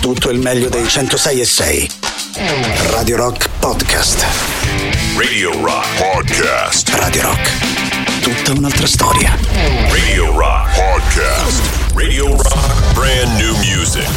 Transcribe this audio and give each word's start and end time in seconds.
tutto 0.00 0.30
il 0.30 0.38
meglio 0.38 0.68
dei 0.70 0.88
106 0.88 1.40
e 1.40 1.44
6. 1.44 1.90
Radio 2.90 3.16
Rock 3.16 3.48
Podcast. 3.58 4.24
Radio 5.16 5.52
Rock 5.62 5.86
Podcast. 5.98 6.88
Radio 6.94 7.22
Rock. 7.22 7.50
Tutta 8.22 8.58
un'altra 8.58 8.86
storia. 8.86 9.36
Radio 9.90 10.36
Rock 10.36 10.74
Podcast. 10.74 11.60
Radio 11.94 12.28
Rock 12.28 12.92
Brand 12.94 13.38
New 13.38 13.54
Music. 13.56 14.08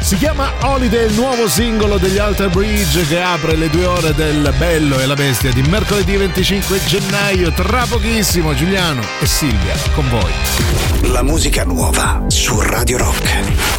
Si 0.00 0.16
chiama 0.16 0.52
Holiday, 0.60 1.06
il 1.06 1.14
nuovo 1.14 1.48
singolo 1.48 1.98
degli 1.98 2.18
Alter 2.18 2.48
Bridge 2.50 3.04
che 3.06 3.20
apre 3.20 3.56
le 3.56 3.68
due 3.68 3.86
ore 3.86 4.14
del 4.14 4.54
Bello 4.56 5.00
e 5.00 5.06
la 5.06 5.14
Bestia 5.14 5.52
di 5.52 5.62
mercoledì 5.62 6.16
25 6.16 6.80
gennaio. 6.86 7.52
Tra 7.52 7.84
pochissimo 7.88 8.54
Giuliano 8.54 9.02
e 9.20 9.26
Silvia 9.26 9.74
con 9.94 10.08
voi. 10.08 11.10
La 11.10 11.22
musica 11.22 11.64
nuova 11.64 12.22
su 12.28 12.60
Radio 12.60 12.98
Rock. 12.98 13.77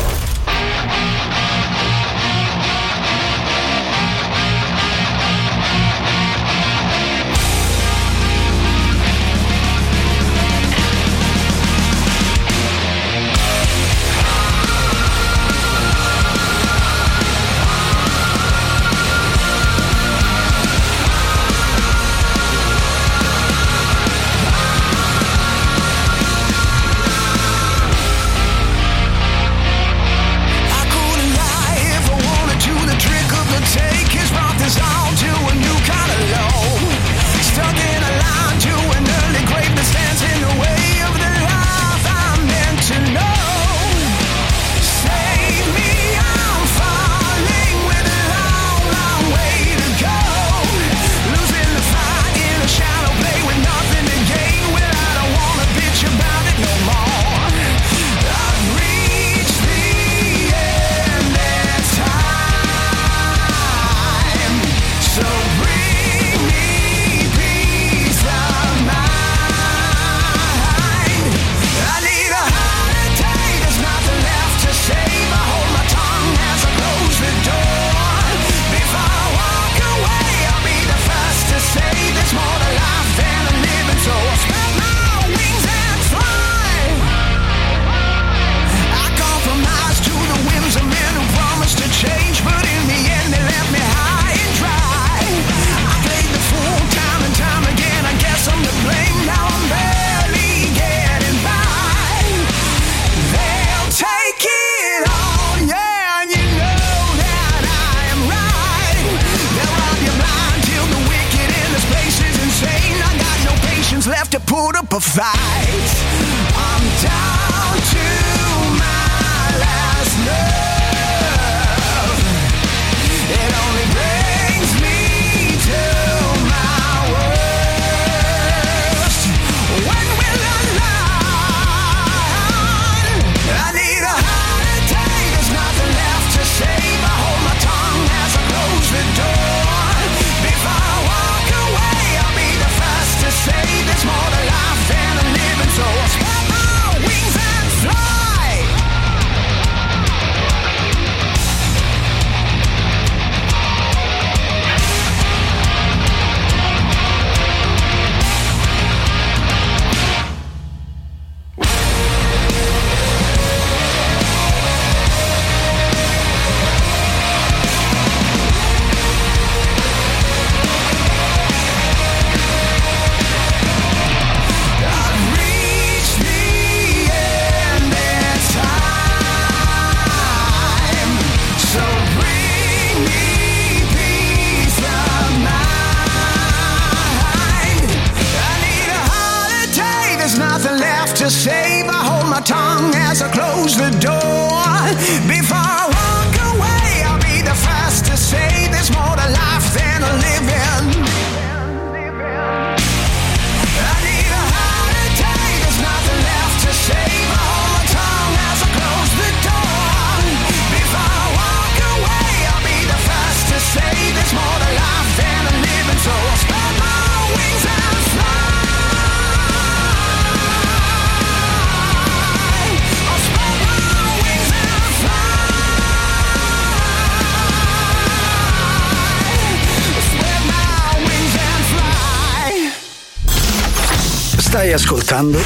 Ascoltando 235.20 235.40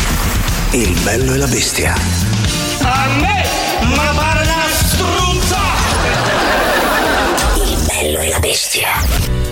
Il 0.72 0.96
bello 1.04 1.34
e 1.34 1.38
la 1.38 1.48
bestia. 1.48 1.96
A 2.82 3.08
me, 3.20 3.46
ma 3.96 4.12
pare 4.16 4.42
una 4.42 4.68
struzza! 4.72 5.60
Il 7.56 7.86
bello 7.88 8.20
e 8.20 8.30
la 8.30 8.40
bestia. 8.40 8.88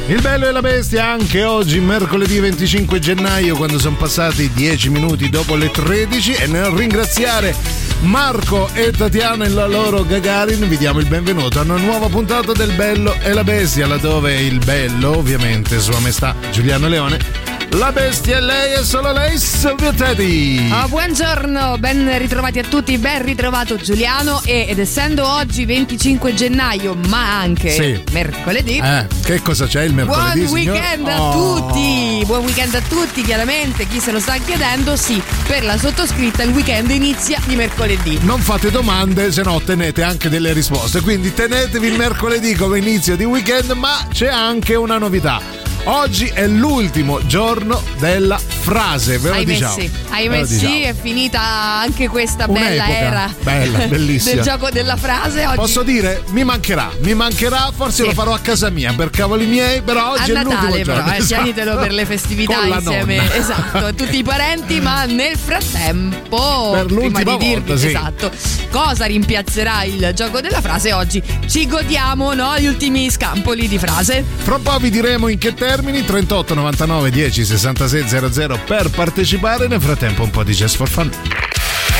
Il 0.07 0.21
bello 0.21 0.47
e 0.47 0.51
la 0.51 0.61
bestia 0.61 1.07
anche 1.07 1.43
oggi, 1.43 1.79
mercoledì 1.79 2.39
25 2.39 2.99
gennaio, 2.99 3.55
quando 3.55 3.79
sono 3.79 3.95
passati 3.95 4.51
10 4.51 4.89
minuti 4.89 5.29
dopo 5.29 5.55
le 5.55 5.71
13 5.71 6.33
e 6.33 6.47
nel 6.47 6.65
ringraziare 6.65 7.55
Marco 8.01 8.69
e 8.73 8.91
Tatiana 8.91 9.45
e 9.45 9.49
la 9.49 9.67
loro 9.67 10.03
Gagarin 10.03 10.67
vi 10.67 10.77
diamo 10.77 10.99
il 10.99 11.07
benvenuto 11.07 11.59
a 11.59 11.63
una 11.63 11.77
nuova 11.77 12.07
puntata 12.07 12.51
del 12.51 12.73
Bello 12.73 13.15
e 13.21 13.31
la 13.31 13.43
Bestia, 13.43 13.85
laddove 13.85 14.41
il 14.41 14.57
bello, 14.57 15.17
ovviamente, 15.17 15.79
Sua 15.79 15.99
Maestà 15.99 16.35
Giuliano 16.51 16.87
Leone 16.87 17.40
La 17.75 17.91
bestia 17.93 18.37
è 18.37 18.41
lei 18.41 18.73
e 18.73 18.83
solo 18.83 19.13
lei, 19.13 19.37
Silvia 19.39 19.93
Teddy. 19.93 20.69
Oh, 20.71 20.87
buongiorno, 20.89 21.77
ben 21.79 22.17
ritrovati 22.17 22.59
a 22.59 22.63
tutti, 22.63 22.97
ben 22.97 23.23
ritrovato 23.23 23.77
Giuliano 23.77 24.41
e, 24.43 24.65
ed 24.67 24.77
essendo 24.77 25.25
oggi 25.25 25.63
25 25.63 26.33
gennaio 26.33 26.95
ma 27.07 27.39
anche 27.39 27.69
Sì. 27.71 28.03
mercoledì, 28.11 28.77
Eh, 28.77 29.07
che 29.23 29.41
cosa 29.41 29.67
c'è 29.67 29.83
il 29.83 29.93
mercoledì? 29.93 30.41
Buon 30.43 30.57
signor? 30.57 30.75
weekend 30.75 31.07
a 31.07 31.21
Oh. 31.21 31.31
tutti! 31.31 32.23
Buon 32.25 32.43
weekend 32.43 32.75
a 32.75 32.81
tutti, 32.81 33.21
chiaramente. 33.23 33.87
Chi 33.87 33.99
se 34.01 34.11
lo 34.11 34.19
sta 34.19 34.35
chiedendo, 34.37 34.97
sì, 34.97 35.21
per 35.47 35.63
la 35.63 35.77
sottoscritta 35.77 36.43
il 36.43 36.51
weekend 36.51 36.89
inizia 36.91 37.39
di 37.45 37.55
mercoledì. 37.55 38.19
Non 38.21 38.41
fate 38.41 38.69
domande, 38.69 39.31
se 39.31 39.43
no 39.43 39.53
ottenete 39.53 40.03
anche 40.03 40.27
delle 40.29 40.51
risposte. 40.51 40.99
Quindi 41.01 41.33
tenetevi 41.33 41.87
il 41.87 41.95
mercoledì 41.97 42.53
come 42.53 42.79
inizio 42.79 43.15
di 43.15 43.23
weekend, 43.23 43.71
ma 43.71 44.05
c'è 44.11 44.27
anche 44.27 44.75
una 44.75 44.97
novità. 44.97 45.41
Oggi 45.85 46.27
è 46.31 46.45
l'ultimo 46.45 47.25
giorno 47.25 47.81
della 47.97 48.37
frase, 48.37 49.17
ve 49.17 49.29
lo 49.29 49.33
Ahimè 49.35 49.45
diciamo. 49.51 49.73
sì, 49.73 49.91
ahimè 50.09 50.45
sì, 50.45 50.53
diciamo. 50.53 50.75
è 50.83 50.95
finita 51.01 51.41
anche 51.41 52.07
questa 52.07 52.47
bella 52.47 52.83
Un'epoca 52.83 52.97
era 52.99 53.33
bella, 53.41 53.77
bellissima. 53.89 54.35
del 54.35 54.43
gioco 54.43 54.69
della 54.69 54.95
frase. 54.95 55.43
Oggi 55.47 55.55
Posso 55.55 55.81
dire, 55.81 56.21
mi 56.27 56.43
mancherà, 56.43 56.91
mi 57.01 57.15
mancherà, 57.15 57.71
forse 57.75 58.03
Sì. 58.03 58.05
lo 58.09 58.13
farò 58.13 58.33
a 58.33 58.39
casa 58.39 58.69
mia 58.69 58.93
per 58.93 59.09
cavoli 59.09 59.47
miei, 59.47 59.81
però 59.81 60.11
oggi 60.11 60.21
a 60.21 60.25
è 60.25 60.43
l'ultimo 60.43 60.53
Natale 60.53 60.83
giorno. 60.83 61.01
però, 61.03 61.13
eh, 61.15 61.17
esatto. 61.17 61.79
per 61.79 61.91
le 61.93 62.05
festività 62.11 62.63
insieme 62.65 63.35
esatto, 63.35 63.93
tutti 63.95 64.17
i 64.17 64.23
parenti, 64.23 64.79
ma 64.79 65.05
nel 65.05 65.35
frattempo, 65.35 66.69
Per 66.73 66.85
prima 66.85 67.23
di 67.23 67.37
dirvi 67.37 67.53
volta, 67.53 67.77
sì. 67.77 67.87
esatto, 67.87 68.31
cosa 68.69 69.05
rimpiazzerà 69.05 69.83
il 69.85 70.11
gioco 70.13 70.41
della 70.41 70.61
frase 70.61 70.93
oggi, 70.93 71.21
ci 71.47 71.65
godiamo 71.67 72.33
no, 72.33 72.57
gli 72.59 72.67
ultimi 72.67 73.09
scampoli 73.09 73.67
di 73.67 73.79
frase. 73.79 74.23
Fra 74.43 74.55
un 74.55 74.61
po' 74.61 74.77
vi 74.77 74.91
diremo 74.91 75.27
in 75.27 75.39
che 75.39 75.53
termini 75.75 76.03
38 76.03 76.53
99 76.53 77.09
10 77.11 77.45
66 77.45 78.29
00 78.29 78.59
per 78.65 78.89
partecipare. 78.89 79.67
Nel 79.67 79.81
frattempo 79.81 80.21
un 80.21 80.29
po' 80.29 80.43
di 80.43 80.51
Just 80.51 80.75
for 80.75 80.89
Fun. 80.89 81.09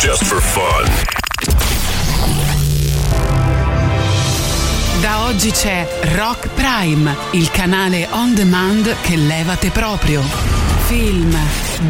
Just 0.02 0.26
for 0.26 0.42
fun. 0.42 0.92
Da 5.00 5.24
oggi 5.24 5.52
c'è 5.52 5.88
Rock 6.16 6.50
Prime, 6.50 7.16
il 7.32 7.50
canale 7.50 8.10
on 8.12 8.34
demand 8.34 8.94
che 9.04 9.16
levate 9.16 9.70
proprio. 9.70 10.22
Film, 10.88 11.34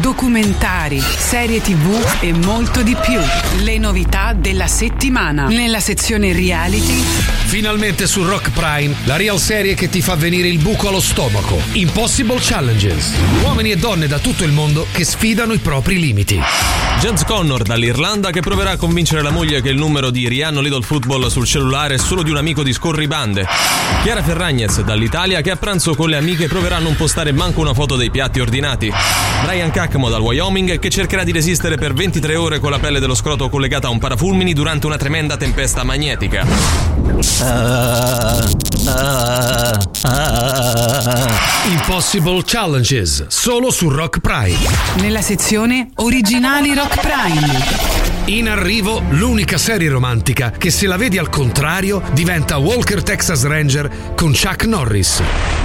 documentari, 0.00 1.00
serie 1.00 1.60
tv 1.60 1.98
e 2.20 2.32
molto 2.32 2.82
di 2.82 2.96
più. 3.00 3.20
Le 3.62 3.78
novità 3.78 4.32
della 4.32 4.66
settimana. 4.66 5.46
Nella 5.46 5.80
sezione 5.80 6.32
reality 6.32 7.32
Finalmente 7.52 8.06
su 8.06 8.24
Rock 8.24 8.50
Prime, 8.50 8.94
la 9.04 9.16
real 9.16 9.38
serie 9.38 9.74
che 9.74 9.90
ti 9.90 10.00
fa 10.00 10.14
venire 10.14 10.48
il 10.48 10.56
buco 10.56 10.88
allo 10.88 11.02
stomaco. 11.02 11.60
Impossible 11.72 12.38
Challenges. 12.40 13.12
Uomini 13.42 13.72
e 13.72 13.76
donne 13.76 14.06
da 14.06 14.18
tutto 14.18 14.42
il 14.42 14.52
mondo 14.52 14.86
che 14.90 15.04
sfidano 15.04 15.52
i 15.52 15.58
propri 15.58 16.00
limiti. 16.00 16.40
James 17.00 17.24
Connor 17.24 17.62
dall'Irlanda 17.62 18.30
che 18.30 18.40
proverà 18.40 18.70
a 18.70 18.76
convincere 18.78 19.20
la 19.20 19.28
moglie 19.28 19.60
che 19.60 19.68
il 19.68 19.76
numero 19.76 20.08
di 20.08 20.28
Rihanna 20.28 20.62
Little 20.62 20.80
Football 20.80 21.26
sul 21.26 21.44
cellulare 21.44 21.96
è 21.96 21.98
solo 21.98 22.22
di 22.22 22.30
un 22.30 22.38
amico 22.38 22.62
di 22.62 22.72
scorribande. 22.72 23.46
Chiara 24.02 24.22
Ferragnez 24.22 24.80
dall'Italia 24.80 25.42
che 25.42 25.50
a 25.50 25.56
pranzo 25.56 25.94
con 25.94 26.08
le 26.08 26.16
amiche 26.16 26.48
proverà 26.48 26.76
a 26.76 26.80
non 26.80 26.96
postare 26.96 27.32
manco 27.32 27.60
una 27.60 27.74
foto 27.74 27.96
dei 27.96 28.10
piatti 28.10 28.40
ordinati. 28.40 28.90
Brian 29.44 29.70
Cacmo 29.82 30.08
dal 30.08 30.20
Wyoming 30.20 30.78
che 30.78 30.90
cercherà 30.90 31.24
di 31.24 31.32
resistere 31.32 31.76
per 31.76 31.92
23 31.92 32.36
ore 32.36 32.60
con 32.60 32.70
la 32.70 32.78
pelle 32.78 33.00
dello 33.00 33.16
scroto 33.16 33.48
collegata 33.48 33.88
a 33.88 33.90
un 33.90 33.98
parafulmini 33.98 34.52
durante 34.52 34.86
una 34.86 34.96
tremenda 34.96 35.36
tempesta 35.36 35.82
magnetica. 35.82 36.46
Impossible 41.66 42.42
Challenges, 42.44 43.26
solo 43.26 43.72
su 43.72 43.88
Rock 43.88 44.20
Prime. 44.20 44.56
nella 45.00 45.20
sezione 45.20 45.88
originali 45.96 46.74
Rock 46.74 47.00
Prime. 47.00 47.64
In 48.26 48.48
arrivo 48.48 49.02
l'unica 49.10 49.58
serie 49.58 49.88
romantica 49.88 50.52
che 50.52 50.70
se 50.70 50.86
la 50.86 50.96
vedi 50.96 51.18
al 51.18 51.28
contrario 51.28 52.00
diventa 52.12 52.56
Walker 52.58 53.02
Texas 53.02 53.44
Ranger 53.44 54.14
con 54.14 54.30
Chuck 54.30 54.64
Norris. 54.64 55.20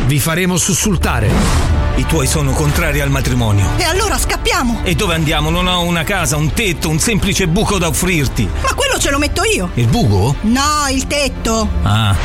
Vi 0.07 0.17
faremo 0.17 0.57
sussultare. 0.57 1.76
I 1.97 2.05
tuoi 2.05 2.27
sono 2.27 2.51
contrari 2.51 2.99
al 3.01 3.09
matrimonio. 3.09 3.71
E 3.77 3.83
allora 3.83 4.17
scappiamo! 4.19 4.81
E 4.83 4.93
dove 4.95 5.15
andiamo? 5.15 5.49
Non 5.49 5.65
ho 5.67 5.81
una 5.81 6.03
casa, 6.03 6.37
un 6.37 6.53
tetto, 6.53 6.89
un 6.89 6.99
semplice 6.99 7.47
buco 7.47 7.77
da 7.79 7.87
offrirti. 7.87 8.47
Ma 8.61 8.73
quello 8.75 8.97
ce 8.99 9.09
lo 9.09 9.17
metto 9.17 9.41
io! 9.43 9.71
Il 9.73 9.87
buco? 9.87 10.35
No, 10.41 10.87
il 10.91 11.07
tetto! 11.07 11.67
Ah, 11.81 12.15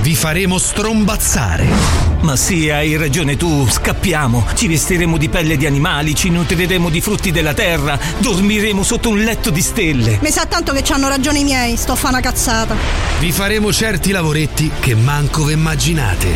Vi 0.00 0.14
faremo 0.14 0.58
strombazzare. 0.58 1.66
ma 2.22 2.36
sì, 2.36 2.70
hai 2.70 2.96
ragione 2.96 3.36
tu. 3.36 3.66
Scappiamo. 3.68 4.46
Ci 4.54 4.66
vestiremo 4.66 5.18
di 5.18 5.28
pelle 5.28 5.56
di 5.58 5.66
animali, 5.66 6.14
ci 6.14 6.30
nutriremo 6.30 6.88
di 6.88 7.00
frutti 7.02 7.30
della 7.30 7.52
terra, 7.52 7.98
dormiremo 8.18 8.82
sotto 8.82 9.10
un 9.10 9.18
letto 9.18 9.50
di 9.50 9.60
stelle. 9.60 10.18
Mi 10.22 10.30
sa 10.30 10.46
tanto 10.46 10.72
che 10.72 10.80
c'hanno 10.82 11.08
ragione 11.08 11.40
i 11.40 11.44
miei, 11.44 11.76
sto 11.76 11.92
a 11.92 11.96
fa 11.96 12.08
una 12.08 12.20
cazzata. 12.20 12.74
Vi 13.18 13.30
faremo 13.32 13.72
certi 13.72 14.10
lavoretti 14.10 14.70
che 14.80 14.94
manco 14.94 15.44
vi 15.44 15.52
immaginate. 15.52 16.28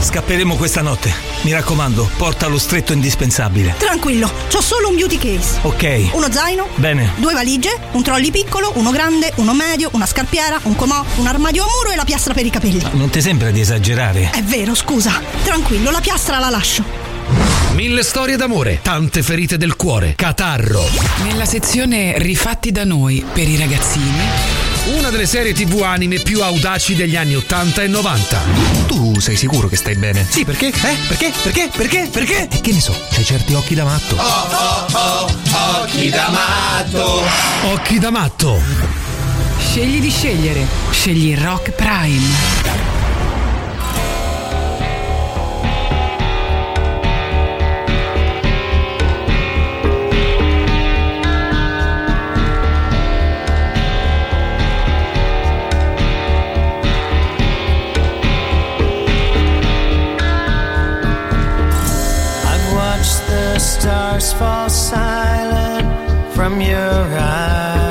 Scapperemo 0.00 0.54
questa 0.56 0.82
notte. 0.82 1.12
Mi 1.42 1.52
raccomando, 1.52 2.08
porta 2.28 2.46
lo 2.46 2.58
stretto 2.58 2.92
indispensabile. 2.92 3.74
Tranquillo, 3.78 4.30
c'ho 4.50 4.60
solo 4.60 4.90
un 4.90 4.96
beauty 4.96 5.16
case. 5.16 5.60
Ok. 5.62 6.10
Uno 6.12 6.30
zaino, 6.30 6.68
Bene. 6.74 7.12
due 7.16 7.32
valigie, 7.32 7.74
un 7.92 8.02
trolley 8.02 8.30
piccolo, 8.30 8.70
uno 8.74 8.90
grande, 8.90 9.32
uno 9.36 9.54
medio, 9.54 9.88
una 9.94 10.04
scarpiera, 10.04 10.60
un 10.64 10.76
comò, 10.76 11.02
un 11.16 11.26
armadio 11.26 11.62
a 11.62 11.66
muro 11.66 11.90
e 11.90 11.96
la 11.96 12.04
piastra 12.04 12.34
per 12.34 12.44
i 12.44 12.50
capelli. 12.50 12.84
Non 12.92 13.08
ti 13.08 13.22
sembra 13.22 13.50
di 13.50 13.60
esagerare? 13.60 14.28
È 14.30 14.42
vero, 14.42 14.74
scusa. 14.74 15.18
Tranquillo, 15.42 15.90
la 15.90 16.00
piastra 16.00 16.38
la 16.38 16.50
lascio. 16.50 16.84
Mille 17.72 18.02
storie 18.02 18.36
d'amore, 18.36 18.80
tante 18.82 19.22
ferite 19.22 19.56
del 19.56 19.74
cuore, 19.76 20.12
catarro. 20.14 20.84
Nella 21.22 21.46
sezione 21.46 22.18
rifatti 22.18 22.70
da 22.70 22.84
noi 22.84 23.24
per 23.32 23.48
i 23.48 23.56
ragazzini. 23.56 24.57
Una 24.96 25.10
delle 25.10 25.26
serie 25.26 25.52
tv 25.52 25.82
anime 25.82 26.18
più 26.18 26.42
audaci 26.42 26.94
degli 26.94 27.14
anni 27.14 27.34
80 27.36 27.82
e 27.82 27.86
90. 27.88 28.40
Tu 28.86 29.20
sei 29.20 29.36
sicuro 29.36 29.68
che 29.68 29.76
stai 29.76 29.96
bene? 29.96 30.26
Sì, 30.26 30.46
perché? 30.46 30.68
Eh? 30.68 30.96
Perché? 31.06 31.30
Perché? 31.42 31.68
Perché? 31.74 32.08
Perché? 32.10 32.48
E 32.50 32.60
che 32.62 32.72
ne 32.72 32.80
so, 32.80 32.94
c'hai 33.10 33.22
certi 33.24 33.52
occhi 33.52 33.74
da 33.74 33.84
matto. 33.84 34.16
Occhi 37.64 37.98
da 37.98 38.10
matto. 38.10 38.58
Scegli 39.58 40.00
di 40.00 40.10
scegliere. 40.10 40.66
Scegli 40.90 41.36
Rock 41.36 41.70
Prime. 41.72 42.97
Stars 63.68 64.32
fall 64.32 64.70
silent 64.70 65.86
from 66.34 66.58
your 66.60 67.04
eyes. 67.20 67.87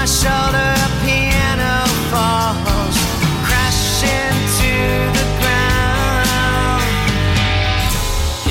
My 0.00 0.06
shoulder, 0.06 0.74
piano 1.04 1.84
falls, 2.10 2.96
the 5.16 5.26
ground. 5.40 6.84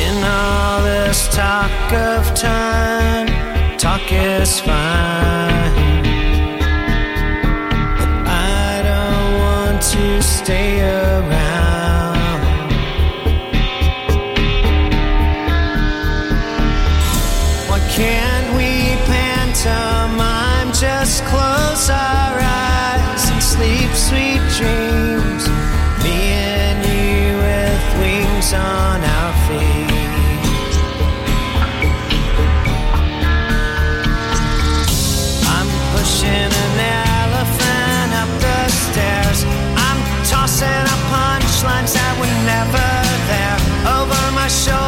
In 0.06 0.24
all 0.24 0.84
this 0.84 1.28
talk 1.30 1.92
of 1.92 2.36
time, 2.36 3.28
talk 3.80 4.12
is 4.12 4.60
fine. 4.60 5.74
But 7.98 8.12
I 8.28 8.82
don't 8.90 9.32
want 9.42 9.82
to 9.94 10.22
stay 10.22 10.82
around. 10.82 11.09
show. 44.50 44.79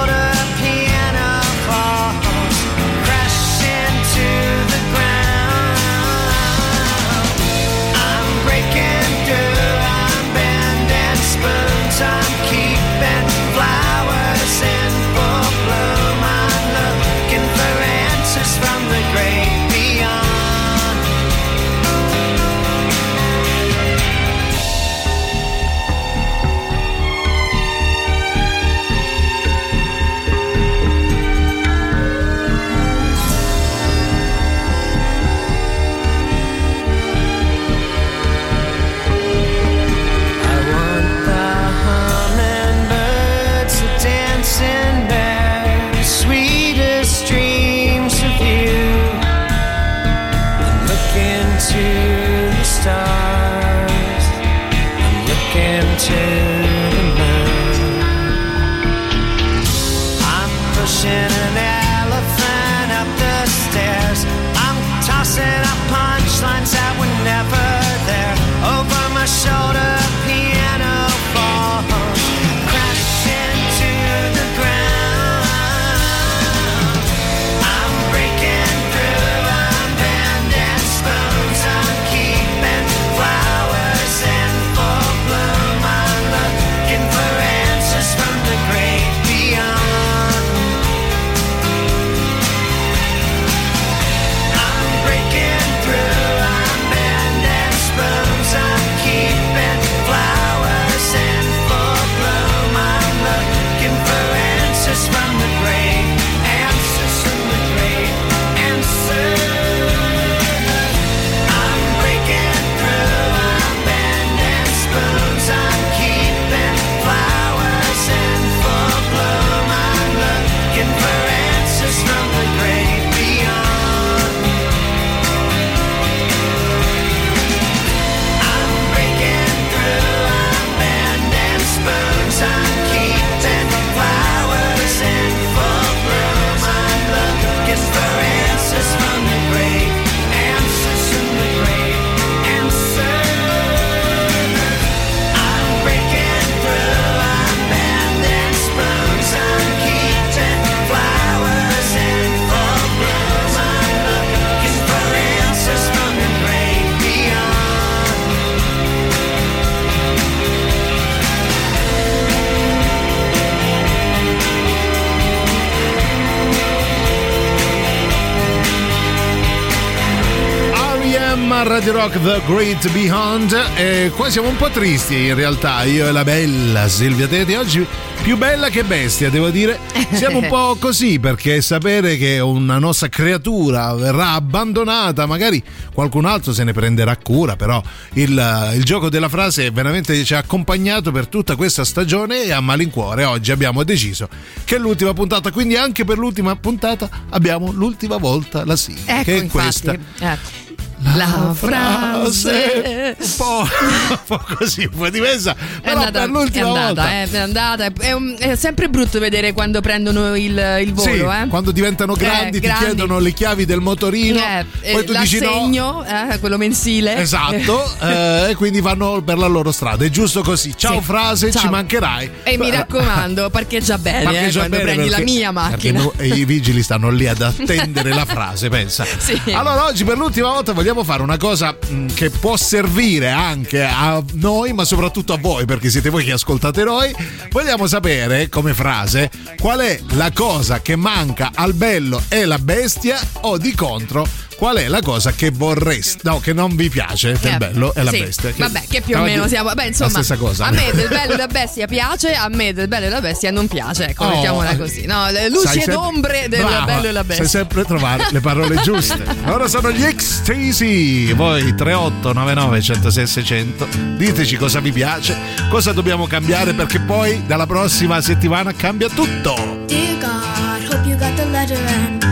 Radio 171.82 171.94
Rock 171.94 172.22
The 172.22 172.42
Great 172.46 172.92
Beyond. 172.92 173.60
E 173.76 174.12
qua 174.16 174.30
siamo 174.30 174.50
un 174.50 174.56
po' 174.56 174.70
tristi 174.70 175.26
in 175.26 175.34
realtà. 175.34 175.82
Io 175.82 176.08
e 176.08 176.12
la 176.12 176.24
bella 176.24 176.88
Silvia 176.88 177.28
Teti 177.28 177.56
oggi 177.56 177.84
più 178.22 178.38
bella 178.38 178.70
che 178.70 178.84
bestia 178.84 179.32
devo 179.32 179.50
dire. 179.50 179.80
Siamo 180.14 180.38
un 180.38 180.48
po' 180.48 180.76
così 180.80 181.20
perché 181.20 181.60
sapere 181.62 182.18
che 182.18 182.38
una 182.38 182.78
nostra 182.78 183.10
creatura 183.10 183.96
verrà 183.96 184.34
abbandonata 184.34 185.26
magari 185.26 185.64
qualcun 185.92 186.26
altro 186.26 186.54
se 186.54 186.64
ne 186.64 186.72
prenderà 186.72 187.18
cura 187.18 187.56
però 187.56 187.82
il, 188.14 188.72
il 188.76 188.84
gioco 188.84 189.10
della 189.10 189.30
frase 189.30 189.72
veramente 189.72 190.24
ci 190.24 190.36
ha 190.36 190.40
accompagnato 190.40 191.12
per 191.12 191.28
tutta 191.28 191.56
questa 191.56 191.84
stagione 191.84 192.44
e 192.44 192.52
a 192.52 192.60
malincuore 192.60 193.24
oggi 193.24 193.52
abbiamo 193.52 193.84
deciso 193.84 194.30
che 194.66 194.76
è 194.76 194.80
l'ultima 194.80 195.14
puntata. 195.14 195.52
Quindi 195.52 195.78
anche 195.78 196.04
per 196.04 196.20
l'ultima 196.20 196.56
puntata 196.56 197.10
abbiamo 197.30 197.72
l'ultima 197.72 198.18
volta 198.18 198.66
la 198.66 198.76
sigla 198.76 199.14
Ecco, 199.16 199.24
che 199.24 199.36
è 199.36 199.42
infatti. 199.42 199.58
questa. 199.64 199.94
Eh. 200.20 200.70
La 201.04 201.52
frase 201.56 203.16
un 203.20 203.30
po', 203.38 203.68
un 204.10 204.20
po' 204.28 204.44
così, 204.58 204.84
un 204.92 204.98
po' 204.98 205.10
diversa, 205.10 205.52
È 205.54 205.82
però 205.82 205.98
andata, 206.00 206.20
per 206.20 206.30
l'ultima 206.30 206.66
è 206.66 206.70
andata, 206.70 206.86
volta. 206.94 207.12
eh, 207.12 207.30
è 207.32 207.38
andata. 207.38 207.86
È, 208.00 208.12
un- 208.12 208.36
è 208.38 208.56
sempre 208.56 208.88
brutto 208.88 209.20
vedere 209.20 209.52
quando 209.54 209.82
prendono 209.82 210.36
il, 210.36 210.78
il 210.82 210.94
volo, 210.94 211.12
Sì, 211.12 211.20
eh. 211.20 211.48
quando 211.50 211.72
diventano 211.72 212.14
grandi 212.14 212.58
Eh, 212.58 212.60
ti 212.62 212.68
grandi. 212.68 212.86
chiedono 212.86 213.20
le 213.20 213.32
chiavi 213.34 213.66
del 213.66 213.80
motorino, 213.80 214.40
Eh, 214.40 214.66
poi 214.92 215.02
eh, 215.02 215.04
tu 215.04 215.14
dici 215.18 215.40
no. 215.40 216.06
eh, 216.06 216.40
quello 216.40 216.58
mensile. 216.58 217.18
Esatto, 217.18 217.92
eh, 218.02 218.50
e 218.52 218.56
quindi 218.56 218.80
vanno 218.80 219.22
per 219.24 219.38
la 219.40 219.48
loro 219.48 219.72
strada. 219.72 220.06
È 220.06 220.10
giusto 220.10 220.42
così. 220.44 220.74
Ciao 220.78 221.00
Sì. 221.00 221.06
frase, 221.06 221.52
Ciao. 221.52 221.62
ci 221.64 221.70
mancherai. 221.70 222.30
E 222.44 222.58
mi 222.58 222.70
raccomando, 222.70 223.50
parcheggia 223.52 223.98
bene 223.98 224.24
Ma 224.26 224.32
che 224.32 224.50
già 224.50 224.60
quando 224.60 224.78
bene 224.78 224.92
prendi 224.94 225.10
la 225.10 225.20
mia 225.20 225.52
macchina. 225.52 226.08
e 226.18 226.28
i 226.28 226.46
vigili 226.46 226.84
stanno 226.84 227.10
lì 227.10 227.28
ad 227.28 227.42
attendere 227.42 228.14
la 228.14 228.26
frase, 228.26 228.70
pensa. 228.70 229.04
Sì. 229.18 229.40
Allora, 229.52 229.86
oggi 229.86 230.04
per 230.04 230.18
l'ultima 230.18 230.50
volta 230.50 230.74
vogliamo 230.74 230.90
fare 231.04 231.24
una 231.24 231.38
cosa 231.38 231.76
mh, 231.76 232.14
che 232.14 232.30
può 232.30 232.58
servire 232.58 233.30
anche 233.30 233.84
a 233.84 234.22
noi, 234.34 234.74
ma 234.74 234.84
soprattutto 234.84 235.34
a 235.34 235.38
voi, 235.38 235.66
perché 235.66 235.90
siete 235.90 236.10
voi 236.10 236.24
che 236.26 236.34
ascoltate 236.34 236.84
noi. 236.84 237.16
Vogliamo 237.50 237.88
sapere, 237.88 238.50
come 238.50 238.74
frase, 238.74 239.32
qual 239.60 239.80
è 239.80 240.00
la 240.12 240.32
cosa 240.34 240.82
che 240.82 240.96
manca 240.96 241.52
al 241.56 241.74
bello 241.74 242.22
e 242.28 242.46
la 242.46 242.60
bestia, 242.60 243.18
o 243.42 243.58
di 243.58 243.74
contro. 243.74 244.28
Qual 244.62 244.78
è 244.78 244.88
la 244.90 245.02
cosa 245.02 245.32
che 245.32 245.50
vorreste, 245.50 246.20
no, 246.22 246.40
che 246.40 246.54
non 246.54 246.76
vi 246.76 246.88
piace 246.88 247.36
del 247.42 247.54
Eh, 247.54 247.58
bello 247.58 247.96
e 247.96 248.04
la 248.04 248.12
sì. 248.12 248.20
bestia? 248.20 248.54
Vabbè, 248.56 248.84
che 248.88 249.02
più 249.02 249.18
o 249.18 249.22
meno 249.24 249.48
siamo. 249.48 249.72
Beh, 249.74 249.88
insomma, 249.88 250.12
la 250.12 250.22
stessa 250.22 250.36
cosa. 250.40 250.66
a 250.68 250.70
me 250.70 250.92
del 250.94 251.08
bello 251.08 251.34
e 251.34 251.38
la 251.38 251.48
bestia 251.48 251.88
piace, 251.88 252.36
a 252.36 252.48
me 252.48 252.72
del 252.72 252.88
bello 252.88 253.08
e 253.08 253.10
la 253.10 253.22
bestia 253.22 253.50
non 253.50 253.68
piace. 253.68 254.10
Ecco, 254.10 254.26
Oh. 254.26 254.30
mettiamola 254.30 254.78
così. 254.78 255.08
No, 255.08 255.32
le 255.32 255.50
luci 255.50 255.66
ed 255.66 255.74
sempre- 255.86 255.96
ombre 255.96 256.46
del 256.48 256.62
Brava, 256.64 256.86
bello 256.86 257.08
e 257.08 257.12
la 257.12 257.24
bestia. 257.24 257.48
Sai 257.48 257.62
sempre 257.64 257.86
trovare 257.86 258.28
le 258.30 258.40
parole 258.40 258.76
giuste. 258.86 259.24
Ora 259.48 259.68
sono 259.68 259.90
gli 259.92 260.04
Ecstasy. 260.04 261.34
Voi 261.34 261.74
3899 261.74 262.82
106 262.84 263.26
600. 263.28 263.88
Diteci 264.16 264.58
cosa 264.58 264.80
vi 264.80 264.92
piace, 264.92 265.36
cosa 265.72 265.92
dobbiamo 265.92 266.28
cambiare 266.28 266.74
perché 266.76 267.00
poi 267.00 267.44
dalla 267.48 267.66
prossima 267.66 268.22
settimana 268.22 268.74
cambia 268.76 269.10
tutto. 269.10 269.56
Dear 269.88 270.18
God, 270.20 270.94
hope 270.94 271.08
you 271.10 271.18
got 271.18 271.34
the 271.34 271.46
letter 271.46 271.80
and 271.88 272.31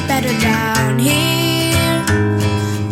it 0.00 0.08
better 0.08 0.34
down 0.40 0.98
here. 0.98 2.04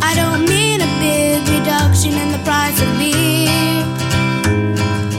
I 0.02 0.12
don't 0.14 0.44
mean 0.48 0.80
a 0.80 0.90
big 1.00 1.40
reduction 1.48 2.12
in 2.12 2.32
the 2.32 2.40
price 2.44 2.78
of 2.80 2.90
beer, 2.98 3.84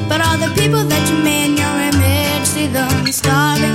but 0.07 0.19
all 0.21 0.37
the 0.37 0.51
people 0.59 0.83
that 0.83 1.03
you 1.09 1.17
made 1.23 1.45
in 1.51 1.57
your 1.57 1.77
image, 1.91 2.45
see 2.45 2.67
them 2.67 3.11
starving 3.11 3.68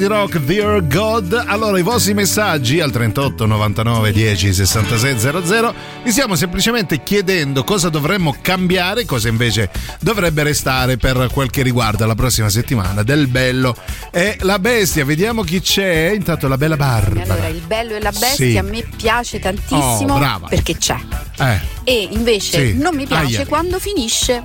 Radio 0.00 0.16
Rock 0.16 0.38
Dear 0.38 0.86
God. 0.86 1.44
Allora, 1.46 1.78
i 1.78 1.82
vostri 1.82 2.14
messaggi 2.14 2.80
al 2.80 2.90
38 2.90 3.44
99 3.44 4.12
10 4.12 4.54
66 4.54 5.18
00 5.18 5.74
vi 6.02 6.10
stiamo 6.10 6.36
semplicemente 6.36 7.02
chiedendo 7.02 7.64
cosa 7.64 7.90
dovremmo 7.90 8.34
cambiare, 8.40 9.04
cosa 9.04 9.28
invece 9.28 9.68
dovrebbe 10.00 10.42
restare 10.42 10.96
per 10.96 11.28
quel 11.30 11.50
che 11.50 11.60
riguarda 11.60 12.06
la 12.06 12.14
prossima 12.14 12.48
settimana 12.48 13.02
del 13.02 13.26
bello 13.26 13.76
e 14.10 14.38
la 14.40 14.58
bestia. 14.58 15.04
Vediamo 15.04 15.42
chi 15.42 15.60
c'è. 15.60 16.12
Intanto 16.14 16.48
la 16.48 16.56
bella 16.56 16.76
Barbara. 16.76 17.34
Allora, 17.34 17.48
il 17.48 17.60
bello 17.66 17.94
e 17.94 18.00
la 18.00 18.10
bestia 18.10 18.34
Sì. 18.50 18.56
a 18.56 18.62
me 18.62 18.82
piace 18.96 19.38
tantissimo 19.38 20.14
Oh, 20.14 20.46
perché 20.48 20.78
c'è. 20.78 20.96
Eh, 21.40 21.69
E 21.84 22.08
invece 22.10 22.66
Sì. 22.72 22.78
non 22.78 22.94
mi 22.94 23.06
piace 23.06 23.36
Aia. 23.38 23.46
quando 23.46 23.78
finisce. 23.78 24.44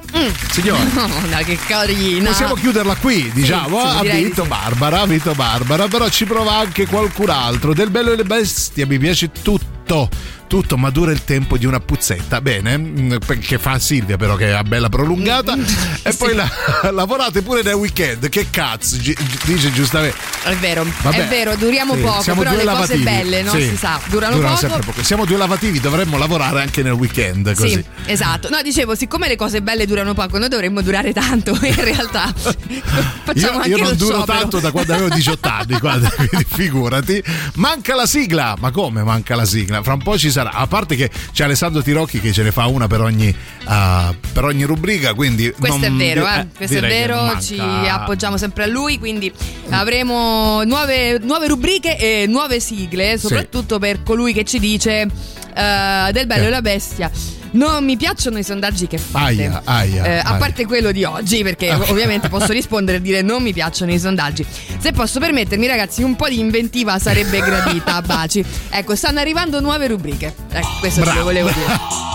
signore. 0.52 0.84
Madonna, 0.93 1.38
che 1.43 1.58
carina. 1.67 2.30
Possiamo 2.30 2.54
chiuderla 2.56 2.95
qui, 2.95 3.30
diciamo. 3.34 3.80
sì, 3.80 3.86
ha 3.98 4.02
direi 4.02 4.17
di 4.17 4.24
vinto 4.26 4.43
sì. 4.43 4.48
Barbara, 4.50 5.02
ha 5.02 5.06
vinto 5.06 5.34
Barbara, 5.34 5.88
però 5.88 6.08
ci 6.10 6.26
prova 6.26 6.56
anche 6.58 6.86
qualcun 6.88 7.30
altro. 7.30 7.74
Del 7.74 7.89
bello 7.89 8.12
e 8.13 8.15
le 8.15 8.24
bestie 8.24 8.86
mi 8.86 8.98
piace 8.98 9.32
tutto. 9.32 10.10
Tutto, 10.47 10.77
ma 10.77 10.89
dura 10.89 11.12
il 11.12 11.23
tempo 11.23 11.58
di 11.58 11.65
una 11.65 11.79
puzzetta. 11.79 12.39
Bene, 12.39 12.77
mm, 12.77 13.13
che 13.41 13.58
fa 13.58 13.79
Silvia, 13.79 14.15
però, 14.15 14.36
che 14.36 14.55
è 14.58 14.62
bella 14.63 14.89
prolungata. 14.89 15.55
e 16.03 16.13
poi 16.17 16.36
la- 16.36 16.49
lavorate 16.91 17.41
pure 17.41 17.62
nel 17.63 17.73
weekend. 17.73 18.29
Che 18.29 18.47
cazzo, 18.49 18.97
gi- 18.97 19.17
dice 19.45 19.71
giustamente. 19.71 20.15
È 20.43 20.55
vero, 20.55 20.86
Vabbè, 21.01 21.25
è 21.25 21.27
vero, 21.27 21.55
duriamo 21.55 21.95
sì, 21.95 22.01
poco, 22.01 22.21
siamo 22.21 22.41
però 22.41 22.53
due 22.53 22.63
le 22.63 22.69
cose 22.71 22.97
lavativi. 22.97 23.03
belle, 23.03 23.41
no? 23.41 23.51
Sì, 23.51 23.62
Si 23.69 23.77
sa, 23.77 23.99
durano, 24.08 24.38
poco. 24.39 24.55
sempre 24.55 24.79
poco. 24.86 25.03
Siamo 25.03 25.25
due 25.25 25.38
lavativi, 25.38 25.79
dovremmo 25.79 26.17
lavorare 26.19 26.62
anche 26.62 26.84
nel 26.84 26.91
weekend. 26.93 27.53
Così. 27.55 27.69
Sì, 27.71 27.84
esatto. 28.05 28.47
No, 28.49 28.62
dicevo, 28.62 28.93
siccome 28.95 29.27
le 29.27 29.36
cose 29.36 29.62
belle 29.63 29.88
durano 29.88 30.13
poco, 30.13 30.38
noi 30.38 30.49
dovremmo 30.49 30.81
durare 30.81 31.12
tanto. 31.13 31.58
In 31.65 31.84
realtà 31.84 32.31
facciamo 32.36 33.53
Io, 33.53 33.58
anche 33.58 33.69
io 33.69 33.77
non 33.84 33.95
duro 33.97 34.15
sciopero. 34.17 34.39
tanto 34.39 34.60
da 34.60 34.71
quando 34.71 34.93
avevo 34.93 35.10
18 35.10 35.47
anni, 35.49 35.77
guarda, 35.79 36.10
quindi 36.12 36.45
figurati. 36.47 37.23
Manca 37.55 37.95
la 37.95 38.05
sigla, 38.05 38.55
ma 38.60 38.71
come 38.71 39.03
manca 39.03 39.36
la 39.36 39.45
sigla? 39.45 39.81
Fra 39.84 39.93
un 39.93 40.03
po' 40.03 40.17
ci 40.17 40.29
sarà. 40.36 40.52
A 40.52 40.67
parte 40.67 40.95
che 40.95 41.10
c'è 41.32 41.43
Alessandro 41.45 41.82
Tirocchi 41.82 42.19
che 42.19 42.32
ce 42.32 42.43
ne 42.43 42.52
fa 42.52 42.65
una 42.67 42.88
per 42.88 43.02
ogni, 43.02 43.34
ah, 43.65 44.13
per 44.34 44.43
ogni 44.43 44.63
rubrica, 44.63 45.13
quindi 45.13 45.52
Questo 45.58 45.78
non- 45.78 45.86
è 46.02 46.04
vero, 46.04 46.28
eh. 46.28 46.48
Questo 46.56 46.78
è 46.78 46.82
vero, 46.82 47.39
ci 47.41 47.58
appoggiamo 47.60 48.38
sempre 48.38 48.63
a 48.63 48.67
lui, 48.67 49.00
quindi 49.00 49.32
avremo 49.69 50.63
nuove, 50.63 51.19
nuove 51.19 51.48
rubriche 51.48 51.98
e 51.98 52.26
nuove 52.28 52.60
sigle, 52.60 53.17
soprattutto 53.17 53.80
per 53.80 54.04
colui 54.04 54.34
che 54.34 54.43
ci 54.43 54.60
dice 54.60 55.02
eh, 55.02 56.10
del 56.12 56.28
bello 56.28 56.43
Eh. 56.43 56.48
e 56.48 56.50
la 56.50 56.62
bestia. 56.62 57.10
Non 57.55 57.83
mi 57.85 57.95
piacciono 57.97 58.37
i 58.37 58.43
sondaggi 58.43 58.87
che 58.87 58.97
fate. 58.97 59.25
Aia, 59.25 59.61
aia, 59.63 60.03
Eh, 60.05 60.17
a 60.23 60.33
parte 60.35 60.65
quello 60.65 60.91
di 60.91 61.03
oggi, 61.03 61.41
perché 61.43 61.69
Ah. 61.69 61.79
ovviamente 61.87 62.27
posso 62.29 62.51
rispondere 62.51 62.97
e 62.97 63.01
dire 63.01 63.21
non 63.21 63.41
mi 63.41 63.53
piacciono 63.53 63.91
i 63.93 63.99
sondaggi. 63.99 64.45
Se 64.77 64.91
posso 64.91 65.19
permettermi, 65.19 65.65
ragazzi, 65.67 66.03
un 66.03 66.15
po' 66.15 66.27
di 66.27 66.39
inventiva 66.39 66.99
sarebbe 66.99 67.39
gradita. 67.39 68.01
Baci. 68.05 68.43
Ecco, 68.69 68.95
stanno 68.95 69.19
arrivando 69.19 69.59
nuove 69.61 69.87
rubriche. 69.87 70.33
Ecco, 70.51 70.67
questo 70.79 71.01
Bravo. 71.01 71.23
volevo 71.23 71.49
dire. 71.49 72.13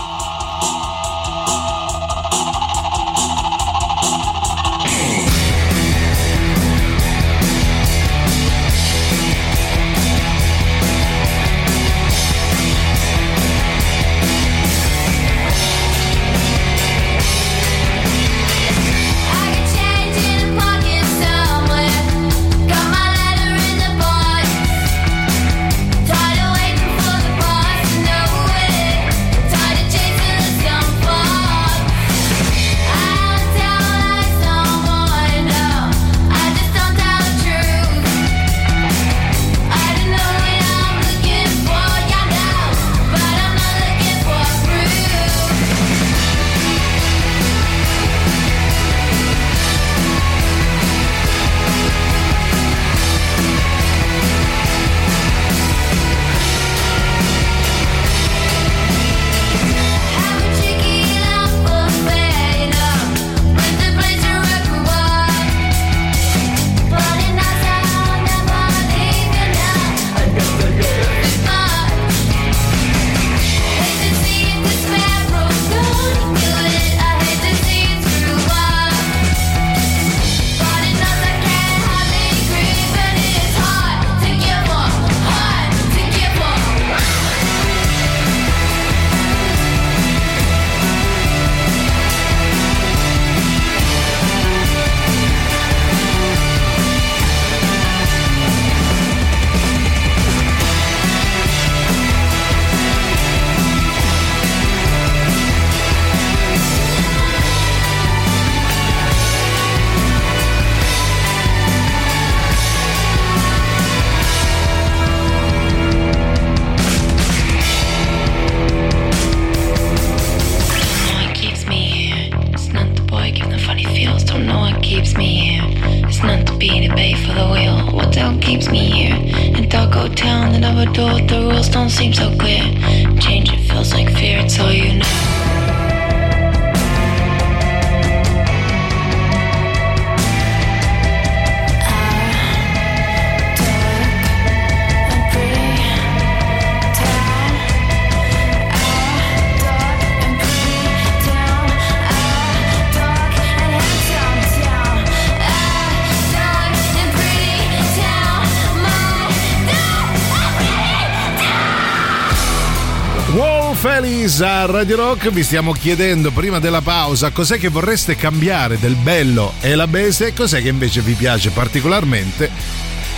Wolf 163.33 163.85
Alice 163.85 164.43
a 164.43 164.65
Radio 164.65 164.97
Rock 164.97 165.29
vi 165.29 165.43
stiamo 165.43 165.71
chiedendo 165.71 166.31
prima 166.31 166.59
della 166.59 166.81
pausa 166.81 167.31
cos'è 167.31 167.57
che 167.57 167.69
vorreste 167.69 168.17
cambiare 168.17 168.77
del 168.77 168.95
bello 168.95 169.53
e 169.61 169.73
la 169.75 169.87
bestia 169.87 170.27
e 170.27 170.33
cos'è 170.33 170.61
che 170.61 170.67
invece 170.67 170.99
vi 170.99 171.13
piace 171.13 171.51
particolarmente. 171.51 172.49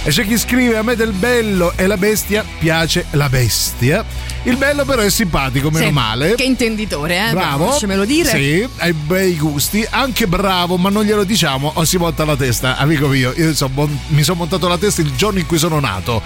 E 0.06 0.10
c'è 0.10 0.26
chi 0.28 0.38
scrive 0.38 0.76
a 0.76 0.84
me 0.84 0.98
del 0.98 1.14
bello 1.14 1.72
e 1.78 1.88
la 1.88 1.96
bestia 1.96 2.44
piace 2.60 3.06
la 3.12 3.30
bestia. 3.30 4.04
Il 4.44 4.58
bello 4.58 4.84
però 4.84 5.02
è 5.02 5.10
simpatico, 5.10 5.72
meno 5.72 5.86
Sì, 5.86 5.92
male. 5.92 6.36
Che 6.36 6.44
intenditore, 6.44 7.30
eh? 7.30 7.32
Bravo. 7.32 7.68
Lasciamelo 7.68 8.04
dire. 8.04 8.28
Sì, 8.30 8.68
hai 8.80 8.92
bei 8.92 9.38
gusti. 9.38 9.88
Anche 9.90 10.28
bravo, 10.28 10.76
ma 10.76 10.90
non 10.90 11.06
glielo 11.06 11.24
diciamo 11.24 11.72
o 11.76 11.86
si 11.86 11.96
monta 11.98 12.26
la 12.26 12.36
testa. 12.36 12.76
Amico 12.76 13.08
mio, 13.08 13.34
io 13.34 13.56
so- 13.56 13.70
mon- 13.74 13.98
mi 14.08 14.24
sono 14.24 14.40
montato 14.40 14.68
la 14.68 14.78
testa 14.78 15.00
il 15.00 15.16
giorno 15.16 15.40
in 15.40 15.46
cui 15.46 15.58
sono 15.58 15.80
nato. 15.80 16.22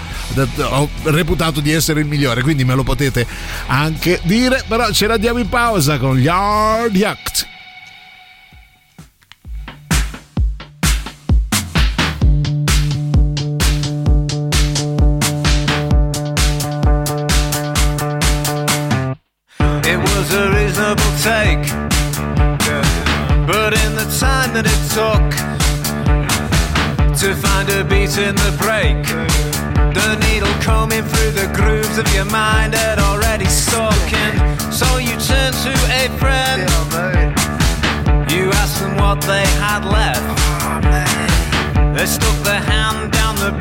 Ho 0.70 0.88
reputato 1.04 1.60
di 1.60 1.70
essere 1.70 2.00
il 2.00 2.06
migliore, 2.06 2.42
quindi 2.42 2.64
me 2.64 2.74
lo 2.74 2.82
potete 2.82 3.24
anche 3.68 4.18
dire. 4.24 4.64
Però 4.66 4.90
ce 4.90 5.06
la 5.06 5.18
diamo 5.18 5.38
in 5.38 5.48
pausa 5.48 5.98
con 5.98 6.16
gli 6.16 6.26
Hard 6.26 6.96
Yacht. 6.96 7.46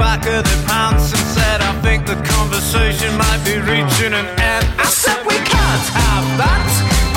Back 0.07 0.25
of 0.25 0.41
their 0.47 0.63
pants 0.67 1.11
and 1.11 1.25
said, 1.35 1.59
I 1.59 1.73
think 1.83 2.05
the 2.05 2.15
conversation 2.35 3.11
might 3.17 3.41
be 3.43 3.59
reaching 3.59 4.13
an 4.15 4.27
end. 4.39 4.63
I 4.79 4.87
said, 4.87 5.19
we 5.27 5.35
can't 5.35 5.87
have 5.99 6.27
that. 6.39 6.67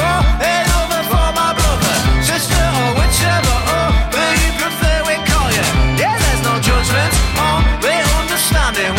Oh, 0.06 0.22
it 0.54 0.66
over 0.80 1.02
for 1.12 1.28
my 1.40 1.50
brother, 1.54 1.94
sister, 2.30 2.64
or 2.80 2.90
whichever. 2.98 3.56
Oh, 3.78 3.94
but 4.10 4.32
you 4.42 4.50
prefer 4.58 4.96
we 5.06 5.16
call 5.30 5.48
you. 5.58 5.66
Yeah, 6.02 6.18
there's 6.18 6.42
no 6.42 6.54
judgment. 6.58 7.14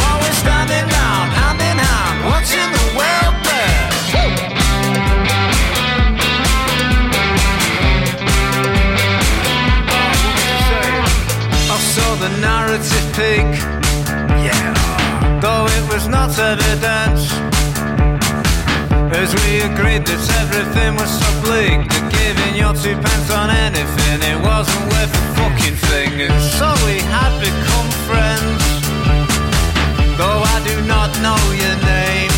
While 0.01 0.19
we're 0.21 0.39
standing 0.43 0.87
hand 1.39 1.59
in 1.69 1.77
hand, 1.87 2.17
watching 2.31 2.69
the 2.77 2.85
world 2.97 3.35
burn. 3.45 3.83
I 11.75 11.77
saw 11.93 12.09
the 12.23 12.31
narrative 12.39 13.07
peak. 13.17 13.70
Was 15.91 16.07
not 16.07 16.31
evident. 16.39 17.19
As 19.11 19.35
we 19.43 19.59
agreed 19.59 20.07
that 20.07 20.23
everything 20.39 20.95
was 20.95 21.11
so 21.11 21.29
bleak 21.43 21.83
that 21.83 22.05
giving 22.15 22.55
your 22.55 22.71
two 22.71 22.95
pence 22.95 23.27
on 23.27 23.51
anything 23.51 24.23
it 24.23 24.39
wasn't 24.39 24.87
worth 24.87 25.11
a 25.11 25.23
fucking 25.35 25.75
thing. 25.91 26.31
And 26.31 26.39
so 26.55 26.71
we 26.87 27.03
had 27.11 27.35
become 27.43 27.89
friends. 28.07 28.63
Though 30.15 30.41
I 30.55 30.57
do 30.63 30.79
not 30.87 31.11
know 31.19 31.35
your 31.59 31.77
name. 31.83 32.35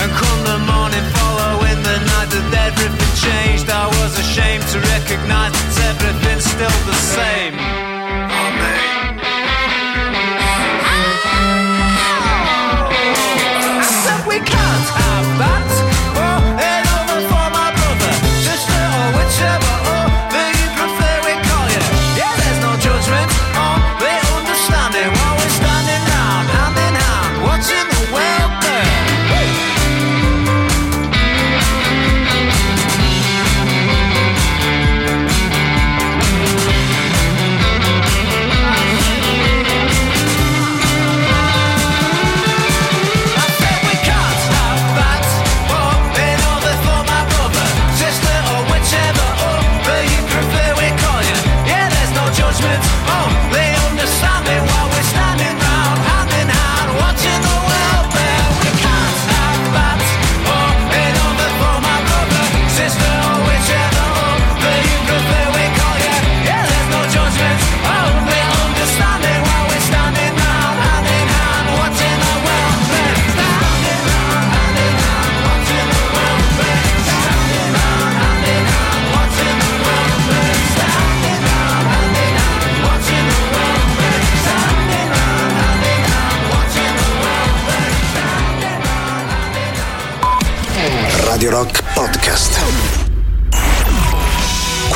And 0.00 0.08
come 0.08 0.40
the 0.48 0.56
morning 0.72 1.04
following 1.20 1.84
the 1.84 2.00
night 2.00 2.32
that 2.32 2.48
everything 2.64 3.12
changed, 3.20 3.68
I 3.68 3.92
was 4.00 4.16
ashamed 4.16 4.64
to 4.72 4.80
recognize 4.96 5.52
that 5.52 6.00
everything's 6.00 6.48
still 6.48 6.78
the 6.88 6.96
same. 7.12 7.89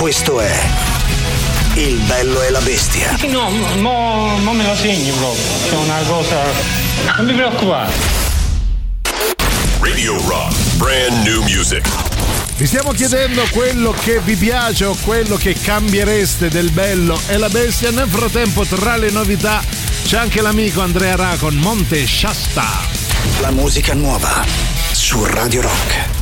Questo 0.05 0.39
è 0.39 0.53
Il 1.77 1.97
bello 2.01 2.43
e 2.43 2.51
la 2.51 2.61
bestia. 2.61 3.17
No, 3.27 3.49
mo, 3.49 4.37
mo 4.37 4.53
me 4.53 4.63
lo 4.63 4.77
segni 4.77 5.11
proprio. 5.13 5.43
C'è 5.67 5.77
una 5.77 6.03
cosa. 6.03 6.43
Non 7.17 7.25
mi 7.25 7.33
preoccupare. 7.33 7.91
Radio 9.81 10.21
Rock, 10.29 10.55
brand 10.75 11.27
new 11.27 11.41
music. 11.45 11.89
Vi 12.59 12.67
stiamo 12.67 12.93
chiedendo 12.93 13.47
quello 13.51 13.93
che 13.93 14.21
vi 14.21 14.37
piace 14.37 14.85
o 14.85 14.95
quello 14.95 15.37
che 15.37 15.55
cambiereste 15.55 16.51
del 16.51 16.71
bello 16.71 17.19
e 17.27 17.39
la 17.39 17.49
bestia. 17.49 17.91
Nel 17.91 18.11
frattempo, 18.11 18.67
tra 18.67 18.97
le 18.97 19.09
novità, 19.09 19.63
c'è 20.05 20.19
anche 20.19 20.43
l'amico 20.43 20.83
Andrea 20.83 21.17
Ra 21.17 21.37
con 21.39 21.55
Monte 21.55 22.07
Shasta. 22.07 22.67
La 23.41 23.51
musica 23.53 23.95
nuova 23.95 24.45
su 24.93 25.25
Radio 25.25 25.63
Rock. 25.63 26.13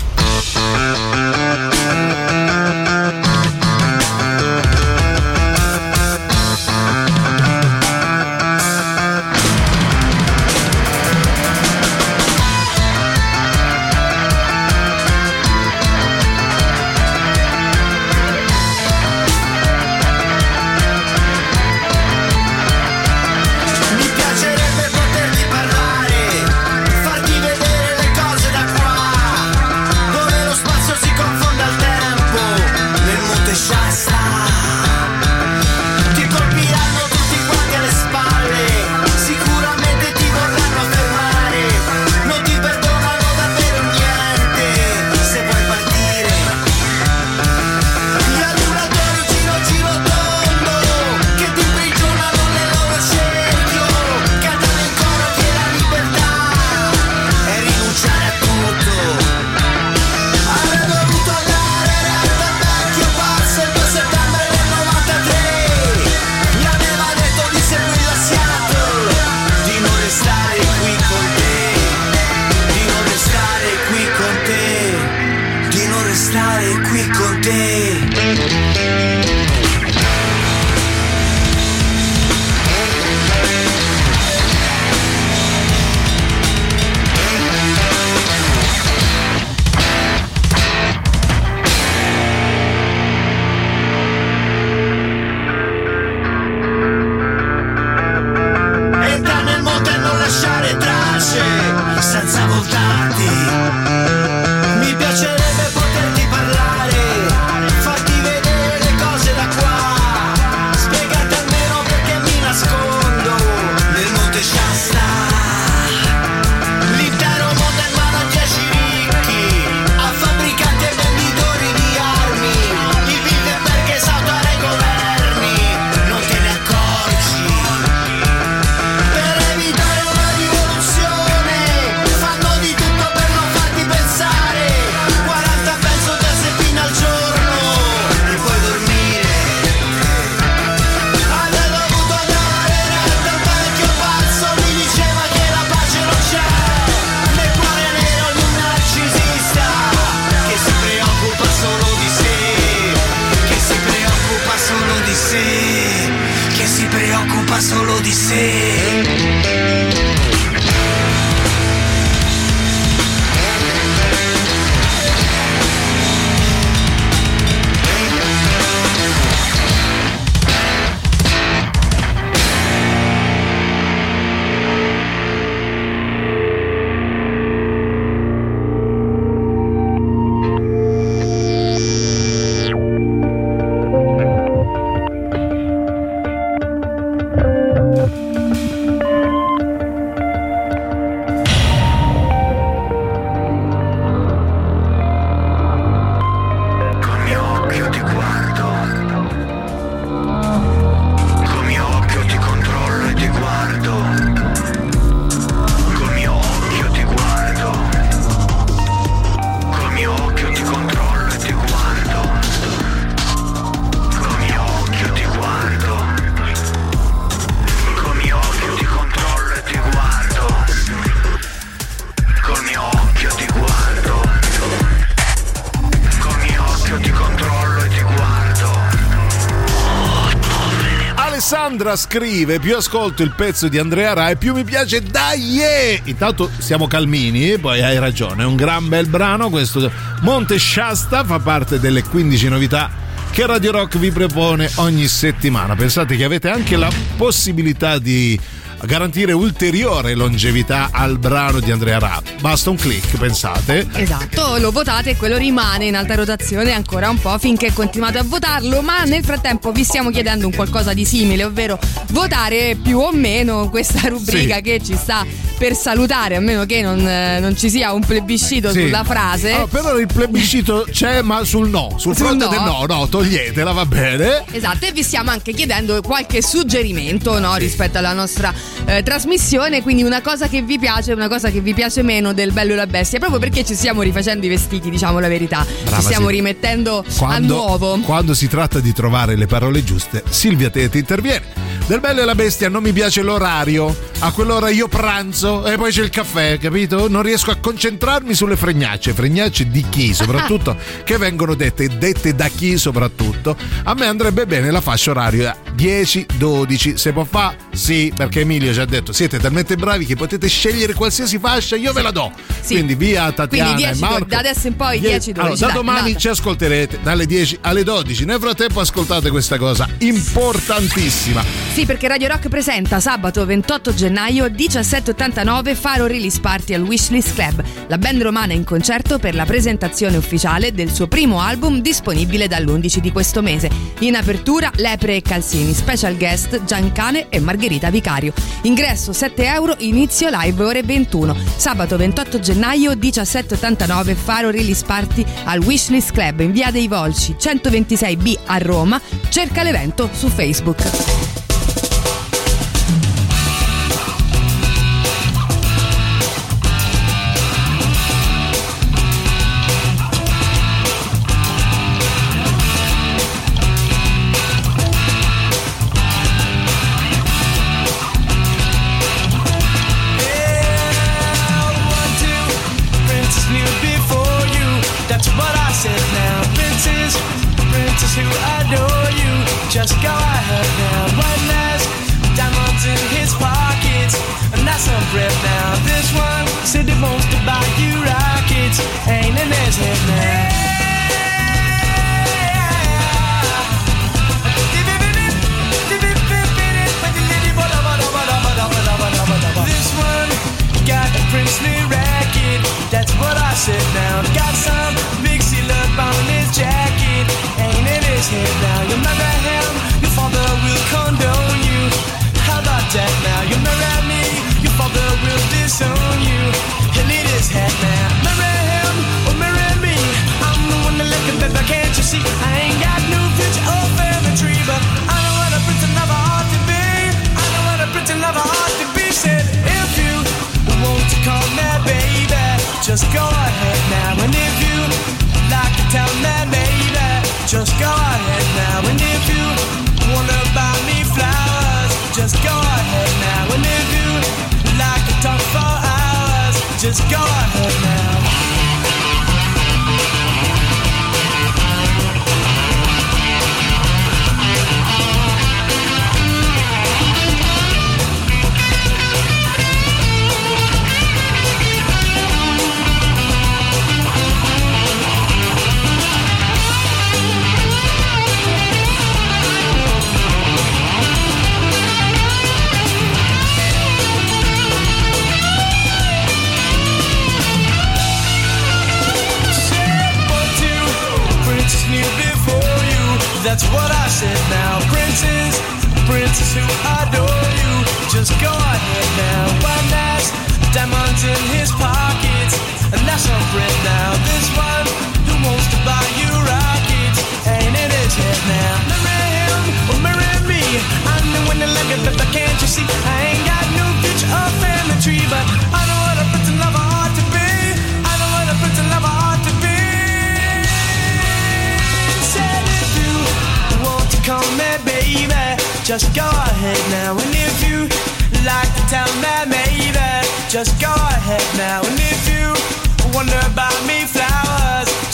Scrive: 232.13 232.59
più 232.59 232.77
ascolto 232.77 233.23
il 233.23 233.33
pezzo 233.35 233.69
di 233.69 233.79
Andrea 233.79 234.13
Rai, 234.13 234.37
più 234.37 234.53
mi 234.53 234.65
piace. 234.65 235.01
Dai! 235.01 235.41
yeah! 235.41 235.99
Intanto 236.05 236.51
siamo 236.59 236.87
calmini, 236.87 237.57
poi 237.57 237.83
hai 237.83 237.99
ragione. 237.99 238.43
È 238.43 238.47
un 238.47 238.55
gran 238.55 238.87
bel 238.89 239.07
brano. 239.07 239.49
Questo 239.49 239.91
Monte 240.21 240.59
Shasta 240.59 241.25
fa 241.25 241.39
parte 241.39 241.81
delle 241.81 242.03
15 242.03 242.49
novità 242.49 242.91
che 243.31 243.47
Radio 243.47 243.73
Rock 243.73 243.97
vi 243.97 244.11
propone 244.11 244.71
ogni 244.75 245.09
settimana. 245.09 245.75
Pensate 245.75 246.15
che 246.17 246.25
avete 246.25 246.51
anche 246.51 246.77
la 246.77 246.91
possibilità 247.17 247.99
di 247.99 248.39
garantire 248.83 249.33
ulteriore 249.33 250.15
longevità 250.15 250.91
al 250.93 251.19
brano 251.19 251.61
di 251.61 251.71
Andrea 251.71 251.99
Ra. 251.99 252.22
Basta 252.43 252.71
un 252.71 252.77
click, 252.77 253.17
pensate. 253.19 253.87
Esatto, 253.95 254.57
lo 254.59 254.73
votate 254.73 255.11
e 255.11 255.17
quello 255.17 255.37
rimane 255.37 255.85
in 255.85 255.95
alta 255.95 256.17
rotazione 256.17 256.73
ancora 256.73 257.09
un 257.09 257.21
po' 257.21 257.39
finché 257.39 257.73
continuate 257.73 258.19
a 258.19 258.25
votarlo, 258.25 258.83
ma 258.83 259.05
nel 259.05 259.23
frattempo 259.23 259.71
vi 259.71 259.85
stiamo 259.85 260.11
chiedendo 260.11 260.47
un 260.49 260.53
qualcosa 260.53 260.93
di 260.93 261.05
simile, 261.05 261.45
ovvero 261.45 261.79
votare 262.09 262.77
più 262.83 262.99
o 262.99 263.13
meno 263.13 263.71
questa 263.71 264.09
rubrica 264.09 264.57
Sì. 264.57 264.61
che 264.63 264.81
ci 264.83 264.97
sta 264.97 265.25
per 265.63 265.77
salutare, 265.77 266.35
a 266.35 266.41
meno 266.41 266.67
che 266.67 266.83
non, 266.83 267.07
eh, 267.07 267.39
non 267.39 267.57
ci 267.57 267.71
sia 267.71 267.93
un 267.93 268.05
plebiscito 268.05 268.73
Sì. 268.73 268.81
sulla 268.81 269.05
frase. 269.05 269.53
Ah, 269.53 269.69
però 269.69 269.97
il 269.97 270.09
plebiscito 270.13 270.85
c'è, 270.91 271.23
ma 271.23 271.45
sul 271.45 271.69
no, 271.69 271.91
sul, 271.99 272.17
Sul 272.17 272.27
fronte 272.27 272.47
no. 272.47 272.51
del 272.51 272.61
no, 272.63 272.85
no, 272.85 273.09
toglietela, 273.09 273.71
va 273.71 273.87
bene. 273.87 274.43
Esatto, 274.51 274.87
e 274.87 274.91
vi 274.91 275.05
stiamo 275.05 275.31
anche 275.31 275.53
chiedendo 275.53 276.01
qualche 276.03 276.43
suggerimento 276.43 277.39
no, 277.39 277.55
rispetto 277.55 277.99
alla 277.99 278.13
nostra 278.13 278.53
eh, 278.87 279.05
trasmissione, 279.05 279.83
quindi 279.83 280.03
una 280.03 280.21
cosa 280.21 280.49
che 280.49 280.63
vi 280.63 280.81
piace, 280.81 281.13
una 281.13 281.29
cosa 281.29 281.49
che 281.49 281.61
vi 281.61 281.75
piace 281.75 282.03
meno 282.03 282.33
del 282.33 282.51
Bello 282.51 282.73
e 282.73 282.77
la 282.77 282.89
Bestia, 282.89 283.21
proprio 283.21 283.39
perché 283.39 283.65
ci 283.65 283.77
stiamo 283.77 284.03
rifacendo 284.03 284.45
i 284.45 284.49
vestiti, 284.49 284.91
diciamo 284.91 285.21
la 285.21 285.29
verità, 285.29 285.65
Brava, 285.85 285.99
ci 285.99 286.03
stiamo 286.03 286.27
sì. 286.27 286.35
rimettendo 286.35 286.99
a 286.99 287.05
Quando, 287.17 287.55
nuovo. 287.55 287.99
quando 288.01 288.35
si 288.35 288.49
tratta 288.49 288.81
di 288.81 288.93
trovare 288.93 289.37
le 289.37 289.47
parole 289.47 289.85
giuste, 289.85 290.25
Silvia 290.29 290.71
Teti 290.71 290.99
interviene. 290.99 291.52
Del 291.93 292.01
bello 292.01 292.23
e 292.23 292.25
la 292.25 292.35
bestia 292.35 292.71
non 292.71 292.83
mi 292.83 292.91
piace 292.91 293.21
l'orario. 293.21 293.95
A 294.21 294.33
quell'ora 294.33 294.71
io 294.71 294.89
pranzo 294.89 295.67
e 295.67 295.77
poi 295.77 295.93
c'è 295.93 296.03
il 296.03 296.09
caffè, 296.09 296.57
capito? 296.57 297.07
Non 297.07 297.21
riesco 297.21 297.51
a 297.51 297.57
concentrarmi 297.57 298.33
sulle 298.33 298.57
fregnacce. 298.57 299.13
Fregnacce 299.13 299.69
di 299.69 299.85
chi, 299.91 300.15
soprattutto, 300.17 300.75
che 301.05 301.19
vengono 301.19 301.55
dette, 301.55 301.99
dette 301.99 302.35
da 302.35 302.49
chi 302.49 302.79
soprattutto. 302.79 303.55
A 303.83 303.93
me 303.93 304.07
andrebbe 304.07 304.47
bene 304.47 304.71
la 304.71 304.81
fascia 304.81 305.11
oraria 305.11 305.55
10-12. 305.77 306.95
Se 306.95 307.13
può 307.13 307.25
fa, 307.25 307.55
sì, 307.75 308.13
perché 308.15 308.41
Emilio 308.41 308.73
ci 308.73 308.81
ha 308.81 308.85
detto 308.85 309.13
siete 309.13 309.39
talmente 309.39 309.77
bravi 309.77 310.05
che 310.05 310.15
potete 310.15 310.47
scegliere 310.47 310.93
qualsiasi 310.93 311.39
fascia, 311.39 311.75
io 311.75 311.93
ve 311.93 312.03
la 312.03 312.11
do. 312.11 312.31
Sì. 312.61 312.75
Quindi 312.75 312.95
via 312.95 313.33
Tatiana 313.33 313.73
Quindi 313.73 313.83
e 313.85 313.87
10, 313.87 314.01
Marco. 314.01 314.25
da 314.27 314.39
adesso 314.39 314.67
in 314.67 314.77
poi 314.77 315.01
10, 315.01 315.33
12. 315.33 315.41
Allora, 315.41 315.55
da 315.55 315.67
dai, 315.67 315.75
domani 315.75 315.99
andata. 315.99 316.19
ci 316.19 316.29
ascolterete 316.29 316.99
dalle 317.03 317.27
10 317.27 317.59
alle 317.63 317.83
12. 317.83 318.25
Nel 318.27 318.39
frattempo 318.39 318.81
ascoltate 318.81 319.31
questa 319.31 319.57
cosa 319.57 319.89
importantissima. 319.99 321.43
Sì, 321.73 321.87
perché 321.87 322.09
Radio 322.09 322.29
Rock 322.29 322.49
presenta 322.49 323.01
sabato 323.01 323.45
28 323.47 323.95
gennaio 323.95 324.51
1789 324.51 325.75
Faro 325.75 326.07
Release 326.07 326.41
Party 326.41 326.75
al 326.75 326.83
Wishlist 326.83 327.35
Club, 327.35 327.65
la 327.87 327.97
band 327.97 328.21
romana 328.23 328.53
in 328.53 328.65
concerto 328.65 329.19
per 329.19 329.35
la 329.35 329.47
presentazione 329.47 330.19
ufficiale 330.19 330.73
del 330.73 330.93
suo 330.93 331.09
primo 331.09 331.41
album 331.41 331.81
disponibile 331.81 332.49
dall'11 332.49 332.99
di 332.99 333.11
questo 333.11 333.41
mese. 333.41 333.71
In 334.01 334.15
apertura 334.15 334.71
Lepre 334.77 335.17
e 335.17 335.23
Calzini, 335.23 335.73
special 335.73 336.17
guest 336.17 336.65
Giancane 336.65 337.29
e 337.31 337.41
Margherita 337.41 337.61
Vicario. 337.69 338.33
Ingresso 338.63 339.13
7 339.13 339.45
euro, 339.45 339.75
inizio 339.79 340.29
live 340.31 340.63
ore 340.65 340.83
21. 340.83 341.37
Sabato 341.57 341.97
28 341.97 342.41
gennaio 342.41 342.95
1789 342.97 344.15
Faro 344.15 344.51
Release 344.51 344.85
Party 344.85 345.25
al 345.45 345.61
Wishlist 345.61 346.13
Club 346.13 346.41
in 346.41 346.53
via 346.53 346.71
dei 346.71 346.89
Volci 346.89 347.37
126B 347.39 348.39
a 348.47 348.59
Roma. 348.59 349.01
Cerca 349.29 349.63
l'evento 349.63 350.11
su 350.13 350.29
Facebook. 350.29 351.32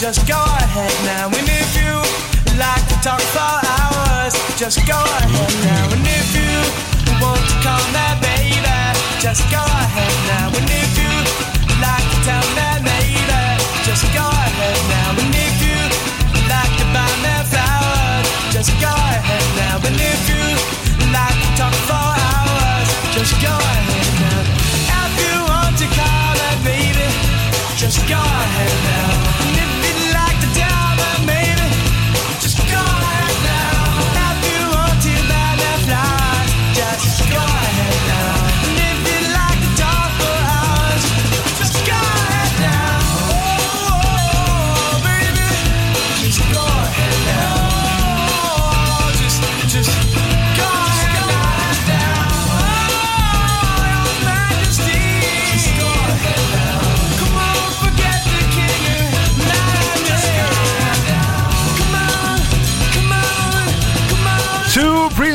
Just 0.09 0.27
go 0.27 0.41
ahead 0.41 0.95
now. 1.05 1.29
And 1.29 1.45
if 1.45 1.71
you 1.77 1.93
like 2.57 2.81
to 2.89 2.97
talk 3.05 3.21
for 3.21 3.53
hours, 3.77 4.33
just 4.57 4.81
go 4.89 4.97
ahead 4.97 5.53
now. 5.69 5.85
And 5.93 6.01
if 6.01 6.33
you 6.33 6.49
want 7.21 7.45
to 7.45 7.57
call 7.61 7.85
me 7.93 8.07
baby, 8.25 8.57
just 9.21 9.45
go 9.53 9.61
ahead 9.61 10.17
now. 10.33 10.49
And 10.49 10.65
if 10.65 10.93
you 10.97 11.13
like 11.85 12.07
to 12.09 12.19
tell 12.25 12.47
me 12.57 12.89
maybe, 12.89 13.21
just 13.85 14.09
go 14.17 14.25
ahead 14.25 14.81
now. 14.89 15.13
And 15.13 15.35
if 15.45 15.57
you 15.61 15.77
like 16.49 16.73
to 16.81 16.87
buy 16.89 17.13
me 17.21 17.35
flowers, 17.53 18.29
just 18.49 18.73
go 18.81 18.89
ahead 18.89 19.47
now. 19.61 19.77
And 19.77 20.01
if 20.01 20.23
you 20.33 20.78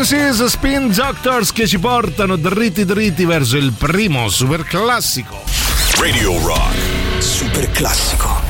Princes 0.05 0.43
Spin 0.47 0.91
Doctors 0.91 1.53
che 1.53 1.65
ci 1.65 1.79
portano 1.79 2.35
dritti 2.35 2.83
dritti 2.83 3.23
verso 3.23 3.55
il 3.55 3.71
primo 3.71 4.27
super 4.27 4.65
classico. 4.65 5.41
Radio 5.97 6.45
Rock. 6.45 6.75
Super 7.19 7.71
classico. 7.71 8.42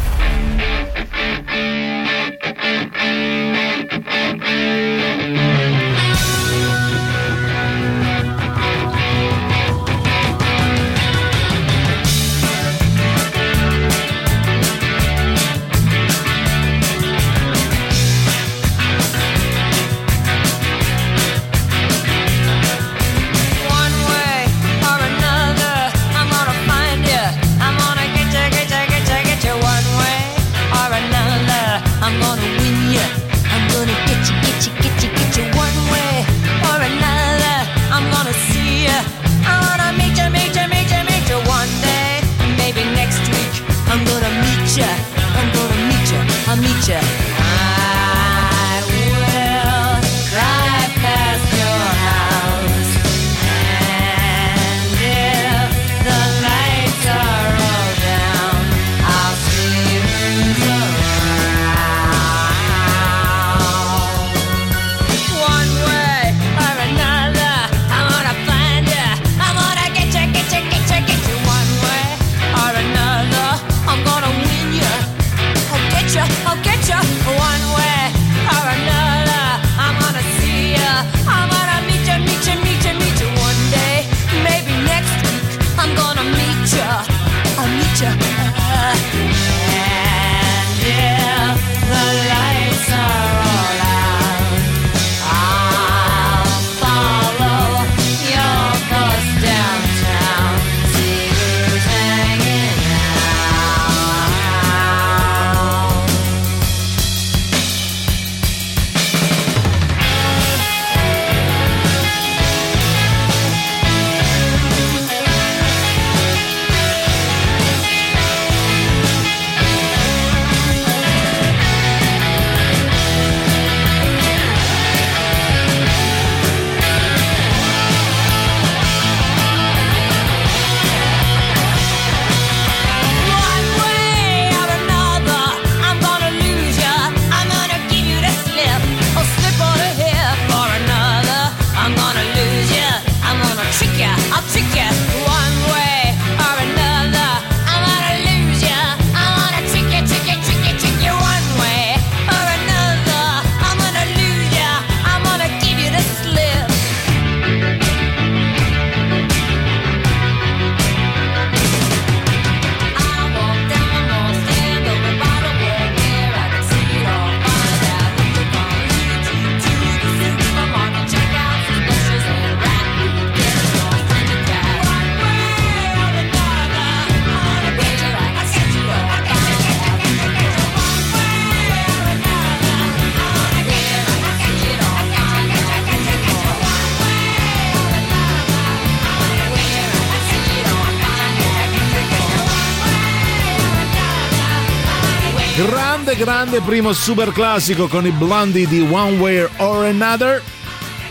Grande, 196.53 196.69
primo 196.69 196.93
super 196.93 197.31
classico 197.31 197.87
con 197.87 198.05
i 198.05 198.11
blondi 198.11 198.67
di 198.67 198.79
One 198.79 199.17
Way 199.17 199.47
or 199.57 199.85
Another. 199.85 200.39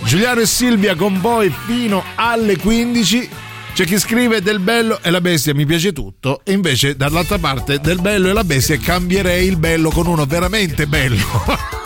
Giuliano 0.04 0.40
e 0.40 0.46
Silvia 0.46 0.94
con 0.94 1.20
voi 1.20 1.52
fino 1.66 2.04
alle 2.14 2.56
15. 2.56 3.28
C'è 3.74 3.84
chi 3.84 3.98
scrive 3.98 4.40
del 4.40 4.60
bello 4.60 5.00
e 5.02 5.10
la 5.10 5.20
bestia 5.20 5.52
mi 5.52 5.66
piace 5.66 5.92
tutto 5.92 6.42
e 6.44 6.52
invece 6.52 6.94
dall'altra 6.94 7.38
parte 7.38 7.80
del 7.80 8.00
bello 8.00 8.28
e 8.28 8.32
la 8.32 8.44
bestia 8.44 8.78
cambierei 8.78 9.46
il 9.48 9.56
bello 9.56 9.90
con 9.90 10.06
uno 10.06 10.26
veramente 10.26 10.86
bello. 10.86 11.70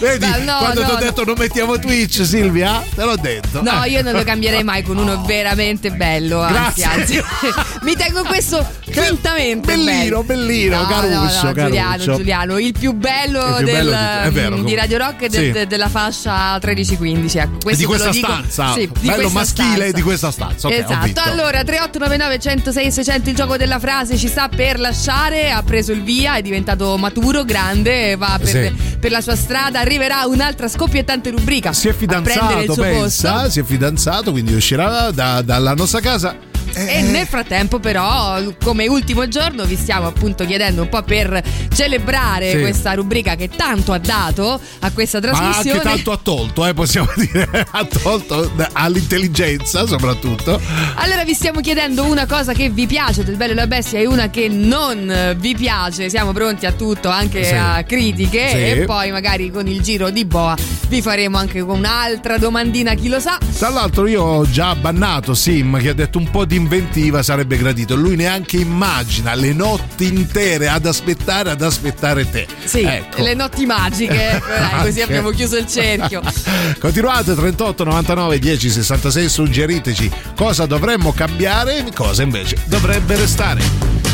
Vedi, 0.00 0.26
no, 0.44 0.56
quando 0.58 0.80
no, 0.80 0.86
ti 0.86 0.92
ho 0.92 0.94
no. 0.94 1.00
detto 1.00 1.24
non 1.24 1.34
mettiamo 1.38 1.78
Twitch, 1.78 2.24
Silvia, 2.24 2.82
te 2.94 3.04
l'ho 3.04 3.16
detto. 3.16 3.62
No, 3.62 3.82
Eh. 3.84 3.90
io 3.90 4.02
non 4.02 4.12
lo 4.14 4.22
cambierei 4.24 4.64
mai 4.64 4.82
con 4.82 4.96
uno 4.96 5.22
veramente 5.26 5.90
bello. 5.92 6.40
Anzi, 6.42 6.80
Grazie. 6.82 6.84
anzi, 6.84 7.22
mi 7.84 7.94
tengo 7.94 8.22
questo 8.24 8.66
fintamente 8.88 9.66
bellino, 9.74 10.22
bellino, 10.22 10.80
no, 10.80 10.86
caruccio, 10.86 11.14
no, 11.14 11.22
no, 11.22 11.52
Giuliano, 11.52 11.88
caruccio. 11.90 12.16
Giuliano, 12.16 12.58
il 12.58 12.72
più 12.78 12.92
bello, 12.92 13.46
Il 13.46 13.54
più 13.56 13.64
del- 13.66 13.88
bello 13.88 14.28
di- 14.28 14.34
vero, 14.34 14.62
di 14.62 14.74
Radio 14.74 14.98
Rock 14.98 15.22
e 15.22 15.30
sì. 15.30 15.50
de- 15.50 15.66
della 15.66 15.88
fascia 15.88 16.58
13-15. 16.58 17.38
Ecco, 17.38 17.70
di 17.74 17.84
questa 17.84 18.12
stanza, 18.12 18.72
sì, 18.72 18.80
di 19.00 19.06
bello 19.08 19.28
questa 19.28 19.38
maschile 19.38 19.74
stanza. 19.74 19.92
di 19.96 20.02
questa 20.02 20.30
stanza. 20.30 20.66
Ok, 20.68 20.72
ho 20.74 20.76
esatto, 20.76 21.20
allora 21.30 21.62
3899 21.64 22.38
106 22.38 22.92
600 22.92 23.28
il 23.30 23.36
gioco 23.36 23.56
della 23.56 23.78
frase 23.78 24.16
ci 24.16 24.28
sta 24.28 24.48
per 24.48 24.78
lasciare, 24.80 25.50
ha 25.50 25.62
preso 25.62 25.92
il 25.92 26.02
via, 26.02 26.36
è 26.36 26.42
diventato 26.42 26.96
maturo, 26.96 27.44
grande, 27.44 28.16
va 28.16 28.38
per, 28.40 28.48
Sì. 28.48 28.96
per 28.98 29.10
la 29.10 29.20
sua 29.20 29.36
strada, 29.36 29.80
arriverà 29.80 30.24
un'altra 30.26 30.68
scoppiettante 30.68 31.30
rubrica. 31.30 31.72
Si 31.72 31.88
è 31.88 31.92
fidanzato, 31.94 32.74
pensa, 32.74 33.32
posto. 33.34 33.50
si 33.50 33.60
è 33.60 33.64
fidanzato, 33.64 34.30
quindi 34.30 34.54
uscirà 34.54 35.10
da- 35.10 35.42
dalla 35.42 35.74
nostra 35.74 36.00
casa. 36.00 36.52
E 36.76 37.02
nel 37.02 37.26
frattempo, 37.26 37.78
però, 37.78 38.40
come 38.62 38.86
ultimo 38.88 39.28
giorno, 39.28 39.64
vi 39.64 39.76
stiamo 39.76 40.06
appunto 40.06 40.44
chiedendo 40.44 40.82
un 40.82 40.88
po' 40.88 41.02
per 41.02 41.42
celebrare 41.74 42.50
Sì. 42.50 42.60
questa 42.60 42.92
rubrica 42.94 43.34
che 43.36 43.48
tanto 43.48 43.92
ha 43.92 43.98
dato 43.98 44.60
a 44.80 44.90
questa 44.92 45.18
Ma 45.20 45.28
trasmissione. 45.28 45.70
anche 45.78 45.82
tanto 45.88 46.12
ha 46.12 46.18
tolto, 46.22 46.66
eh, 46.66 46.74
possiamo 46.74 47.08
dire, 47.16 47.66
ha 47.70 47.84
tolto 47.84 48.50
all'intelligenza 48.72 49.86
soprattutto. 49.86 50.60
Allora 50.96 51.24
vi 51.24 51.34
stiamo 51.34 51.60
chiedendo 51.60 52.04
una 52.04 52.26
cosa 52.26 52.52
che 52.52 52.70
vi 52.70 52.86
piace 52.86 53.24
del 53.24 53.36
Bello 53.36 53.52
e 53.52 53.54
la 53.56 53.66
Bestia 53.66 53.98
e 53.98 54.06
una 54.06 54.30
che 54.30 54.48
non 54.48 55.34
vi 55.38 55.54
piace. 55.54 56.08
Siamo 56.08 56.32
pronti 56.32 56.66
a 56.66 56.72
tutto, 56.72 57.08
anche 57.08 57.44
Sì. 57.44 57.54
a 57.54 57.82
critiche. 57.84 58.48
Sì. 58.48 58.56
E 58.56 58.84
poi 58.86 59.10
magari 59.10 59.50
con 59.50 59.66
il 59.66 59.80
giro 59.80 60.10
di 60.10 60.24
boa 60.24 60.56
vi 60.88 61.02
faremo 61.02 61.38
anche 61.38 61.60
un'altra 61.60 62.38
domandina, 62.38 62.94
chi 62.94 63.08
lo 63.08 63.20
sa. 63.20 63.38
Tra 63.58 63.68
l'altro 63.70 64.06
io 64.06 64.22
ho 64.22 64.48
già 64.50 64.74
bannato 64.74 65.34
Sim 65.34 65.78
che 65.78 65.90
ha 65.90 65.94
detto 65.94 66.18
un 66.18 66.30
po' 66.30 66.44
di 66.44 66.56
inventiva 66.64 67.22
sarebbe 67.22 67.56
gradito. 67.56 67.94
Lui 67.94 68.16
neanche 68.16 68.56
immagina 68.56 69.34
le 69.34 69.52
notti 69.52 70.06
intere 70.06 70.68
ad 70.68 70.86
aspettare, 70.86 71.50
ad 71.50 71.62
aspettare 71.62 72.28
te. 72.28 72.46
Sì, 72.64 72.80
Ecco. 72.80 73.22
le 73.22 73.34
notti 73.34 73.66
magiche. 73.66 74.42
dai, 74.46 74.70
così 74.84 75.00
Anche. 75.00 75.02
abbiamo 75.02 75.30
chiuso 75.30 75.56
il 75.56 75.66
cerchio. 75.66 76.20
Continuate 76.80 77.34
38 77.34 77.84
99 77.84 78.38
10 78.38 78.70
66 78.70 79.28
suggeriteci 79.28 80.10
cosa 80.34 80.66
dovremmo 80.66 81.12
cambiare 81.12 81.78
e 81.86 81.92
cosa 81.94 82.22
invece 82.22 82.56
dovrebbe 82.64 83.16
restare. 83.16 83.60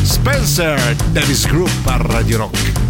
Spencer 0.03 0.94
Davis 1.12 1.46
Group 1.46 1.70
a 1.86 1.96
Radio 1.98 2.38
Rock. 2.38 2.89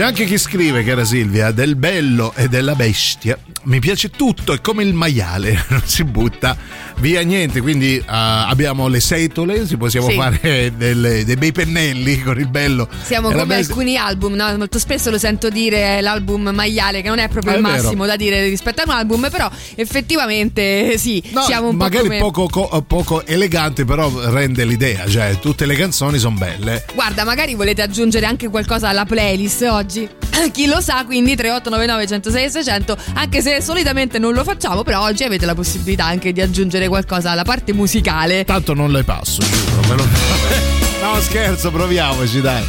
C'è 0.00 0.06
anche 0.06 0.24
chi 0.24 0.38
scrive, 0.38 0.82
cara 0.82 1.04
Silvia, 1.04 1.50
del 1.50 1.76
bello 1.76 2.32
e 2.34 2.48
della 2.48 2.74
bestia. 2.74 3.38
Mi 3.64 3.80
piace 3.80 4.08
tutto, 4.08 4.54
è 4.54 4.60
come 4.62 4.82
il 4.82 4.94
maiale, 4.94 5.62
non 5.68 5.82
si 5.84 6.04
butta 6.04 6.56
via 7.00 7.20
niente. 7.22 7.60
Quindi 7.60 7.96
eh, 7.96 8.02
abbiamo 8.06 8.88
le 8.88 9.00
setole, 9.00 9.66
si 9.66 9.76
possiamo 9.76 10.08
Sì. 10.08 10.14
fare 10.16 10.72
delle- 10.76 11.24
dei 11.24 11.36
bei 11.36 11.52
pennelli 11.52 12.20
con 12.22 12.38
il 12.38 12.48
bello. 12.48 12.88
Siamo 13.02 13.28
come 13.30 13.46
bestia. 13.46 13.74
alcuni 13.74 13.96
album, 13.96 14.34
no? 14.34 14.56
molto 14.56 14.78
spesso 14.78 15.10
lo 15.10 15.18
sento 15.18 15.48
dire 15.48 16.00
l'album 16.00 16.50
maiale, 16.52 17.02
che 17.02 17.08
non 17.08 17.18
è 17.18 17.28
proprio 17.28 17.52
Ah, 17.52 17.56
il 17.58 17.64
è 17.64 17.68
vero. 17.68 17.82
massimo 17.82 18.06
da 18.06 18.16
dire 18.16 18.44
rispetto 18.48 18.82
a 18.82 18.84
un 18.86 18.90
album, 18.90 19.28
però 19.30 19.50
effettivamente 19.74 20.96
sì, 20.98 21.22
No, 21.32 21.42
siamo 21.42 21.68
un 21.68 21.76
magari 21.76 22.18
po' 22.18 22.30
come... 22.30 22.48
poco, 22.48 22.68
co- 22.68 22.82
poco 22.86 23.26
elegante, 23.26 23.84
però 23.84 24.10
rende 24.30 24.64
l'idea. 24.64 25.06
Cioè, 25.08 25.38
tutte 25.40 25.66
le 25.66 25.74
canzoni 25.74 26.18
sono 26.18 26.36
belle. 26.36 26.84
Guarda, 26.94 27.24
magari 27.24 27.54
volete 27.54 27.82
aggiungere 27.82 28.26
anche 28.26 28.48
qualcosa 28.48 28.88
alla 28.88 29.04
playlist 29.04 29.62
oggi. 29.62 30.08
Chi 30.52 30.66
lo 30.66 30.80
sa, 30.80 31.04
quindi 31.04 31.34
3899 31.36 32.06
106 32.06 32.50
600, 32.50 32.96
anche 33.14 33.42
se 33.42 33.60
solitamente 33.60 34.18
non 34.18 34.32
lo 34.32 34.42
facciamo, 34.44 34.82
però 34.82 35.02
oggi 35.02 35.22
avete 35.24 35.44
la 35.46 35.54
possibilità 35.54 36.04
anche 36.06 36.32
di 36.32 36.40
aggiungere 36.40 36.88
qualcosa 36.88 37.30
alla 37.30 37.44
parte 37.44 37.72
musicale. 37.72 38.44
Tanto 38.44 38.74
non 38.74 38.90
le 38.90 39.04
passo, 39.04 39.40
giuro. 39.42 39.94
lo- 39.94 40.08
No, 41.02 41.20
scherzo, 41.20 41.70
proviamoci, 41.70 42.40
dai. 42.40 42.62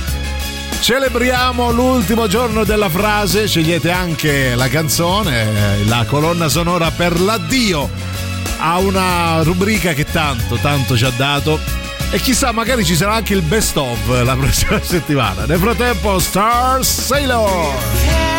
Celebriamo 0.79 1.71
l'ultimo 1.71 2.27
giorno 2.27 2.63
della 2.63 2.89
frase, 2.89 3.47
scegliete 3.47 3.91
anche 3.91 4.55
la 4.55 4.67
canzone, 4.67 5.41
eh, 5.81 5.85
la 5.85 6.05
colonna 6.07 6.47
sonora 6.49 6.89
per 6.91 7.19
l'addio 7.19 7.87
a 8.57 8.77
una 8.79 9.43
rubrica 9.43 9.93
che 9.93 10.05
tanto, 10.05 10.55
tanto 10.55 10.97
ci 10.97 11.05
ha 11.05 11.11
dato. 11.15 11.59
E 12.13 12.19
chissà, 12.19 12.51
magari 12.51 12.83
ci 12.83 12.95
sarà 12.95 13.13
anche 13.13 13.33
il 13.33 13.41
best 13.41 13.77
of 13.77 14.23
la 14.23 14.35
prossima 14.35 14.79
settimana. 14.83 15.45
Nel 15.45 15.59
frattempo, 15.59 16.19
Star 16.19 16.83
Sailor. 16.83 18.30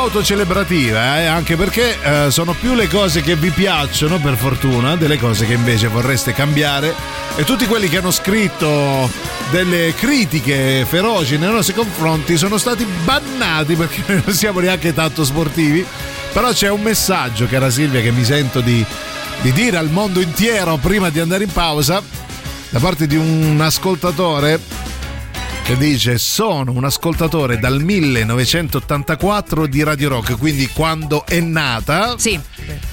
Autocelebrativa, 0.00 1.20
eh, 1.20 1.26
anche 1.26 1.56
perché 1.56 1.96
eh, 2.02 2.30
sono 2.30 2.54
più 2.54 2.74
le 2.74 2.88
cose 2.88 3.20
che 3.20 3.36
vi 3.36 3.50
piacciono, 3.50 4.18
per 4.18 4.36
fortuna, 4.36 4.96
delle 4.96 5.18
cose 5.18 5.46
che 5.46 5.52
invece 5.52 5.88
vorreste 5.88 6.32
cambiare. 6.32 6.94
E 7.36 7.44
tutti 7.44 7.66
quelli 7.66 7.88
che 7.88 7.98
hanno 7.98 8.10
scritto 8.10 9.10
delle 9.50 9.94
critiche 9.94 10.84
feroci 10.88 11.36
nei 11.36 11.50
nostri 11.50 11.74
confronti 11.74 12.36
sono 12.36 12.56
stati 12.56 12.86
bannati 13.04 13.74
perché 13.74 14.02
non 14.24 14.34
siamo 14.34 14.60
neanche 14.60 14.92
tanto 14.94 15.24
sportivi. 15.24 15.84
Però 16.32 16.50
c'è 16.52 16.70
un 16.70 16.80
messaggio, 16.80 17.46
cara 17.46 17.70
Silvia, 17.70 18.00
che 18.00 18.10
mi 18.10 18.24
sento 18.24 18.60
di, 18.60 18.84
di 19.40 19.52
dire 19.52 19.76
al 19.76 19.90
mondo 19.90 20.20
intero 20.20 20.76
prima 20.76 21.10
di 21.10 21.20
andare 21.20 21.44
in 21.44 21.52
pausa, 21.52 22.02
da 22.70 22.78
parte 22.78 23.06
di 23.06 23.16
un 23.16 23.60
ascoltatore 23.60 24.60
che 25.62 25.76
dice 25.76 26.18
sono 26.18 26.72
un 26.72 26.84
ascoltatore 26.84 27.58
dal 27.58 27.80
1984 27.82 29.66
di 29.66 29.82
Radio 29.84 30.08
Rock, 30.08 30.36
quindi 30.36 30.66
quando 30.68 31.24
è 31.24 31.38
nata. 31.40 32.16
Sì. 32.18 32.38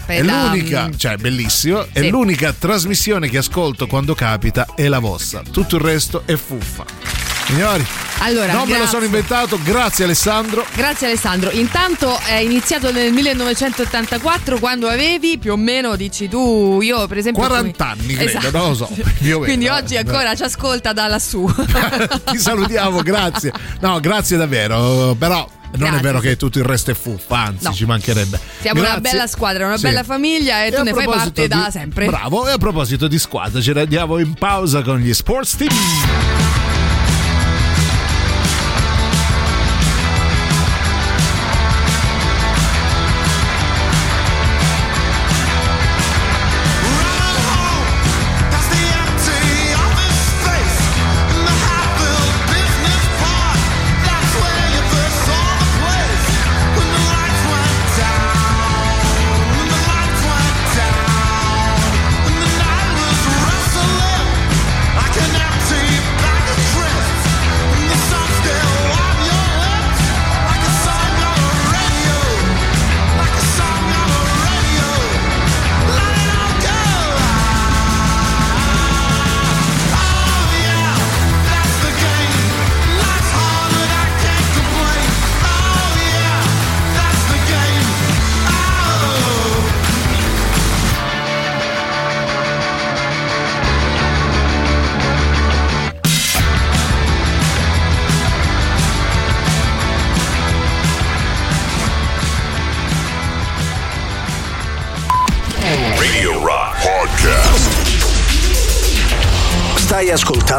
È 0.06 0.22
da- 0.24 0.48
l'unica, 0.50 0.90
cioè 0.96 1.18
bellissimo, 1.18 1.88
è 1.92 2.02
Sì. 2.02 2.10
l'unica 2.10 2.54
trasmissione 2.54 3.30
che 3.30 3.38
ascolto 3.40 3.88
quando 3.88 4.14
capita 4.14 4.68
è 4.76 4.88
la 4.88 5.00
vostra. 5.00 5.42
Tutto 5.50 5.78
il 5.78 5.82
resto 5.82 6.22
è 6.26 6.36
fuffa. 6.36 7.17
Signori, 7.48 7.86
Allora, 8.20 8.52
non 8.52 8.64
me 8.64 8.72
lo 8.72 8.76
grazie. 8.80 8.88
sono 8.88 9.06
inventato, 9.06 9.58
grazie 9.64 10.04
Alessandro. 10.04 10.66
Grazie 10.76 11.08
Alessandro. 11.08 11.50
Intanto 11.52 12.20
è 12.26 12.36
iniziato 12.36 12.92
nel 12.92 13.14
1984 13.14 14.60
quando 14.60 14.90
avevi 14.90 15.38
più 15.38 15.54
o 15.54 15.56
meno, 15.56 15.96
dici 15.96 16.28
tu, 16.28 16.82
io 16.82 17.08
per 17.08 17.20
esempio... 17.20 17.44
40 17.44 17.88
anni, 17.88 18.16
credo, 18.16 18.52
non 18.52 18.68
lo 18.70 18.76
so, 18.76 18.90
meno. 19.22 19.40
Quindi 19.40 19.70
oggi 19.70 19.96
ancora 19.96 20.36
ci 20.36 20.44
ascolta 20.44 20.92
da 20.92 21.08
lassù. 21.08 21.46
Ti 22.30 22.38
salutiamo, 22.38 23.02
grazie. 23.02 23.54
No, 23.80 24.00
grazie 24.02 24.36
davvero, 24.36 25.16
però 25.18 25.48
non 25.78 25.88
è 25.88 25.90
Grazie. 25.92 26.02
vero 26.02 26.20
che 26.20 26.36
tutto 26.36 26.58
il 26.60 26.66
resto 26.66 26.92
è 26.92 26.96
fuffa, 26.96 27.38
anzi 27.38 27.64
No. 27.66 27.72
ci 27.74 27.86
mancherebbe. 27.86 28.40
Siamo 28.60 28.80
una 28.82 28.90
Grazie. 28.96 29.10
bella 29.12 29.28
squadra, 29.28 29.66
una 29.68 29.78
Sì. 29.78 29.84
bella 29.84 30.04
famiglia 30.04 30.66
e, 30.66 30.72
tu 30.72 30.80
a 30.80 30.84
ne 30.84 30.94
fai 30.94 31.06
parte 31.06 31.48
da 31.48 31.64
di- 31.66 31.72
sempre. 31.72 32.08
Bravo, 32.08 32.46
e 32.48 32.52
a 32.52 32.58
proposito 32.58 33.08
di 33.08 33.18
squadra, 33.18 33.62
ce 33.62 33.72
ne 33.72 33.82
andiamo 33.82 34.18
in 34.20 34.34
pausa 34.34 34.82
con 34.82 34.98
gli 35.00 35.14
Sports 35.14 35.56
Team. 35.56 36.47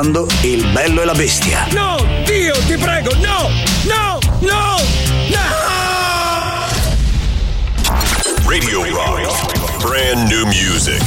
Ascoltando 0.09 0.27
Il 0.43 0.67
bello 0.73 1.03
e 1.03 1.05
la 1.05 1.13
bestia. 1.13 1.67
No, 1.73 1.97
Dio, 2.25 2.55
ti 2.67 2.77
prego, 2.77 3.15
no, 3.17 3.49
no, 3.85 4.19
no, 4.41 4.77
no! 5.29 5.57
Radio 8.47 8.85
Rock. 8.85 9.83
Brand 9.83 10.29
new 10.29 10.45
music. 10.47 11.03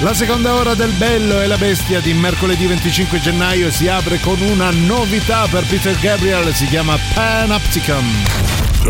La 0.00 0.14
seconda 0.14 0.54
ora 0.54 0.74
del 0.74 0.92
Bello 0.92 1.42
e 1.42 1.46
la 1.46 1.58
Bestia 1.58 2.00
di 2.00 2.14
mercoledì 2.14 2.66
25 2.66 3.20
gennaio 3.20 3.70
si 3.70 3.86
apre 3.86 4.18
con 4.18 4.40
una 4.40 4.70
novità 4.70 5.46
per 5.46 5.64
Peter 5.64 5.94
Gabriel, 5.98 6.54
si 6.54 6.66
chiama 6.66 6.96
Panopticon. 7.12 8.24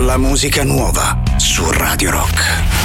La 0.06 0.16
musica 0.18 0.62
nuova 0.62 1.20
su 1.36 1.68
Radio 1.68 2.12
Rock. 2.12 2.79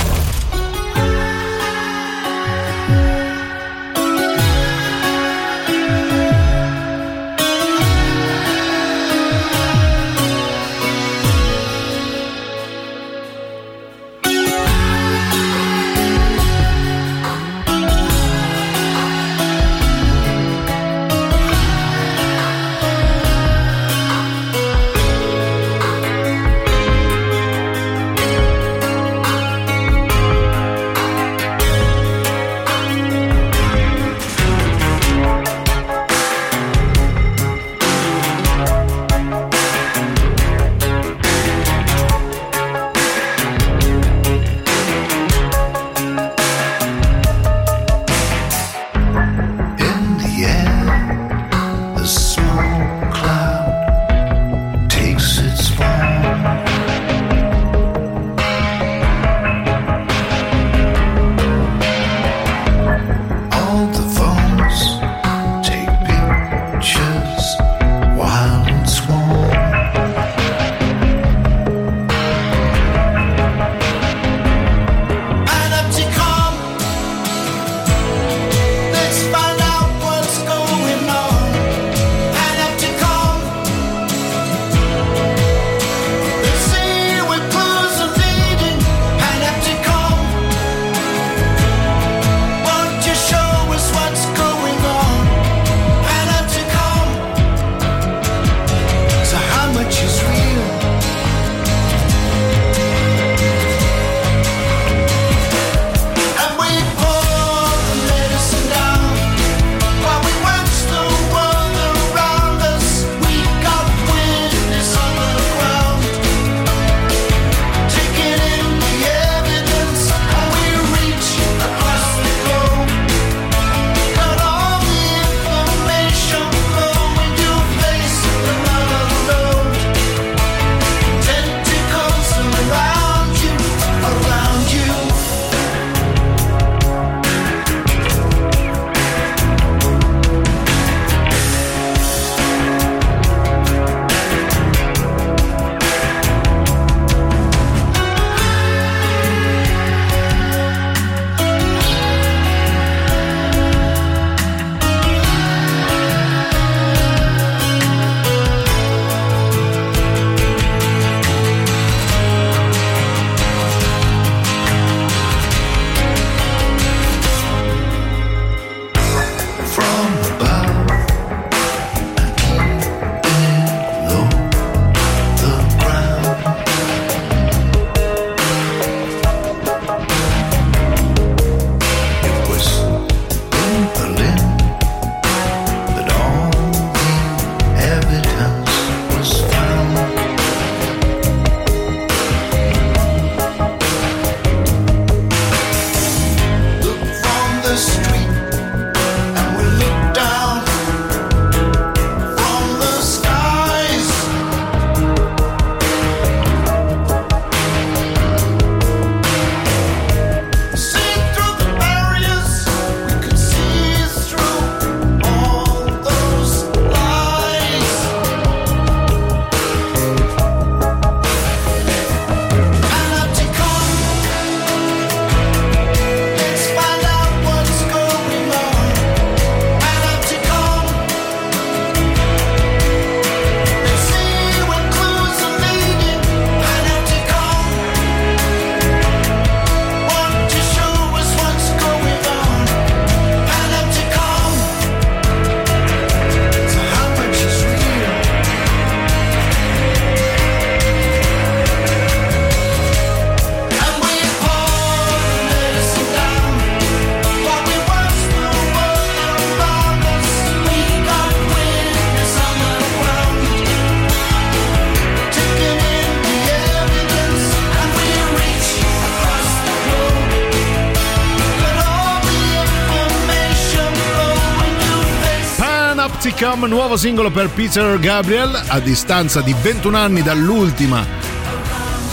Come, 276.55 276.69
nuovo 276.69 276.95
singolo 276.95 277.31
per 277.31 277.49
Peter 277.49 277.99
Gabriel, 277.99 278.57
a 278.67 278.79
distanza 278.79 279.41
di 279.41 279.53
21 279.61 279.97
anni 279.97 280.21
dall'ultima 280.21 281.05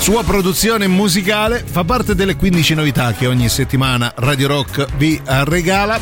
sua 0.01 0.25
produzione 0.25 0.89
musicale, 0.89 1.65
fa 1.65 1.85
parte 1.85 2.17
delle 2.17 2.35
15 2.35 2.75
novità 2.75 3.13
che 3.13 3.29
ogni 3.29 3.49
settimana 3.49 4.13
Radio 4.17 4.49
Rock 4.49 4.97
vi 4.97 5.21
regala. 5.25 5.97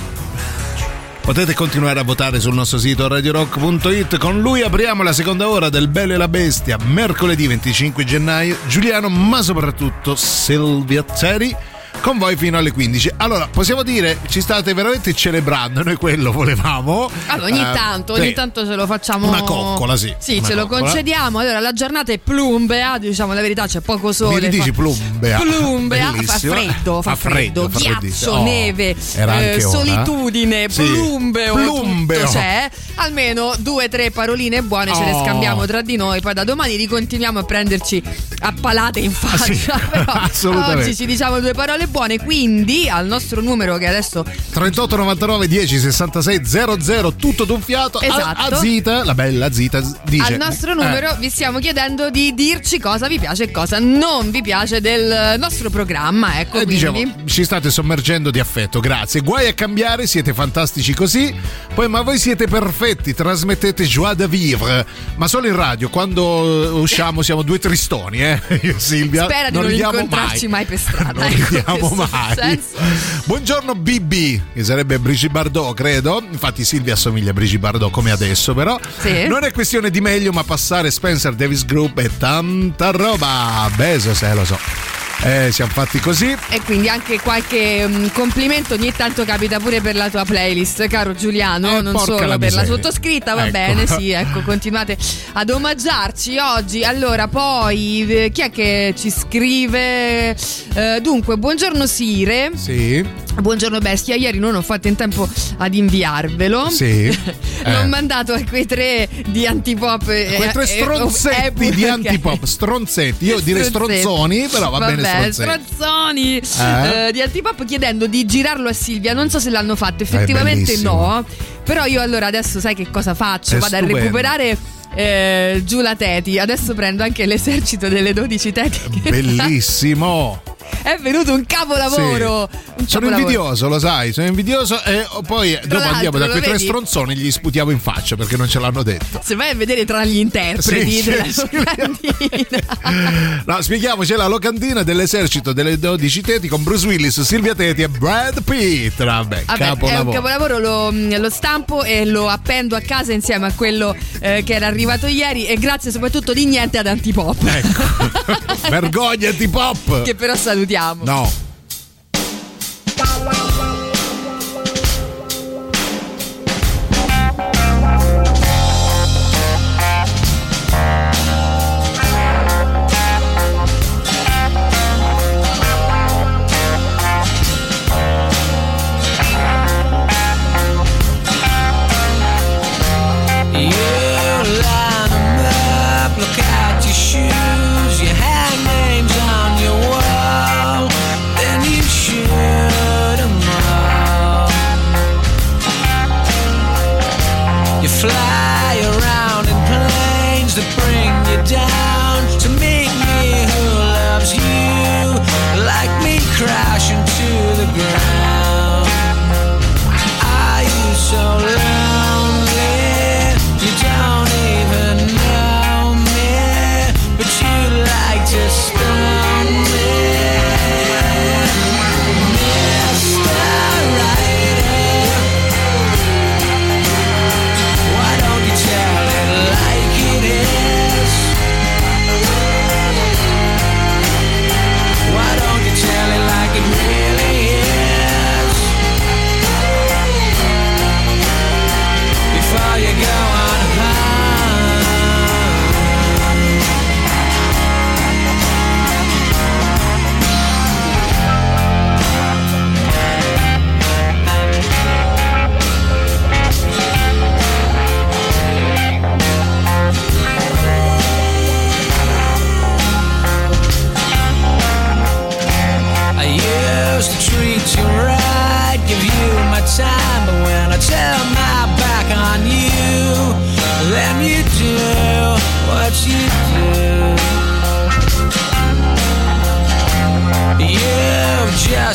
Potete 1.21 1.53
continuare 1.53 2.01
a 2.01 2.03
votare 2.03 2.41
sul 2.41 2.55
nostro 2.55 2.79
sito 2.79 3.09
radiorock.it. 3.09 4.17
Con 4.17 4.41
lui 4.41 4.63
apriamo 4.63 5.03
la 5.03 5.13
seconda 5.13 5.47
ora 5.47 5.69
del 5.69 5.89
Bello 5.89 6.15
e 6.15 6.17
la 6.17 6.29
Bestia, 6.29 6.79
mercoledì 6.83 7.47
25 7.47 8.05
gennaio. 8.05 8.57
Giuliano, 8.67 9.11
ma 9.11 9.43
soprattutto 9.43 10.17
Silvia 10.17 11.03
Terry. 11.03 11.55
Con 12.03 12.17
voi 12.17 12.35
fino 12.35 12.57
alle 12.57 12.73
15. 12.73 13.11
Allora, 13.19 13.47
possiamo 13.49 13.83
dire, 13.83 14.19
ci 14.31 14.41
state 14.41 14.73
veramente 14.73 15.13
celebrando, 15.13 15.83
noi 15.83 15.97
quello 15.97 16.33
volevamo. 16.33 17.11
Allora, 17.27 17.47
ogni 17.53 17.61
Eh, 17.61 17.73
tanto, 17.75 18.15
sì. 18.15 18.21
ogni 18.23 18.33
tanto 18.33 18.65
ce 18.67 18.75
lo 18.75 18.87
facciamo. 18.87 19.29
Una 19.29 19.43
coccola, 19.43 19.97
sì. 19.99 20.13
Sì, 20.19 20.39
Una 20.39 20.47
ce 20.49 20.55
lo 20.55 20.63
coccola. 20.63 20.81
concediamo. 20.87 21.39
Allora, 21.39 21.61
la 21.61 21.73
giornata 21.75 22.11
è 22.11 22.19
plumbea, 22.19 22.97
diciamo 22.97 23.35
la 23.35 23.43
verità, 23.43 23.67
c'è 23.67 23.81
poco 23.81 24.13
sole. 24.13 24.35
Mi 24.37 24.41
ridici 24.41 24.69
fa- 24.71 24.81
plumbea. 24.81 25.39
Plumbea, 25.41 26.07
fa 26.07 26.13
Bellissimo. 26.13 26.53
freddo, 26.55 27.03
fa, 27.03 27.11
Fa 27.11 27.17
freddo, 27.17 27.69
freddo, 27.69 27.69
fa 27.69 27.99
ghiaccio, 28.01 28.31
Oh, 28.31 28.43
neve, 28.45 28.97
eh, 29.17 29.61
solitudine, 29.61 30.67
Sì. 30.71 30.83
plumbeo, 30.83 31.53
Plumbeo. 31.55 32.29
c'è. 32.31 32.71
Almeno 32.95 33.53
due 33.59 33.85
o 33.85 33.89
tre 33.89 34.11
paroline 34.11 34.63
buone 34.63 34.95
ce 34.95 35.05
le 35.05 35.13
Oh. 35.13 35.23
scambiamo 35.25 35.67
tra 35.67 35.83
di 35.83 35.97
noi, 35.97 36.21
poi 36.23 36.33
da 36.33 36.45
domani 36.45 36.77
ricontinuiamo 36.77 37.39
a 37.41 37.43
prenderci 37.45 38.03
a 38.41 38.53
palate 38.59 39.01
in 39.01 39.13
faccia. 39.13 39.53
sì, 39.55 39.67
Però 39.91 40.05
assolutamente. 40.13 40.83
oggi 40.85 40.97
ci 40.97 41.07
diciamo 41.07 41.41
due 41.41 41.53
parole 41.53 41.87
buone, 41.87 42.19
quindi 42.19 42.89
al 42.89 43.07
nostro 43.07 43.41
numero 43.41 43.77
che 43.79 43.87
adesso 43.87 44.25
38 44.53 44.97
99 44.97 45.49
10 45.49 45.79
66 45.79 46.41
00 46.45 47.15
tutto 47.15 47.45
d'un 47.45 47.61
fiato 47.61 47.99
A- 47.99 48.05
Esatto. 48.07 48.55
Azita 48.55 49.05
la 49.05 49.15
bella 49.15 49.53
Zita 49.53 49.81
dice 50.05 50.33
Al 50.33 50.37
nostro 50.39 50.73
eh, 50.73 50.75
numero 50.75 51.17
vi 51.19 51.31
stiamo 51.31 51.59
chiedendo 51.59 52.11
di 52.11 52.35
dirci 52.35 52.79
cosa 52.79 53.07
vi 53.09 53.19
piace 53.19 53.45
e 53.45 53.51
cosa 53.51 53.79
non 53.79 54.31
vi 54.31 54.43
piace 54.43 54.81
del 54.81 55.39
nostro 55.39 55.71
programma. 55.71 56.41
Ecco, 56.41 56.61
eh, 56.61 56.67
dicevo, 56.67 56.99
ci 57.27 57.45
state 57.45 57.71
sommergendo 57.71 58.31
di 58.31 58.41
affetto, 58.41 58.81
grazie. 58.81 59.21
Guai 59.21 59.49
a 59.49 59.53
cambiare, 59.55 60.07
siete 60.07 60.33
fantastici 60.35 60.95
così. 60.95 61.35
Poi, 61.75 61.89
ma 61.89 62.01
voi 62.03 62.19
siete 62.19 62.47
perfetti, 62.47 63.15
trasmettete 63.15 63.85
joie 63.85 64.15
de 64.15 64.29
vivre. 64.29 64.87
Ma 65.17 65.29
solo 65.29 65.47
in 65.47 65.55
radio, 65.57 65.89
quando 65.89 66.65
eh, 66.65 66.69
usciamo 66.81 67.23
siamo 67.23 67.43
due 67.43 67.59
tristoni, 67.59 68.23
eh? 68.23 68.30
Io 68.63 68.77
e 68.77 68.79
Silvia. 68.79 69.25
Spera 69.25 69.51
di 69.51 69.57
non, 69.57 69.71
incontrarci 69.71 70.49
mai, 70.49 70.65
per 70.65 70.79
strada. 70.79 71.19
Non 71.31 71.77
ecco, 71.77 71.95
mai. 71.95 72.35
senso. 72.35 72.77
Buongiorno 73.25 73.75
BB, 73.75 74.41
che 74.55 74.65
sarebbe 74.65 74.99
Brigitte 74.99 75.33
Bardot, 75.33 75.75
credo. 75.75 76.23
Infatti 76.31 76.65
Silvia 76.65 76.95
assomiglia 76.95 77.31
a 77.31 77.33
Brigitte 77.33 77.59
Bardot 77.59 77.91
come 77.91 78.11
adesso, 78.11 78.55
però. 78.55 78.79
Sì. 78.99 79.27
Non 79.27 79.45
è 79.45 79.53
questione 79.53 79.91
di 79.91 80.01
meglio, 80.01 80.33
ma 80.33 80.45
passare 80.45 80.91
Spencer 80.91 81.35
Davis 81.35 81.65
Group 81.65 81.99
e 81.99 82.11
tanta 82.19 82.91
roba. 82.91 83.71
Bezos, 83.77 84.23
eh, 84.23 84.35
lo 84.35 84.45
so. 84.45 85.10
Eh, 85.23 85.53
siamo 85.53 85.71
fatti 85.71 86.01
così. 86.01 86.35
E 86.49 86.63
quindi 86.63 86.89
anche 86.89 87.21
qualche 87.21 87.87
mm, 87.87 88.07
complimento 88.15 88.73
ogni 88.73 88.91
tanto 88.91 89.25
capita 89.27 89.59
pure 89.61 89.83
per 89.83 89.95
la 89.95 90.09
tua 90.09 90.25
playlist, 90.25 90.87
caro 90.87 91.15
Giuliano, 91.15 91.77
Eh, 91.77 91.83
non 91.83 91.99
solo 91.99 92.25
la 92.25 92.39
per 92.39 92.55
la 92.55 92.65
sottoscritta, 92.65 93.35
va 93.35 93.43
Ecco. 93.43 93.51
bene, 93.51 93.87
sì, 93.87 94.11
ecco, 94.17 94.41
continuate 94.41 94.97
ad 95.35 95.51
omaggiarci 95.51 96.39
oggi. 96.39 96.85
Allora, 96.85 97.29
poi 97.29 98.07
eh, 98.09 98.31
chi 98.33 98.41
è 98.41 98.51
che 98.51 98.95
ci 98.97 99.11
scrive? 99.11 100.31
Eh, 100.75 101.01
dunque, 101.03 101.37
buongiorno 101.37 101.85
Sire. 101.87 102.53
Sì. 102.55 103.07
Buongiorno 103.41 103.79
Bestia, 103.79 104.15
ieri 104.15 104.39
non 104.39 104.55
ho 104.55 104.63
fatto 104.63 104.89
in 104.89 104.97
tempo 104.97 105.29
ad 105.59 105.75
inviarvelo. 105.75 106.69
Sì. 106.71 107.07
L'ho 107.65 107.81
Eh. 107.81 107.87
mandato 107.87 108.33
a 108.33 108.43
quei 108.49 108.67
tre 108.67 109.09
di 109.29 109.47
antipop. 109.47 110.09
eh, 110.09 110.35
Quei 110.37 110.51
tre 110.53 110.63
eh, 110.63 110.67
stronzetti 110.67 111.67
eh, 111.69 111.71
di 111.75 111.85
ok. 111.85 111.91
antipop, 111.91 112.45
stronzetti, 112.45 113.25
io 113.27 113.41
direi 113.41 113.65
stronzoni, 113.65 114.49
però 114.51 114.71
va 114.71 114.79
bene 114.79 115.03
Vabbè, 115.03 115.31
stronzetti. 115.33 115.65
stronzoni 115.75 116.37
Eh? 116.39 117.07
eh, 117.09 117.13
di 117.13 117.21
antipop 117.23 117.65
chiedendo 117.65 118.07
di 118.07 118.25
girarlo 118.27 118.69
a 118.69 118.73
Silvia. 118.73 119.13
Non 119.15 119.31
so 119.31 119.39
se 119.39 119.51
l'hanno 119.51 119.77
fatto, 119.77 120.03
effettivamente 120.03 120.65
bellissimo. 120.73 120.93
no. 120.93 121.25
Però 121.65 121.85
io 121.85 122.01
allora 122.01 122.27
adesso 122.27 122.59
sai 122.61 122.75
che 122.75 122.91
cosa 122.91 123.15
faccio? 123.15 123.57
È 123.57 123.59
Vado 123.59 123.77
stupendo. 123.77 123.97
a 123.97 124.01
recuperare. 124.01 124.57
eh, 124.95 125.63
giù 125.65 125.81
la 125.81 125.95
Teti, 125.95 126.39
adesso 126.39 126.75
prendo 126.75 127.03
anche 127.05 127.25
l'esercito 127.27 127.89
delle 127.89 128.13
12 128.13 128.51
Teti. 128.53 129.01
Bellissimo. 129.09 130.43
È 130.83 130.97
venuto 131.01 131.33
un 131.35 131.45
capolavoro. 131.47 132.49
Sì. 132.51 132.57
Un 132.81 132.89
Sono 132.89 133.07
capolavoro. 133.07 133.19
invidioso, 133.21 133.69
lo 133.69 133.79
sai, 133.79 134.13
sono 134.13 134.27
invidioso 134.27 134.83
e 134.85 135.07
poi 135.27 135.53
dopo 135.63 135.75
l'altro, 135.75 135.93
andiamo 135.95 136.19
da 136.19 136.29
quei 136.29 136.41
tre 136.43 136.59
stronzoni 136.59 137.13
e 137.13 137.17
gli 137.17 137.31
sputiamo 137.31 137.71
in 137.71 137.79
faccia 137.81 138.17
perché 138.17 138.37
non 138.37 138.49
ce 138.49 138.59
l'hanno 138.59 138.83
detto. 138.83 139.21
Se 139.23 139.35
vai 139.35 139.51
a 139.51 139.55
vedere 139.55 139.85
tra 139.85 140.05
gli 140.05 140.17
interpreti 140.17 140.91
Sì, 141.03 141.11
della 141.11 141.25
sì, 141.25 141.49
locandina. 141.51 143.43
No, 143.47 143.61
spieghiamo, 143.63 144.03
c'è 144.03 144.17
la 144.17 144.27
locandina 144.27 144.83
dell'esercito 144.83 145.53
delle 145.53 145.79
12 145.79 146.21
Teti 146.23 146.49
con 146.49 146.63
Bruce 146.63 146.87
Willis, 146.87 147.21
Silvia 147.21 147.55
Teti 147.55 147.83
e 147.83 147.89
Brad 147.89 148.43
Pitt. 148.43 149.03
Vabbè, 149.03 149.45
Vabbè, 149.45 149.59
è 149.59 149.71
un 149.71 149.77
capolavoro. 149.77 150.11
capolavoro, 150.13 150.59
lo, 150.59 150.91
lo 151.19 151.31
stampo 151.31 151.83
e 151.85 152.05
lo 152.07 152.29
appendo 152.29 152.77
a 152.77 152.81
casa 152.81 153.13
insieme 153.13 153.47
a 153.47 153.53
quello 153.53 153.95
eh, 154.21 154.43
che 154.45 154.55
era 154.55 154.67
arrivato 154.67 155.07
ieri 155.07 155.47
e 155.47 155.57
grazie 155.59 155.91
soprattutto 155.91 156.33
di 156.33 156.47
niente 156.47 156.79
ad 156.79 156.87
Antipop. 156.87 157.39
Vergognati 158.71 159.49
pop. 159.49 160.03
che 160.03 160.15
però 160.15 160.35
salutiamo. 160.61 161.05
No. 161.05 161.50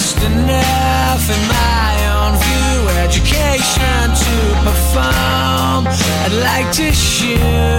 Just 0.06 0.24
enough 0.24 1.30
in 1.36 1.48
my 1.48 1.94
own 2.14 2.38
view, 2.38 2.90
education 3.00 4.04
to 4.14 4.36
perform, 4.64 5.88
I'd 5.88 6.32
like 6.44 6.72
to 6.74 6.94
shoot 6.94 7.75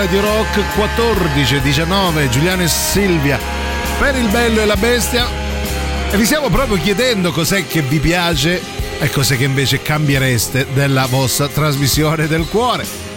Radio 0.00 0.22
Rock 0.22 0.58
14 0.76 1.60
19 1.60 2.30
Giuliano 2.30 2.62
e 2.62 2.68
Silvia 2.68 3.38
per 3.98 4.16
il 4.16 4.28
bello 4.28 4.62
e 4.62 4.64
la 4.64 4.76
bestia 4.76 5.26
e 6.10 6.16
vi 6.16 6.24
stiamo 6.24 6.48
proprio 6.48 6.78
chiedendo 6.78 7.30
cos'è 7.32 7.66
che 7.66 7.82
vi 7.82 7.98
piace 7.98 8.62
e 8.98 9.10
cos'è 9.10 9.36
che 9.36 9.44
invece 9.44 9.82
cambiereste 9.82 10.68
della 10.72 11.04
vostra 11.04 11.48
trasmissione 11.48 12.26
del 12.28 12.46
cuore. 12.48 13.08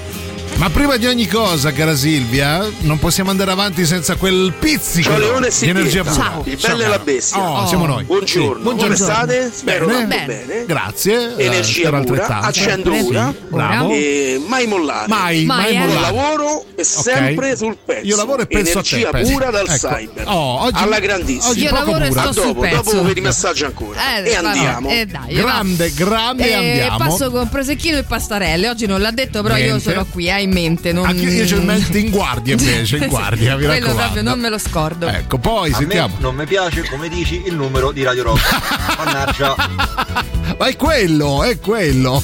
Ma 0.55 0.69
prima 0.69 0.97
di 0.97 1.07
ogni 1.07 1.25
cosa, 1.27 1.71
cara 1.73 1.95
Silvia, 1.95 2.63
non 2.81 2.99
possiamo 2.99 3.31
andare 3.31 3.49
avanti 3.49 3.87
senza 3.87 4.15
quel 4.17 4.53
pizzico 4.57 5.09
Ciao 5.09 5.17
Leone 5.17 5.49
di 5.49 5.67
energia 5.67 6.03
pura. 6.03 6.13
Ciao. 6.15 6.41
Il 6.45 6.59
bello 6.61 6.83
e 6.83 6.87
la 6.87 6.99
bestia. 6.99 7.41
Oh, 7.41 7.65
siamo 7.65 7.87
noi. 7.87 8.03
Buongiorno. 8.03 8.55
Sì, 8.57 8.61
buongiorno. 8.61 8.83
Come 8.83 8.95
state? 8.95 9.51
Spero 9.51 9.87
Bene. 9.87 10.07
tanto 10.07 10.25
bene. 10.27 10.65
Grazie. 10.67 11.35
eh, 11.37 11.45
Energia 11.45 11.85
pura, 11.85 11.97
altrettanto. 11.97 12.45
accendo 12.47 12.93
Sì, 12.93 13.05
ora. 13.07 13.33
Bravo. 13.49 13.89
E 13.93 14.41
mai 14.47 14.67
mollare. 14.67 15.07
Mai, 15.07 15.43
mai, 15.45 15.73
Io 15.73 15.79
mollare. 15.79 15.99
lavoro 16.01 16.65
e 16.83 17.03
sempre 17.03 17.55
sul 17.57 17.77
pezzo. 17.83 18.05
Io 18.05 18.15
lavoro 18.15 18.41
e 18.43 18.45
penso 18.47 18.79
a 18.79 18.81
te, 18.83 18.89
Energia 18.95 19.09
penso. 19.11 19.31
pura 19.31 19.49
dal 19.49 19.67
Ecco. 19.67 19.87
cyber. 19.87 20.27
Oh, 20.27 20.61
oggi- 20.63 20.83
alla 20.83 20.99
grandissima. 20.99 21.49
oggi 21.51 21.63
Io 21.63 21.71
lavoro 21.71 22.03
e 22.03 22.07
pura. 22.09 22.21
A 22.21 22.23
sto 22.31 22.33
sul 22.33 22.43
dopo, 22.53 22.59
pezzo. 22.61 22.81
dopo 22.91 23.03
vedi 23.03 23.21
messaggio 23.21 23.65
ancora. 23.65 24.17
Eh, 24.23 24.29
e 24.29 24.35
andiamo. 24.35 24.89
eh, 24.89 25.05
dai, 25.05 25.33
Grande, 25.33 25.93
grande, 25.93 26.49
Eh, 26.49 26.53
andiamo. 26.53 26.97
passo 26.97 27.31
con 27.31 27.49
prosecchino 27.49 27.97
e 27.97 28.03
pastarelle. 28.03 28.69
Oggi 28.69 28.85
non 28.85 29.01
l'ha 29.01 29.11
detto, 29.11 29.41
però 29.41 29.55
io 29.57 29.63
Niente. 29.65 29.81
ce 29.89 29.93
l'ho 29.95 30.05
qui, 30.09 30.27
eh, 30.29 30.41
in 30.41 30.51
mente. 30.51 30.91
Non... 30.93 31.05
Anche 31.05 31.21
io 31.23 31.45
ce 31.47 31.55
lo 31.55 31.61
metto 31.63 31.97
in 31.97 32.09
guardia 32.09 32.53
invece, 32.57 32.97
in 32.97 33.07
guardia, 33.07 33.55
mi 33.55 33.65
Quello 33.65 33.73
raccomando. 33.85 34.01
proprio 34.01 34.21
non 34.23 34.39
me 34.39 34.49
lo 34.49 34.57
scordo. 34.57 35.07
Ecco, 35.07 35.37
poi 35.37 35.71
A 35.71 35.75
sentiamo. 35.77 36.13
me 36.15 36.21
non 36.21 36.35
mi 36.35 36.45
piace, 36.45 36.83
come 36.89 37.09
dici, 37.09 37.41
il 37.45 37.55
numero 37.55 37.91
di 37.91 38.03
Radio 38.03 38.23
Rock. 38.23 38.41
Mannaggia. 38.97 40.31
Ma 40.57 40.67
è 40.67 40.75
quello, 40.75 41.43
è 41.43 41.59
quello. 41.59 42.21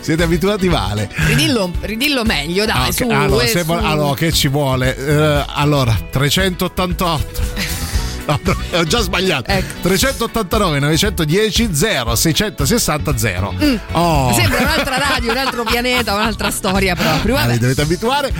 Siete 0.00 0.22
abituati 0.22 0.68
male. 0.68 1.08
Ridillo, 1.26 1.70
ridillo 1.80 2.24
meglio, 2.24 2.64
dai, 2.64 2.76
Ah, 2.76 2.86
ok. 2.86 2.92
su. 2.94 3.08
allora, 3.10 3.44
eh, 3.44 3.62
vo- 3.62 3.78
allora, 3.80 4.14
che 4.14 4.32
ci 4.32 4.48
vuole? 4.48 4.96
Eh, 4.96 5.44
allora, 5.54 5.96
388. 6.10 7.76
No, 8.28 8.38
ho 8.72 8.84
già 8.84 9.00
sbagliato. 9.00 9.50
Ecco. 9.50 9.80
389 9.80 10.78
910 10.80 11.70
0 11.72 12.14
660 12.14 13.16
0. 13.16 13.54
Oh. 13.92 14.34
Sembra 14.34 14.60
un'altra 14.60 14.98
radio, 14.98 15.30
un 15.30 15.38
altro 15.38 15.62
pianeta, 15.64 16.12
un'altra 16.14 16.50
storia 16.50 16.94
proprio. 16.94 17.36
Ah, 17.36 17.40
Vabbè. 17.40 17.52
vi 17.54 17.58
dovete 17.58 17.80
abituare. 17.80 18.32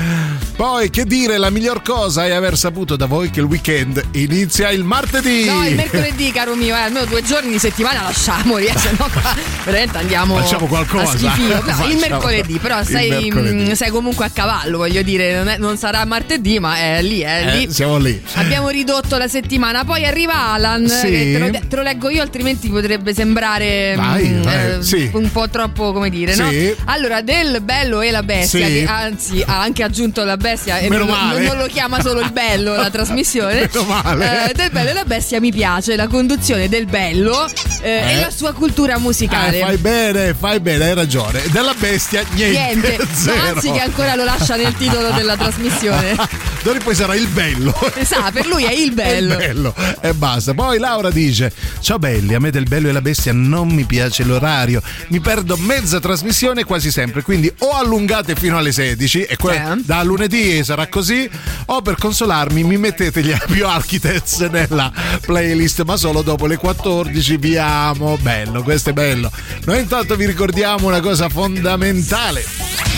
Poi, 0.59 0.91
che 0.91 1.05
dire, 1.05 1.39
la 1.39 1.51
miglior 1.51 1.83
cosa 1.83 2.27
è 2.27 2.33
aver 2.33 2.59
saputo 2.59 2.97
da 2.97 3.07
voi 3.07 3.31
che 3.31 3.39
il 3.39 3.47
weekend 3.47 4.03
inizia 4.15 4.71
il 4.71 4.83
martedì. 4.83 5.45
No, 5.45 5.65
il 5.65 5.77
mercoledì, 5.77 6.33
caro 6.33 6.57
mio, 6.57 6.75
eh, 6.75 6.81
almeno 6.81 7.05
due 7.07 7.23
giorni 7.23 7.53
di 7.53 7.61
settimana 7.61 8.03
lasciamoli, 8.03 8.67
eh, 8.67 8.77
se 8.77 8.91
no 8.99 9.09
qua 9.13 9.37
veramente 9.65 9.99
andiamo 9.99 10.37
Facciamo 10.37 10.67
qualcosa. 10.67 11.13
No, 11.17 11.61
Facciamo. 11.61 11.87
il 11.93 11.99
mercoledì, 11.99 12.59
però 12.59 12.81
Il 12.81 12.87
sei, 12.89 13.09
mercoledì. 13.09 13.71
mm, 13.71 13.73
sei 13.75 13.91
comunque 13.91 14.25
a 14.25 14.31
cavallo, 14.33 14.79
voglio 14.79 15.03
dire, 15.03 15.37
non, 15.37 15.47
è- 15.47 15.59
non 15.59 15.77
sarà 15.77 16.05
martedì, 16.05 16.59
ma 16.59 16.77
è 16.77 17.03
lì, 17.03 17.21
è 17.21 17.47
Eh, 17.47 17.57
lì. 17.59 17.73
siamo 17.73 17.97
lì. 17.99 18.21
Abbiamo 18.35 18.69
ridotto 18.69 19.17
la 19.17 19.29
settimana, 19.29 19.85
poi 19.85 20.07
arriva 20.07 20.49
Alan, 20.55 20.89
Sì. 20.89 21.09
te, 21.09 21.39
lo, 21.39 21.51
te 21.69 21.77
lo 21.77 21.83
leggo 21.83 22.11
io, 22.11 22.21
altrimenti 22.21 22.69
potrebbe 22.69 23.15
sembrare 23.15 23.95
Vai, 23.97 24.29
mm, 24.29 24.43
vai, 24.43 24.83
sì. 24.83 25.09
un 25.13 25.31
po' 25.31 25.49
troppo, 25.49 25.93
come 25.93 26.11
dire, 26.11 26.35
no? 26.35 26.51
Sì. 26.51 26.75
Allora, 26.87 27.23
del 27.23 27.61
bello 27.63 28.01
e 28.01 28.11
la 28.11 28.25
bestia, 28.25 28.67
che 28.67 28.85
anzi 28.89 29.41
ha 29.47 29.61
anche 29.61 29.85
aggiunto 29.85 30.25
la 30.25 30.31
bestia 30.33 30.47
e 30.53 30.89
Meno 30.89 31.05
non, 31.05 31.43
non 31.43 31.57
lo 31.59 31.67
chiama 31.67 32.01
solo 32.01 32.21
il 32.21 32.33
bello 32.33 32.75
la 32.75 32.91
trasmissione. 32.91 33.63
Eh, 33.63 34.53
del 34.55 34.71
bello 34.71 34.91
e 34.91 34.93
la 34.93 35.05
bestia 35.05 35.41
mi 35.41 35.53
piace, 35.53 35.97
la 35.97 36.07
conduzione 36.09 36.69
del 36.69 36.87
bello 36.87 37.47
eh, 37.83 37.89
Eh. 37.91 38.13
e 38.13 38.21
la 38.21 38.31
sua 38.31 38.53
cultura 38.53 38.99
musicale. 38.99 39.59
Eh, 39.59 39.63
fai 39.65 39.77
bene, 39.77 40.35
fai 40.39 40.61
bene, 40.61 40.85
hai 40.87 40.95
ragione. 40.95 41.43
Della 41.51 41.75
bestia, 41.77 42.23
niente. 42.33 42.57
Niente, 42.97 43.07
anzi 43.47 43.71
che 43.71 43.81
ancora 43.81 44.15
lo 44.15 44.25
lascia 44.25 44.57
nel 44.57 44.75
titolo 44.77 45.11
della 45.11 45.37
trasmissione. 45.39 46.15
D'ora 46.63 46.77
in 46.79 46.85
poi 46.85 46.95
sarà 46.95 47.15
il 47.15 47.27
bello. 47.29 47.75
Esatto, 47.95 48.31
per 48.33 48.47
lui 48.47 48.65
è 48.65 48.73
il 48.73 48.93
bello. 48.93 49.37
È 49.39 49.47
il 49.49 49.55
bello 49.55 49.75
e 50.01 50.13
basta. 50.15 50.55
Poi 50.55 50.79
Laura 50.79 51.11
dice: 51.11 51.53
Ciao 51.81 51.99
belli, 51.99 52.35
a 52.35 52.41
me 52.41 52.51
del 52.51 52.65
bello 52.65 52.89
e 52.89 52.93
la 52.93 53.01
bestia 53.03 53.33
non 53.33 53.69
mi 53.69 53.85
piace 53.85 54.25
l'orario. 54.25 54.83
Mi 55.09 55.21
perdo 55.21 55.57
mezza 55.57 56.01
trasmissione 56.01 56.65
quasi 56.65 56.91
sempre. 56.91 57.23
Quindi 57.23 57.51
o 57.59 57.71
allungate 57.71 58.35
fino 58.35 58.59
alle 58.59 58.73
16 58.73 59.23
e 59.23 59.37
que- 59.37 59.55
Eh. 59.55 59.75
da 59.85 60.03
lunedì 60.03 60.38
sarà 60.63 60.87
così, 60.89 61.29
o 61.67 61.83
per 61.83 61.97
consolarmi 61.97 62.63
mi 62.65 62.77
mettete 62.77 63.23
gli 63.23 63.33
Apio 63.39 63.69
Architects 63.69 64.41
nella 64.51 64.93
playlist, 65.21 65.83
ma 65.83 65.97
solo 65.97 66.23
dopo 66.23 66.47
le 66.47 66.57
14. 66.57 67.37
Vi 67.37 67.57
amo. 67.57 68.17
Bello, 68.21 68.63
questo 68.63 68.91
è 68.91 68.93
bello. 68.93 69.31
Noi 69.65 69.81
intanto 69.81 70.17
vi 70.17 70.27
ricordiamo 70.27 70.87
una 70.87 71.01
cosa 71.01 71.29
fondamentale. 71.29 72.98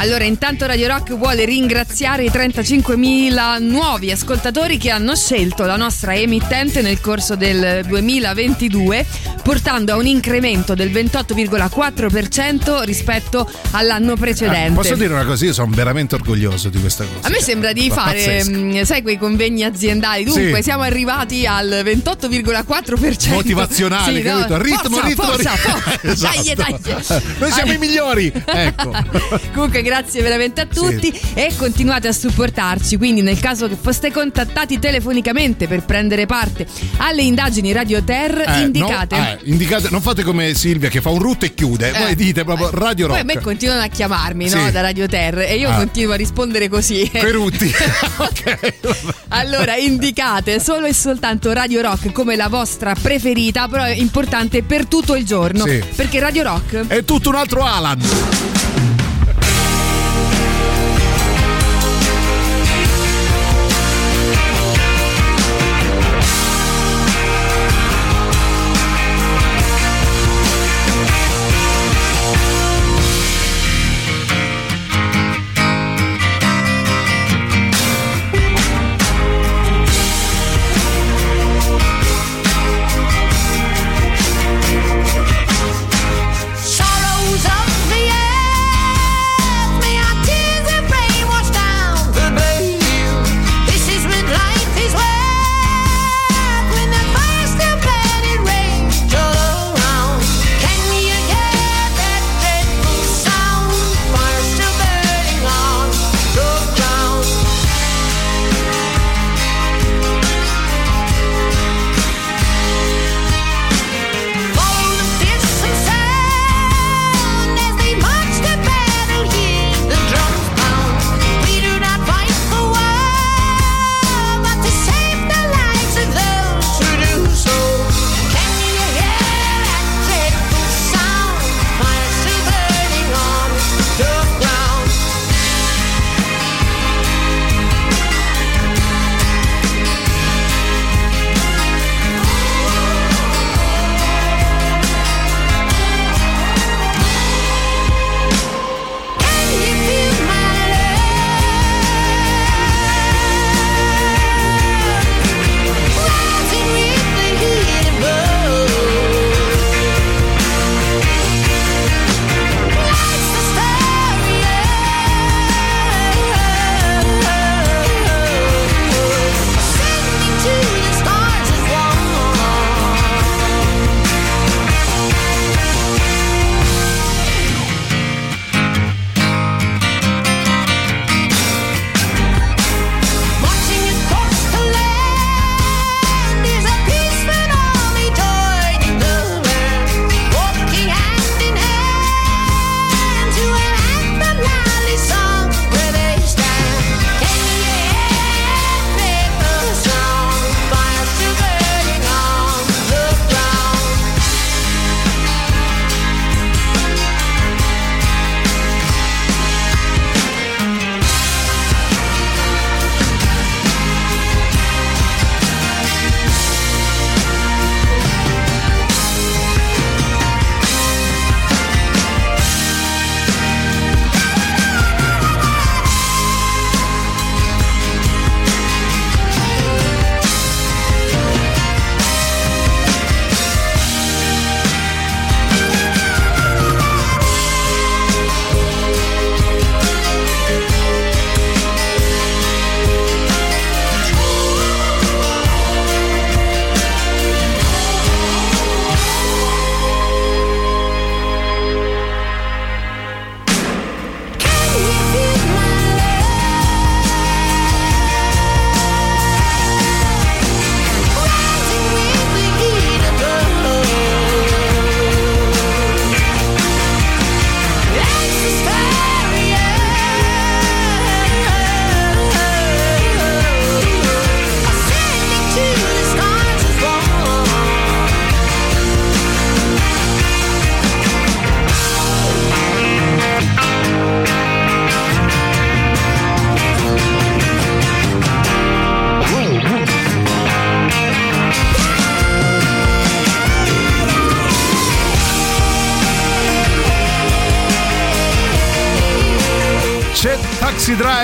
Allora, 0.00 0.24
intanto 0.24 0.64
Radio 0.64 0.88
Rock 0.88 1.14
vuole 1.14 1.44
ringraziare 1.44 2.24
i 2.24 2.30
35.000 2.30 3.60
nuovi 3.62 4.10
ascoltatori 4.10 4.78
che 4.78 4.88
hanno 4.88 5.14
scelto 5.14 5.66
la 5.66 5.76
nostra 5.76 6.14
emittente 6.14 6.80
nel 6.80 7.02
corso 7.02 7.36
del 7.36 7.84
2022, 7.86 9.04
portando 9.42 9.92
a 9.92 9.96
un 9.96 10.06
incremento 10.06 10.74
del 10.74 10.88
28,4% 10.90 12.82
rispetto 12.84 13.46
all'anno 13.72 14.16
precedente. 14.16 14.68
Eh, 14.68 14.74
posso 14.74 14.94
dire 14.94 15.12
una 15.12 15.26
cosa? 15.26 15.44
Io 15.44 15.52
sono 15.52 15.70
veramente 15.70 16.14
orgoglioso 16.14 16.70
di 16.70 16.80
questa 16.80 17.04
cosa. 17.04 17.26
A 17.26 17.30
me 17.30 17.42
sembra 17.42 17.74
di 17.74 17.90
fare, 17.90 18.42
mh, 18.42 18.84
sai, 18.84 19.02
quei 19.02 19.18
convegni 19.18 19.64
aziendali. 19.64 20.24
Dunque, 20.24 20.56
Sì. 20.56 20.62
siamo 20.62 20.82
arrivati 20.82 21.44
al 21.44 21.82
28,4%. 21.84 23.28
Motivazionali, 23.34 24.22
Sì, 24.22 24.26
no? 24.26 24.38
capito? 24.46 24.62
Ritmo, 24.62 24.96
forza, 24.96 25.06
ritmo, 25.08 25.24
forza, 25.24 25.50
ritmo. 25.52 25.78
forza. 25.78 25.98
Dai, 26.32 26.50
Esatto. 26.52 26.78
dai. 27.06 27.22
Noi 27.38 27.50
siamo 27.52 27.72
i 27.72 27.78
migliori. 27.78 28.32
Ecco. 28.46 28.92
Comunque 29.52 29.88
grazie 29.90 30.22
veramente 30.22 30.60
a 30.60 30.66
tutti 30.66 31.12
e 31.34 31.52
continuate 31.56 32.06
a 32.06 32.12
supportarci, 32.12 32.96
quindi 32.96 33.22
nel 33.22 33.40
caso 33.40 33.66
che 33.66 33.76
foste 33.80 34.12
contattati 34.12 34.78
telefonicamente 34.78 35.66
per 35.66 35.82
prendere 35.84 36.26
parte 36.26 36.64
alle 36.98 37.22
indagini 37.22 37.72
Radio 37.72 38.00
Ter, 38.04 38.44
Eh, 38.46 38.60
indicate... 38.60 39.16
no, 39.16 39.24
eh, 39.26 39.38
indicate, 39.50 39.88
non 39.90 40.00
fate 40.00 40.22
come 40.22 40.54
Silvia 40.54 40.88
che 40.88 41.00
fa 41.00 41.08
un 41.10 41.18
rutto 41.18 41.44
e 41.44 41.54
chiude. 41.54 41.90
Eh. 41.92 41.98
Voi 41.98 42.14
dite 42.14 42.44
proprio 42.44 42.70
Radio 42.70 43.08
Poi 43.08 43.18
Rock. 43.18 43.30
a 43.30 43.34
me 43.34 43.40
continuano 43.42 43.82
a 43.82 43.88
chiamarmi 43.88 44.48
no, 44.48 44.64
Sì. 44.66 44.70
da 44.70 44.80
Radio 44.80 45.08
Ter 45.08 45.38
e 45.40 45.56
io 45.56 45.70
Ah. 45.70 45.74
continuo 45.78 46.12
a 46.12 46.16
rispondere 46.16 46.68
così. 46.68 47.10
Coi 47.12 47.32
rutti. 47.32 47.68
Allora, 49.28 49.74
indicate 49.76 50.60
solo 50.60 50.86
e 50.86 50.94
soltanto 50.94 51.52
Radio 51.52 51.80
Rock 51.80 52.12
come 52.12 52.36
la 52.36 52.48
vostra 52.48 52.94
preferita, 52.94 53.66
però 53.68 53.82
è 53.84 53.90
importante 53.94 54.62
per 54.62 54.86
tutto 54.86 55.16
il 55.16 55.24
giorno. 55.24 55.66
Sì. 55.66 55.82
Perché 55.96 56.20
Radio 56.20 56.42
Rock 56.44 56.86
È 56.86 57.04
tutto 57.04 57.28
un 57.30 57.34
altro 57.36 57.62
Alan. 57.64 58.89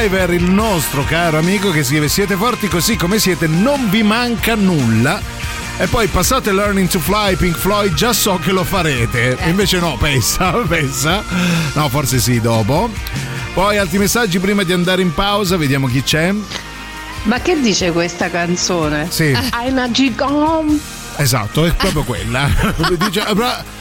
Driver, 0.06 0.34
il 0.34 0.44
nostro 0.44 1.02
caro 1.02 1.36
amico 1.36 1.72
che 1.72 1.82
scrive 1.82 2.06
siete 2.06 2.36
forti 2.36 2.68
così 2.68 2.94
come 2.94 3.18
siete, 3.18 3.48
non 3.48 3.90
vi 3.90 4.04
manca 4.04 4.54
nulla. 4.54 5.20
E 5.78 5.88
poi 5.88 6.06
passate 6.06 6.52
Learning 6.52 6.88
to 6.88 7.00
Fly, 7.00 7.34
Pink 7.34 7.56
Floyd, 7.56 7.92
già 7.92 8.12
so 8.12 8.38
che 8.38 8.52
lo 8.52 8.62
farete. 8.62 9.36
E 9.36 9.48
invece 9.48 9.80
no, 9.80 9.96
pensa, 9.96 10.52
pensa. 10.68 11.24
No, 11.72 11.88
forse 11.88 12.20
sì, 12.20 12.40
dopo. 12.40 12.88
Poi 13.52 13.78
altri 13.78 13.98
messaggi 13.98 14.38
prima 14.38 14.62
di 14.62 14.72
andare 14.72 15.02
in 15.02 15.12
pausa, 15.12 15.56
vediamo 15.56 15.88
chi 15.88 16.04
c'è. 16.04 16.32
Ma 17.24 17.40
che 17.40 17.60
dice 17.60 17.90
questa 17.90 18.30
canzone? 18.30 19.08
Sì. 19.10 19.36
Una 19.66 19.90
gigom. 19.90 20.78
Esatto, 21.16 21.64
è 21.64 21.74
proprio 21.74 22.04
quella. 22.04 22.48
Dice, 22.96 23.24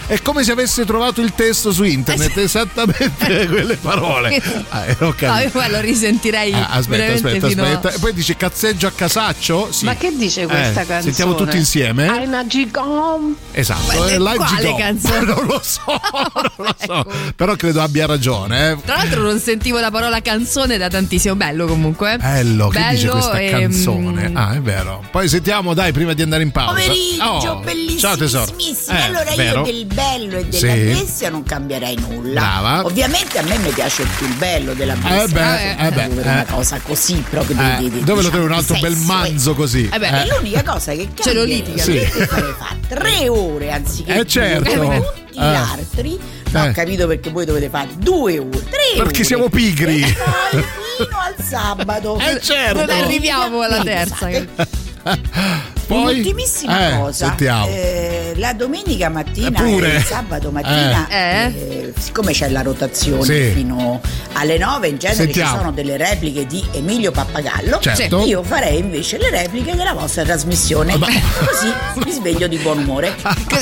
è 0.08 0.22
come 0.22 0.44
se 0.44 0.52
avesse 0.52 0.86
trovato 0.86 1.22
il 1.22 1.34
testo 1.34 1.72
su 1.72 1.84
internet, 1.84 2.38
esattamente 2.38 3.48
quelle 3.48 3.76
parole. 3.78 4.42
Ah, 4.70 4.86
eh, 4.86 4.96
ho 5.00 5.16
No, 5.20 5.38
io 5.40 5.50
poi 5.50 5.70
lo 5.70 5.80
risentirei 5.80 6.54
Ah, 6.54 6.68
aspetta, 6.72 7.14
aspetta, 7.14 7.48
aspetta. 7.48 7.92
E 7.92 8.00
poi 8.00 8.14
dice 8.14 8.36
cazzeggio 8.38 8.88
a 8.88 8.92
casaccio? 8.92 9.72
Sì. 9.72 9.86
Ma 9.86 9.96
che 9.96 10.16
dice 10.16 10.46
questa 10.46 10.82
Eh, 10.82 10.86
canzone? 10.86 11.02
Sentiamo 11.02 11.36
tutti 11.36 11.58
insieme. 11.58 12.08
Una 12.08 12.46
gigom. 12.46 13.36
Esatto, 13.52 14.06
è 14.06 14.18
quale 14.18 14.46
Gigò. 14.58 14.76
canzone? 14.78 15.24
Non 15.36 15.46
lo 15.48 15.60
so, 15.64 15.82
non 16.34 16.52
lo 16.58 16.76
so. 16.78 17.06
Però 17.36 17.56
credo 17.56 17.82
abbia 17.82 18.06
ragione. 18.06 18.72
eh. 18.72 18.78
Tra 18.86 18.98
l'altro 18.98 19.22
non 19.24 19.40
sentivo 19.40 19.80
la 19.80 19.90
parola 19.92 20.22
canzone 20.22 20.78
da 20.78 20.88
tantissimo. 20.88 21.36
Bello 21.36 21.66
comunque. 21.66 22.18
Bello, 22.18 22.68
che 22.68 22.86
dice 22.92 23.06
Bello 23.08 23.12
questa 23.14 23.40
e, 23.40 23.50
canzone? 23.50 24.30
mm, 24.30 24.38
Ah, 24.38 24.54
è 24.54 24.62
vero. 24.62 25.04
Poi 25.12 25.28
sentiamo, 25.28 25.74
dai, 25.74 25.92
prima 25.92 26.14
di 26.14 26.22
andare 26.22 26.44
in 26.44 26.52
pausa. 26.52 26.74
Pomeriggio, 26.74 27.24
Oh, 27.52 27.60
bellissimo. 27.60 28.00
Ciao 28.00 28.18
tesoro. 28.18 28.54
Eh, 28.58 28.76
Eh, 28.94 29.02
allora 29.02 29.34
vero. 29.36 29.60
io 29.66 29.72
del 29.72 29.86
bello 29.96 30.38
e 30.38 30.46
della 30.46 30.74
Sì. 30.74 30.84
bestia 30.84 31.30
non 31.30 31.44
cambierei 31.44 31.96
nulla. 31.98 32.40
Brava. 32.42 32.86
Ovviamente 32.86 33.40
a 33.40 33.42
me 33.44 33.58
mi 33.58 33.70
piace 33.70 34.04
più 34.18 34.28
il 34.28 34.34
bello 34.36 34.74
della 34.74 34.94
bestia. 34.96 35.24
Eh 35.24 35.28
beh, 35.28 35.88
eh 35.88 35.92
beh, 35.92 36.04
eh. 36.04 36.22
una 36.22 36.46
cosa 36.48 36.80
così 36.84 37.24
proprio 37.28 37.58
Eh, 37.60 37.78
di, 37.80 37.90
di- 37.90 38.04
dove 38.04 38.22
lo 38.22 38.30
diciamo, 38.30 38.30
trovi 38.30 38.46
un 38.46 38.52
di 38.52 38.58
altro 38.58 38.78
bel 38.80 38.96
manzo 38.98 39.56
così? 39.56 39.90
Eh 39.92 39.98
beh, 39.98 40.08
Eh. 40.08 40.24
è 40.24 40.28
l'unica 40.28 40.64
cosa 40.64 40.92
che 40.92 41.06
cambia. 41.06 41.24
Ce 41.24 41.34
lo 41.34 41.44
litiga. 41.44 41.82
Sì. 41.84 41.98
Fare 42.00 42.80
tre 42.88 43.30
ore 43.30 43.72
anziché 43.72 44.20
Eh, 44.20 44.28
certo. 44.28 44.78
come 44.78 44.98
tutti 44.98 45.40
Eh. 45.40 45.42
gli 45.42 45.56
altri. 45.56 46.20
No, 46.52 46.66
Eh. 46.66 46.70
ho 46.70 46.72
capito 46.74 47.08
perché 47.08 47.30
voi 47.32 47.46
dovete 47.46 47.70
fare 47.70 47.90
due 47.98 48.38
ore, 48.40 48.50
tre 48.50 48.80
ore. 48.96 49.04
Perché 49.04 49.24
siamo 49.24 49.50
pigri. 49.50 50.02
E 50.04 50.14
poi 50.14 50.64
fino 50.98 51.20
al 51.20 51.36
sabato. 51.44 52.20
Eh, 52.20 52.40
certo. 52.42 52.86
Non 52.86 52.90
arriviamo 53.04 53.62
alla 53.62 53.82
terza. 53.84 54.30
Poi? 55.88 56.02
Un'ultimissima 56.02 56.90
Eh, 56.94 56.98
cosa. 56.98 57.28
sentiamo. 57.28 57.68
Eh, 57.68 58.34
la 58.38 58.54
domenica 58.54 59.10
mattina 59.10 59.48
Eh, 59.48 59.52
pure. 59.72 59.94
e 59.94 59.98
il 59.98 60.04
sabato 60.04 60.52
mattina, 60.52 61.08
Eh. 61.10 61.46
eh, 61.46 61.94
siccome 61.98 62.32
c'è 62.34 62.50
la 62.50 62.62
rotazione 62.62 63.24
Sì. 63.24 63.52
fino 63.54 64.02
alle 64.34 64.58
9, 64.58 64.88
in 64.88 64.98
genere 64.98 65.24
Sentiamo. 65.24 65.52
ci 65.52 65.58
sono 65.58 65.72
delle 65.72 65.98
repliche 65.98 66.46
di 66.46 66.64
Emilio 66.72 67.12
Pappagallo. 67.12 67.80
Certo. 67.80 68.26
Io 68.26 68.44
farei 68.44 68.80
invece 68.80 69.18
le 69.18 69.30
repliche 69.30 69.76
della 69.76 69.94
vostra 69.94 70.24
trasmissione. 70.24 70.94
Così 70.98 71.72
mi 72.06 72.12
sveglio 72.12 72.48
di 72.48 72.58
buon 72.58 72.80
umore. 72.80 73.16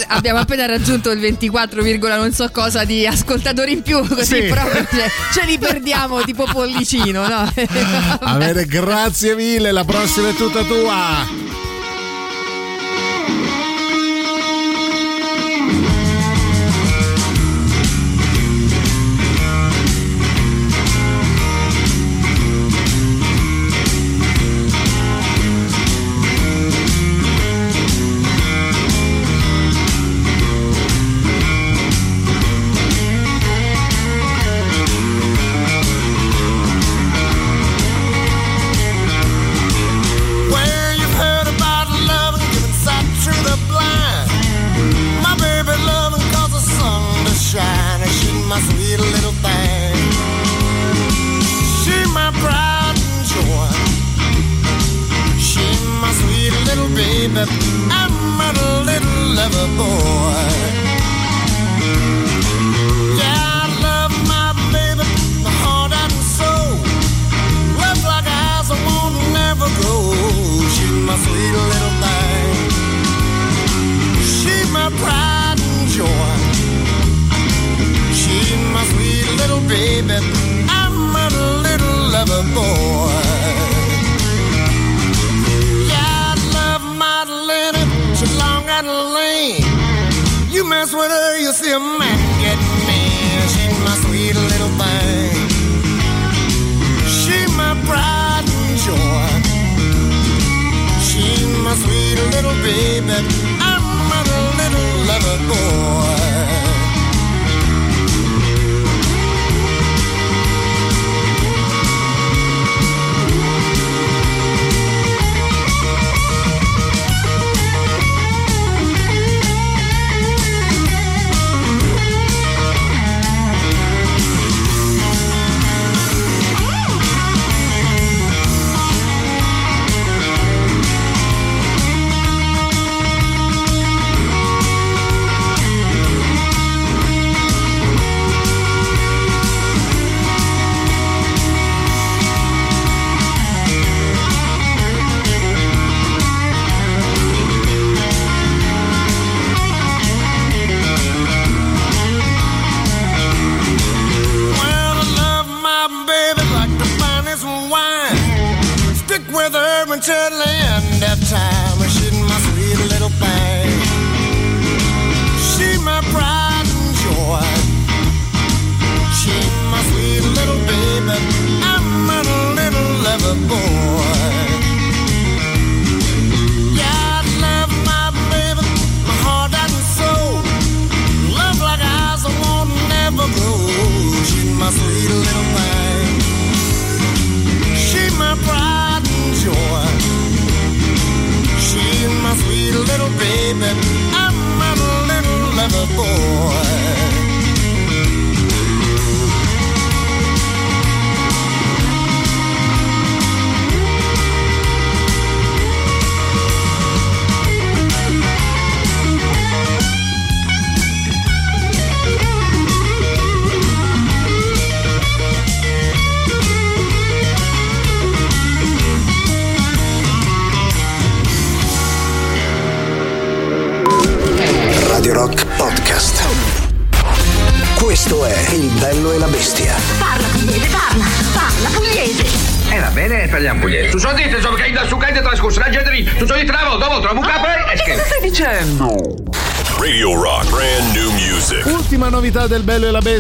Abbiamo 0.07 0.39
appena 0.39 0.65
raggiunto 0.65 1.11
il 1.11 1.19
24, 1.19 1.81
non 1.83 2.31
so 2.33 2.49
cosa 2.51 2.83
di 2.85 3.05
ascoltatori 3.05 3.71
in 3.73 3.81
più, 3.81 4.05
così 4.07 4.23
Sì. 4.35 4.41
proprio 4.43 4.85
ce, 4.89 5.09
ce 5.33 5.45
li 5.45 5.57
perdiamo 5.57 6.21
tipo 6.23 6.45
pollicino, 6.51 7.27
no? 7.27 7.51
Va 8.21 8.33
bene, 8.37 8.65
grazie 8.65 9.35
mille, 9.35 9.71
la 9.71 9.83
prossima 9.83 10.29
è 10.29 10.33
tutta 10.33 10.63
tua. 10.63 11.42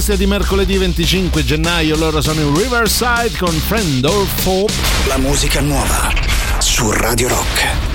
Scorsese 0.03 0.17
di 0.17 0.29
mercoledì 0.29 0.77
25 0.77 1.45
gennaio. 1.45 1.95
Loro 1.95 2.19
sono 2.19 2.41
in 2.41 2.53
Riverside 2.53 3.37
con 3.37 3.53
Friend 3.53 4.03
of 4.03 4.45
Hope 4.45 4.73
La 5.07 5.17
musica 5.17 5.61
nuova 5.61 6.11
su 6.59 6.91
Radio 6.91 7.29
Rock. 7.29 7.92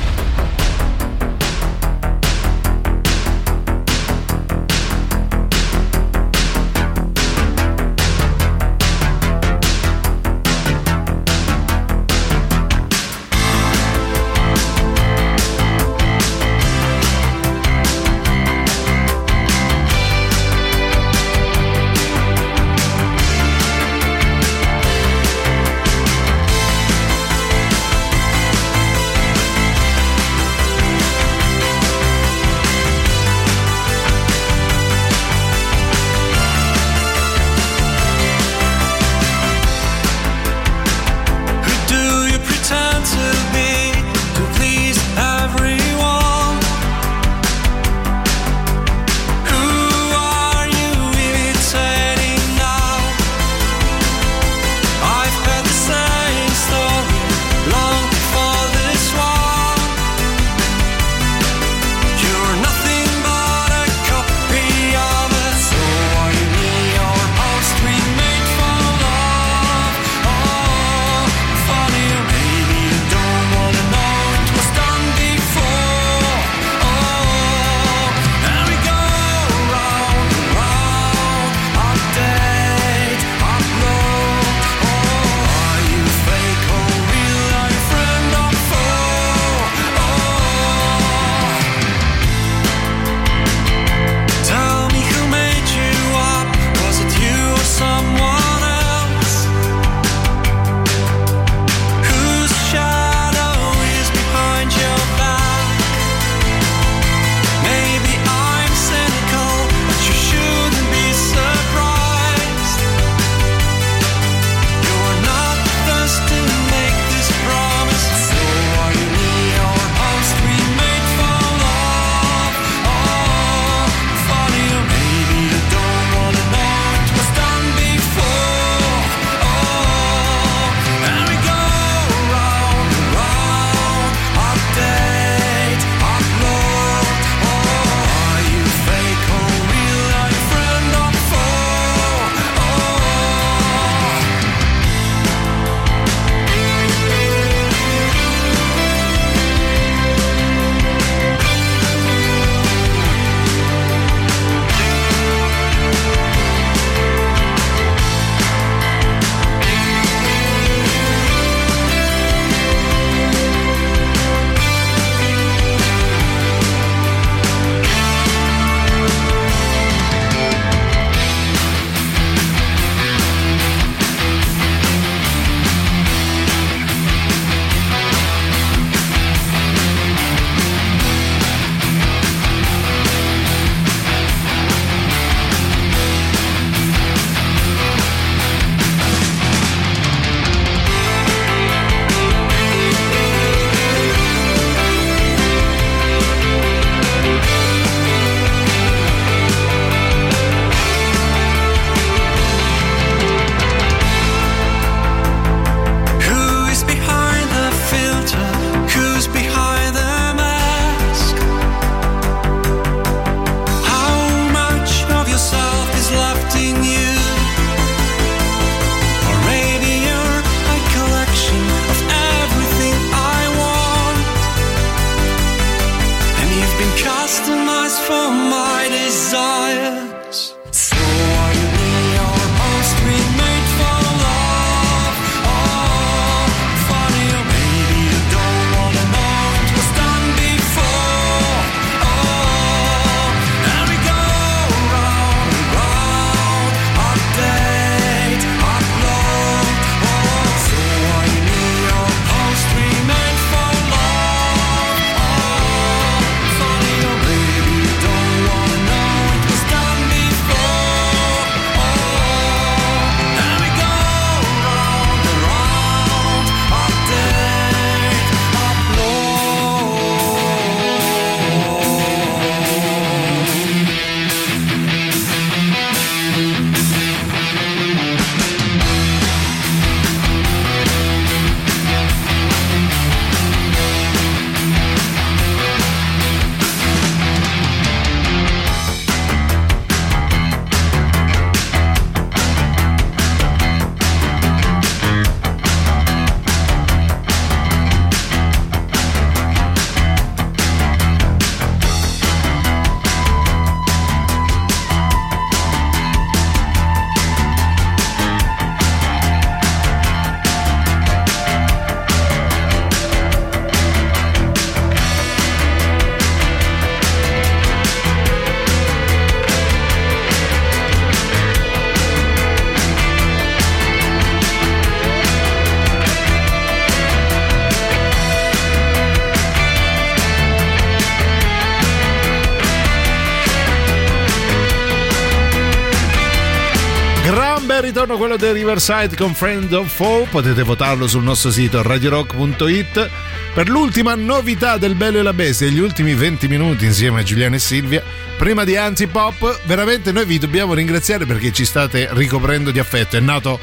Bel 338.08 338.16
ritorno 338.16 338.16
quello 338.16 338.36
del 338.36 338.54
Riverside 338.54 339.16
con 339.16 339.34
Friend 339.34 339.70
of 339.72 339.92
Foe. 339.92 340.26
Potete 340.30 340.62
votarlo 340.62 341.06
sul 341.06 341.22
nostro 341.22 341.50
sito 341.50 341.82
radiorock.it 341.82 343.10
per 343.52 343.68
l'ultima 343.68 344.14
novità 344.14 344.78
del 344.78 344.94
Bello 344.94 345.18
e 345.18 345.22
la 345.22 345.34
Bestia, 345.34 345.68
gli 345.68 345.78
ultimi 345.78 346.14
20 346.14 346.48
minuti 346.48 346.86
insieme 346.86 347.20
a 347.20 347.22
Giuliano 347.22 347.56
e 347.56 347.58
Silvia. 347.58 348.02
Prima 348.36 348.64
di 348.64 348.76
Antipop, 348.76 349.60
veramente 349.64 350.12
noi 350.12 350.24
vi 350.24 350.38
dobbiamo 350.38 350.74
ringraziare 350.74 351.26
perché 351.26 351.52
ci 351.52 351.64
state 351.64 352.08
ricoprendo 352.12 352.70
di 352.70 352.78
affetto. 352.78 353.16
È 353.16 353.20
nato 353.20 353.58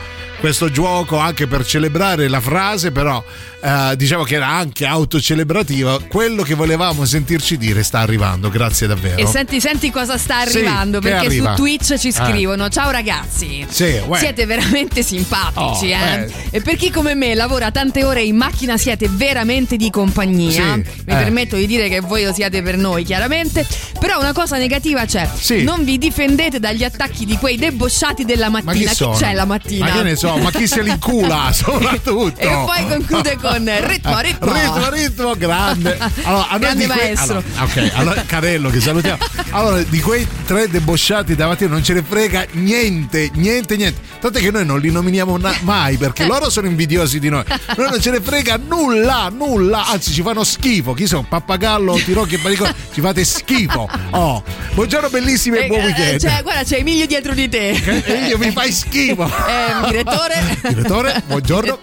questo 0.45 0.69
gioco 0.69 1.17
anche 1.17 1.47
per 1.47 1.65
celebrare 1.65 2.27
la 2.27 2.39
frase, 2.39 2.91
però 2.91 3.23
eh, 3.61 3.95
diciamo 3.95 4.22
che 4.22 4.35
era 4.35 4.47
anche 4.47 4.85
autocelebrativa. 4.85 5.99
Quello 6.07 6.43
che 6.43 6.53
volevamo 6.53 7.03
sentirci 7.03 7.57
dire 7.57 7.81
sta 7.81 8.01
arrivando, 8.01 8.51
grazie 8.51 8.85
davvero. 8.85 9.17
E 9.17 9.26
senti, 9.26 9.59
senti 9.59 9.89
cosa 9.89 10.19
sta 10.19 10.45
Sì, 10.45 10.59
arrivando, 10.59 10.99
che 10.99 11.09
perché 11.09 11.26
arriva? 11.26 11.55
su 11.55 11.61
Twitch 11.63 11.97
ci 11.97 12.09
Eh. 12.09 12.11
scrivono: 12.11 12.69
Ciao 12.69 12.91
ragazzi, 12.91 13.65
Sì, 13.67 13.99
siete 14.17 14.45
veramente 14.45 15.01
simpatici. 15.01 15.91
Oh, 15.91 15.95
eh? 15.95 16.26
eh. 16.26 16.31
E 16.51 16.61
per 16.61 16.76
chi 16.76 16.91
come 16.91 17.15
me 17.15 17.34
lavora 17.34 17.72
tante 17.72 18.03
ore 18.03 18.22
in 18.22 18.35
macchina, 18.35 18.77
siete 18.77 19.09
veramente 19.09 19.77
di 19.77 19.89
compagnia. 19.89 20.51
Sì, 20.51 20.61
Mi 20.61 20.84
eh. 20.84 21.15
permetto 21.15 21.55
di 21.55 21.65
dire 21.65 21.89
che 21.89 22.01
voi 22.01 22.23
lo 22.23 22.34
siate 22.34 22.61
per 22.61 22.77
noi, 22.77 23.03
chiaramente. 23.03 23.65
Però 24.06 24.19
una 24.19 24.34
cosa 24.34 24.57
negativa 24.57 25.03
c'è: 25.06 25.27
Sì. 25.36 25.64
non 25.64 25.84
vi 25.84 25.98
difendete 25.98 26.60
dagli 26.60 26.84
attacchi 26.84 27.26
di 27.26 27.38
quei 27.38 27.57
debosciati 27.57 28.23
della 28.23 28.49
Ma 28.49 28.60
chi 28.60 28.65
mattina. 28.65 28.94
sono? 28.94 29.15
c'è 29.15 29.34
la 29.34 29.45
mattina? 29.45 29.86
Ma 29.88 29.91
che 29.94 30.03
ne 30.03 30.15
so, 30.15 30.38
ma 30.38 30.52
chi 30.52 30.68
se 30.68 30.84
li 30.84 30.91
incula 30.91 31.49
soprattutto? 31.53 32.40
E 32.40 32.48
poi 32.48 32.88
conclude 32.88 33.36
con 33.41 33.64
ritmo, 33.82 34.19
ritmo. 34.19 34.53
Ritmo, 34.53 34.90
ritmo, 34.91 35.36
grande. 35.36 35.98
Allora, 36.22 36.49
a 36.49 36.57
Grande 36.60 36.86
di 36.86 36.91
que- 36.91 36.95
maestro. 37.02 37.44
allora, 37.56 37.64
ok, 37.64 37.91
allora, 37.95 38.22
Carello 38.27 38.69
che 38.69 38.80
salutiamo. 38.80 39.18
Allora, 39.49 39.82
di 39.82 39.99
quei 40.02 40.27
tre 40.45 40.68
debosciati 40.69 41.34
davanti 41.36 41.68
non 41.68 41.84
ce 41.84 41.94
ne 41.94 42.03
frega 42.07 42.45
niente, 42.52 43.32
niente, 43.34 43.76
niente. 43.76 43.99
Tant'è 44.19 44.40
che 44.40 44.52
noi 44.52 44.65
non 44.68 44.80
li 44.80 44.91
nominiamo 44.91 45.36
na- 45.38 45.56
mai 45.61 45.98
perché 45.98 46.27
loro 46.27 46.52
sono 46.52 46.68
invidiosi 46.68 47.18
di 47.19 47.30
noi. 47.30 47.44
Noi 47.76 47.90
non 47.90 47.99
ce 47.99 48.11
ne 48.11 48.22
frega 48.22 48.60
nulla, 48.68 49.30
nulla. 49.36 49.88
Anzi, 49.88 50.11
ci 50.14 50.22
fanno 50.22 50.44
schifo. 50.44 50.94
Chi 50.94 51.07
sono? 51.07 51.26
Pappagallo, 51.27 51.95
Tirocchi 51.95 52.36
e 52.36 52.38
Baricone. 52.38 52.73
Ci 52.94 53.02
fate 53.02 53.23
schifo. 53.23 53.90
Oh, 54.15 54.43
buongiorno 54.73 55.09
bellissimi 55.09 55.57
e 55.57 55.67
buon 55.67 55.81
Eh, 55.81 55.85
weekend. 55.85 56.19
cioè, 56.22 56.41
guarda, 56.41 56.63
c'è 56.63 56.77
Emilio 56.77 57.05
dietro 57.05 57.34
di 57.34 57.49
te. 57.49 57.69
E 58.05 58.27
io 58.27 58.38
mi 58.38 58.51
fai 58.51 58.72
schifo. 58.72 59.23
Eh, 59.45 59.88
direttore. 59.89 60.57
Direttore, 60.67 61.23
buongiorno. 61.26 61.80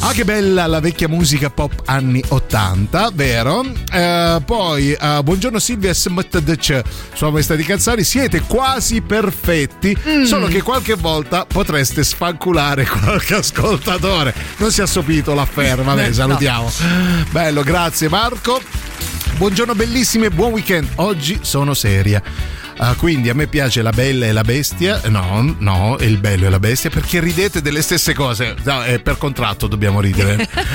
Ah, 0.00 0.12
che 0.12 0.24
bella 0.24 0.66
la 0.66 0.80
vecchia 0.80 1.08
musica 1.08 1.50
pop 1.50 1.82
anni 1.86 2.22
80, 2.26 3.10
vero? 3.14 3.64
Eh, 3.92 4.40
poi, 4.44 4.92
eh, 4.92 5.20
buongiorno 5.22 5.58
Silvia 5.58 5.92
SMTDC, 5.94 6.82
Sua 7.14 7.30
Maestà 7.30 7.54
di 7.54 7.64
Cazzari, 7.64 8.04
siete 8.04 8.40
quasi 8.42 9.00
perfetti, 9.00 9.96
Mm. 10.06 10.24
solo 10.24 10.46
che 10.46 10.62
qualche 10.62 10.94
volta 10.94 11.44
potreste 11.46 12.02
sfanculare 12.04 12.84
qualche 12.86 13.34
ascoltatore. 13.36 14.34
Non 14.58 14.70
si 14.70 14.80
è 14.80 14.84
assopito 14.84 15.34
l'afferma, 15.34 15.94
vabbè, 15.94 16.08
No. 16.08 16.12
salutiamo. 16.14 16.70
Bello, 17.30 17.62
grazie 17.62 18.08
Marco. 18.08 18.60
Buongiorno 19.36 19.74
bellissimi 19.74 20.26
e 20.26 20.30
buon 20.30 20.52
weekend. 20.52 20.88
Oggi 20.96 21.40
sono 21.42 21.74
seria. 21.74 22.22
Ah, 22.76 22.94
quindi 22.94 23.28
a 23.28 23.34
me 23.34 23.46
piace 23.48 23.82
la 23.82 23.90
bella 23.90 24.26
e 24.26 24.32
la 24.32 24.42
bestia. 24.42 25.00
No, 25.06 25.56
no, 25.58 25.96
il 26.00 26.18
bello 26.18 26.46
e 26.46 26.50
la 26.50 26.60
bestia 26.60 26.88
perché 26.88 27.18
ridete 27.18 27.60
delle 27.60 27.82
stesse 27.82 28.14
cose. 28.14 28.54
No, 28.62 28.82
è 28.82 29.00
per 29.00 29.18
contratto 29.18 29.66
dobbiamo 29.66 30.00
ridere. 30.00 30.48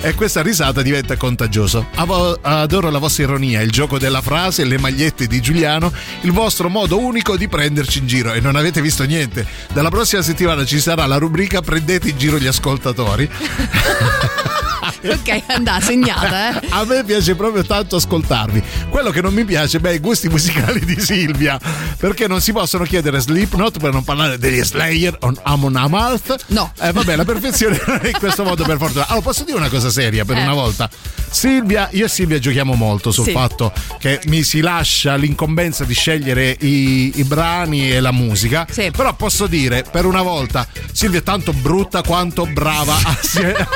Eh, 0.00 0.10
e 0.10 0.14
questa 0.14 0.42
risata 0.42 0.82
diventa 0.82 1.16
contagiosa. 1.16 1.86
Avo- 1.94 2.38
adoro 2.42 2.90
la 2.90 2.98
vostra 2.98 3.24
ironia, 3.24 3.62
il 3.62 3.70
gioco 3.70 3.98
della 3.98 4.20
frase, 4.20 4.64
le 4.64 4.78
magliette 4.78 5.26
di 5.26 5.40
Giuliano, 5.40 5.92
il 6.22 6.32
vostro 6.32 6.68
modo 6.68 6.98
unico 6.98 7.36
di 7.36 7.48
prenderci 7.48 7.98
in 8.00 8.06
giro. 8.06 8.32
E 8.32 8.40
non 8.40 8.56
avete 8.56 8.82
visto 8.82 9.04
niente. 9.04 9.46
Dalla 9.72 9.88
prossima 9.88 10.22
settimana 10.22 10.64
ci 10.64 10.80
sarà 10.80 11.06
la 11.06 11.16
rubrica 11.16 11.62
Prendete 11.62 12.10
in 12.10 12.18
giro 12.18 12.38
gli 12.38 12.46
ascoltatori. 12.46 13.28
ok, 15.04 15.42
andà, 15.48 15.80
segnata, 15.80 16.60
eh. 16.60 16.66
A 16.70 16.84
me 16.84 17.04
piace 17.04 17.34
proprio 17.34 17.64
tanto 17.64 17.96
ascoltarvi. 17.96 18.62
Quello 18.88 19.10
che 19.10 19.20
non 19.20 19.32
mi 19.34 19.44
piace, 19.44 19.80
beh, 19.80 19.94
i 19.94 19.98
gusti 19.98 20.28
musicali 20.28 20.84
di 20.84 21.00
Silvia. 21.00 21.58
Perché 21.96 22.26
non 22.28 22.40
si 22.40 22.52
possono 22.52 22.84
chiedere 22.84 23.18
Slipknot 23.20 23.78
per 23.78 23.92
non 23.92 24.04
parlare 24.04 24.38
degli 24.38 24.62
Slayer 24.62 25.16
on 25.20 25.36
Amon 25.42 25.76
Amarth. 25.76 26.44
No. 26.48 26.72
Eh, 26.80 26.92
vabbè, 26.92 27.16
la 27.16 27.24
perfezione 27.24 27.80
non 27.86 28.00
è 28.02 28.06
in 28.08 28.18
questo 28.18 28.44
modo, 28.44 28.64
per 28.64 28.78
fortuna. 28.78 29.06
Allora, 29.08 29.22
posso 29.24 29.44
dire 29.44 29.56
una 29.58 29.68
cosa 29.68 29.90
seria 29.90 30.24
per 30.24 30.36
Eh. 30.38 30.42
una 30.42 30.54
volta? 30.54 30.88
Silvia, 31.30 31.88
io 31.92 32.06
e 32.06 32.08
Silvia 32.08 32.38
giochiamo 32.38 32.74
molto 32.74 33.10
sul 33.10 33.24
Sì. 33.24 33.32
fatto 33.32 33.72
che 33.98 34.20
mi 34.26 34.42
si 34.42 34.60
lascia 34.60 35.14
l'incombenza 35.16 35.84
di 35.84 35.92
scegliere 35.94 36.56
i, 36.60 37.12
i 37.16 37.24
brani 37.24 37.90
e 37.92 38.00
la 38.00 38.12
musica. 38.12 38.66
Però 38.74 39.14
posso 39.14 39.46
dire, 39.46 39.84
per 39.90 40.04
una 40.06 40.22
volta, 40.22 40.66
Silvia 40.92 41.18
è 41.18 41.22
tanto 41.22 41.52
brutta 41.52 42.02
quanto 42.02 42.46
brava 42.46 42.96
assieme. 43.04 43.66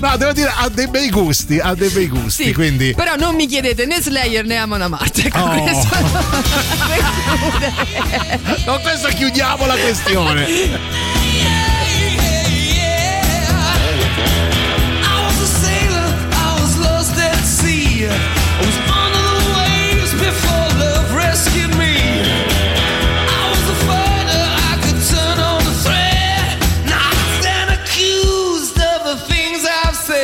No, 0.00 0.16
devo 0.16 0.32
dire, 0.32 0.52
ha 0.56 0.68
dei 0.68 0.88
bei 0.88 1.08
gusti, 1.10 1.58
ha 1.60 1.74
dei 1.74 1.88
bei 1.90 2.08
gusti, 2.08 2.44
Sì, 2.46 2.52
quindi... 2.52 2.92
Però 2.94 3.14
non 3.16 3.34
mi 3.36 3.46
chiedete 3.46 3.86
né 3.86 4.00
Slayer 4.00 4.44
né 4.44 4.56
Amon 4.56 4.82
Amarth. 4.82 5.18
Ecco, 5.24 5.38
Oh. 5.38 5.62
questo- 5.62 5.96
Con 8.64 8.80
questo 8.82 9.08
chiudiamo 9.08 9.66
la 9.66 9.76
questione. 9.76 10.46
I 18.04 18.41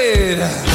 afraid. 0.09 0.68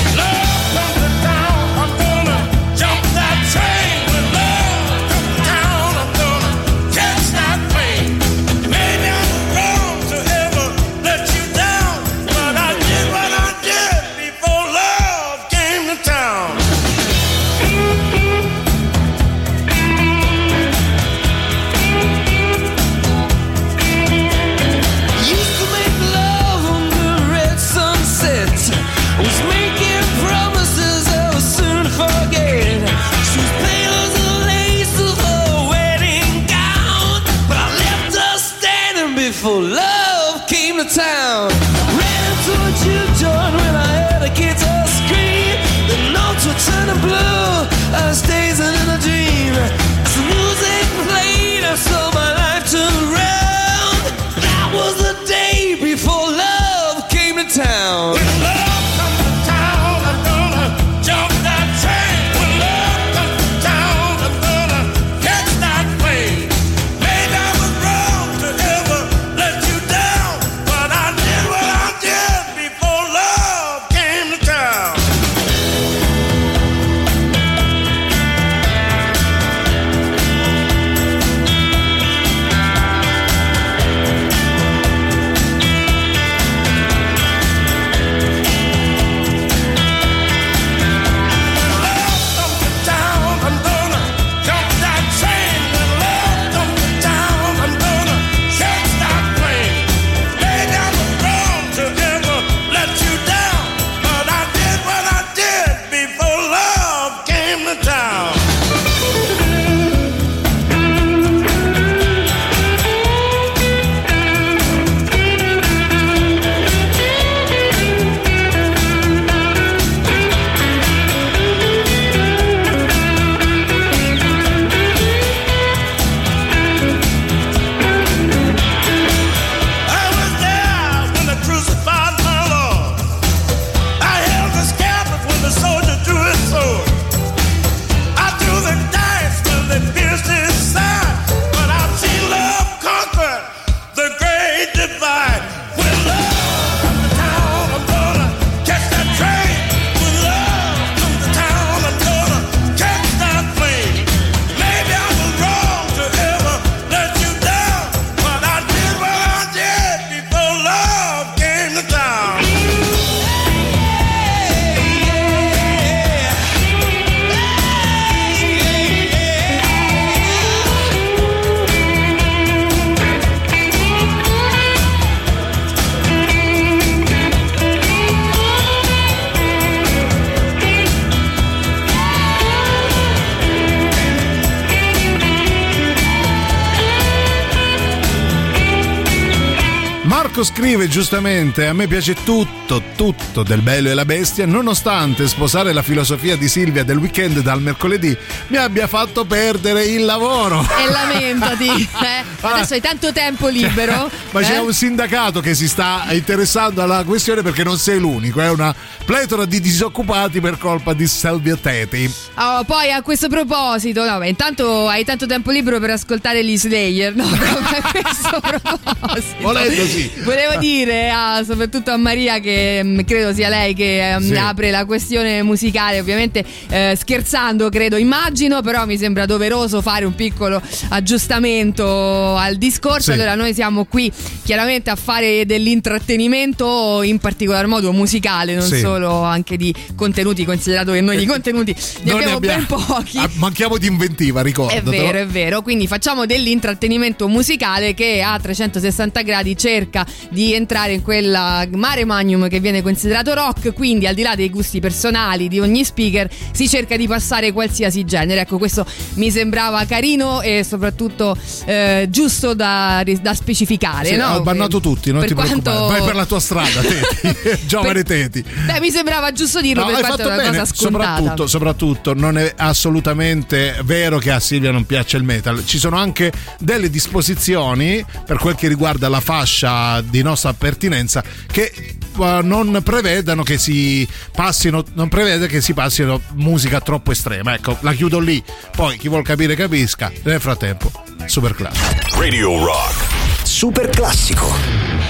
Scrive 190.83 190.87
giustamente: 190.87 191.67
A 191.67 191.73
me 191.73 191.87
piace 191.87 192.15
tutto, 192.23 192.81
tutto 192.95 193.43
del 193.43 193.61
bello 193.61 193.89
e 193.89 193.93
la 193.93 194.05
bestia, 194.05 194.45
nonostante 194.45 195.27
sposare 195.27 195.73
la 195.73 195.81
filosofia 195.81 196.35
di 196.35 196.47
Silvia 196.47 196.83
del 196.83 196.97
weekend 196.97 197.39
dal 197.39 197.61
mercoledì 197.61 198.15
mi 198.47 198.57
abbia 198.57 198.87
fatto 198.87 199.25
perdere 199.25 199.85
il 199.85 200.05
lavoro. 200.05 200.61
E 200.61 200.89
lamentati. 200.89 201.67
eh. 202.03 202.23
Adesso 202.41 202.73
hai 202.73 202.81
tanto 202.81 203.11
tempo 203.11 203.47
libero. 203.47 204.09
Ma 204.31 204.41
c'è 204.41 204.55
eh? 204.55 204.59
un 204.59 204.73
sindacato 204.73 205.39
che 205.39 205.53
si 205.53 205.67
sta 205.67 206.05
interessando 206.09 206.81
alla 206.81 207.03
questione 207.03 207.41
perché 207.41 207.63
non 207.63 207.77
sei 207.77 207.99
l'unico, 207.99 208.41
è 208.41 208.49
una 208.49 208.73
pletora 209.05 209.45
di 209.45 209.59
disoccupati 209.59 210.41
per 210.41 210.57
colpa 210.57 210.93
di 210.93 211.07
Silvia 211.07 211.55
Teti. 211.55 212.22
Oh, 212.45 212.63
poi 212.65 212.91
a 212.91 213.01
questo 213.01 213.29
proposito, 213.29 214.03
no, 214.03 214.17
beh, 214.17 214.27
intanto 214.27 214.87
hai 214.89 215.05
tanto 215.05 215.25
tempo 215.25 215.49
libero 215.51 215.79
per 215.79 215.91
ascoltare 215.91 216.43
gli 216.43 216.57
Slayer, 216.57 217.15
no? 217.15 217.23
A 217.73 217.91
questo 217.91 218.39
proposito. 218.41 219.35
Volendo 219.41 219.85
sì. 219.85 220.11
Volevo 220.23 220.55
dire 220.59 221.09
a- 221.09 221.41
soprattutto 221.45 221.91
a 221.91 221.97
Maria 221.97 222.39
che 222.39 222.81
mh, 222.83 223.03
credo 223.05 223.33
sia 223.33 223.49
lei 223.49 223.73
che 223.73 224.15
mh, 224.17 224.21
Sì. 224.23 224.33
apre 224.35 224.71
la 224.71 224.85
questione 224.85 225.41
musicale, 225.43 225.99
ovviamente 225.99 226.43
eh, 226.69 226.97
scherzando 226.99 227.69
credo, 227.69 227.95
immagino, 227.97 228.61
però 228.61 228.85
mi 228.85 228.97
sembra 228.97 229.25
doveroso 229.25 229.81
fare 229.81 230.03
un 230.05 230.15
piccolo 230.15 230.61
aggiustamento 230.89 232.35
al 232.35 232.55
discorso. 232.55 233.11
Sì. 233.11 233.11
Allora 233.11 233.35
noi 233.35 233.53
siamo 233.53 233.85
qui 233.85 234.11
chiaramente 234.43 234.89
a 234.89 234.95
fare 234.95 235.45
dell'intrattenimento 235.45 237.01
in 237.03 237.19
particolar 237.19 237.67
modo 237.67 237.91
musicale, 237.93 238.53
non 238.55 238.67
Sì. 238.67 238.79
solo 238.79 239.21
anche 239.23 239.55
di 239.57 239.73
contenuti, 239.95 240.45
considerato 240.45 240.91
che 240.91 241.01
noi 241.01 241.17
di 241.17 241.25
contenuti 241.25 241.73
ne 242.03 242.11
Non 242.11 242.21
abbiamo 242.35 242.65
ben 242.65 242.65
pochi. 242.85 243.19
Manchiamo 243.35 243.77
di 243.77 243.87
inventiva, 243.87 244.41
ricordo. 244.41 244.73
È 244.73 244.81
vero, 244.81 245.17
è 245.19 245.25
vero, 245.27 245.61
quindi 245.61 245.87
facciamo 245.87 246.25
dell'intrattenimento 246.25 247.27
musicale 247.27 247.93
che 247.93 248.21
a 248.21 248.39
360 248.39 249.21
gradi 249.21 249.57
cerca 249.57 250.05
di 250.29 250.53
entrare 250.53 250.93
in 250.93 251.01
quella 251.01 251.65
mare 251.73 252.05
magnum 252.05 252.47
che 252.47 252.59
viene 252.59 252.81
considerato 252.81 253.33
rock, 253.33 253.73
quindi 253.73 254.07
al 254.07 254.15
di 254.15 254.21
là 254.21 254.35
dei 254.35 254.49
gusti 254.49 254.79
personali 254.79 255.47
di 255.47 255.59
ogni 255.59 255.83
speaker 255.83 256.29
si 256.51 256.67
cerca 256.67 256.95
di 256.97 257.07
passare 257.07 257.51
qualsiasi 257.51 258.03
genere. 258.05 258.41
Ecco, 258.41 258.57
questo 258.57 258.85
mi 259.15 259.31
sembrava 259.31 259.83
carino 259.85 260.41
e 260.41 260.63
soprattutto 260.67 261.35
eh, 261.65 262.07
giusto 262.09 262.53
da, 262.53 263.03
da 263.21 263.33
specificare. 263.33 264.07
Sì, 264.07 264.15
no? 264.15 264.27
ho 264.35 264.41
bannato 264.41 264.79
tutti, 264.79 265.11
non 265.11 265.19
per 265.21 265.29
ti 265.29 265.35
preoccupare. 265.35 265.75
quanto- 265.77 265.93
Vai 265.93 266.03
per 266.03 266.15
la 266.15 266.25
tua 266.25 266.39
strada, 266.39 266.81
Teti. 266.81 267.65
Giovane 267.65 268.03
Teti. 268.03 268.43
Beh, 268.65 268.79
mi 268.79 268.89
sembrava 268.91 269.31
giusto 269.31 269.61
dirlo 269.61 269.81
No, 269.83 269.87
per 269.87 269.95
hai 269.97 270.01
quanto 270.01 270.21
è 270.21 270.25
fatto 270.25 270.33
una 270.35 270.43
bene, 270.49 270.57
cosa 270.57 270.73
scontata. 270.73 271.15
soprattutto, 271.15 271.47
soprattutto 271.47 272.13
non 272.23 272.37
è 272.37 272.53
assolutamente 272.55 273.75
vero 273.83 274.17
che 274.17 274.31
a 274.31 274.39
Silvia 274.39 274.71
non 274.71 274.85
piace 274.85 275.17
il 275.17 275.23
metal. 275.23 275.65
Ci 275.65 275.77
sono 275.77 275.97
anche 275.97 276.31
delle 276.57 276.89
disposizioni 276.89 278.03
per 278.25 278.37
quel 278.37 278.55
che 278.55 278.69
riguarda 278.69 279.09
la 279.09 279.19
fascia 279.19 279.99
di 279.99 280.21
nostra 280.21 280.53
pertinenza 280.53 281.21
che 281.45 281.69
eh, 281.75 282.39
non 282.41 282.79
prevedano 282.81 283.43
che 283.43 283.57
si 283.57 284.07
passino, 284.33 284.85
non 284.93 285.09
prevede 285.09 285.47
che 285.47 285.59
si 285.59 285.73
passino 285.73 286.21
musica 286.35 286.79
troppo 286.79 287.11
estrema. 287.11 287.55
Ecco, 287.55 287.77
la 287.81 287.91
chiudo 287.91 288.19
lì. 288.19 288.41
Poi 288.73 288.97
chi 288.97 289.09
vuol 289.09 289.23
capire 289.23 289.55
capisca. 289.55 290.09
Nel 290.23 290.39
frattempo, 290.39 290.91
super 291.25 291.53
classico. 291.53 292.17
Radio 292.17 292.63
Rock. 292.63 293.43
Super 293.43 293.89
classico. 293.89 295.02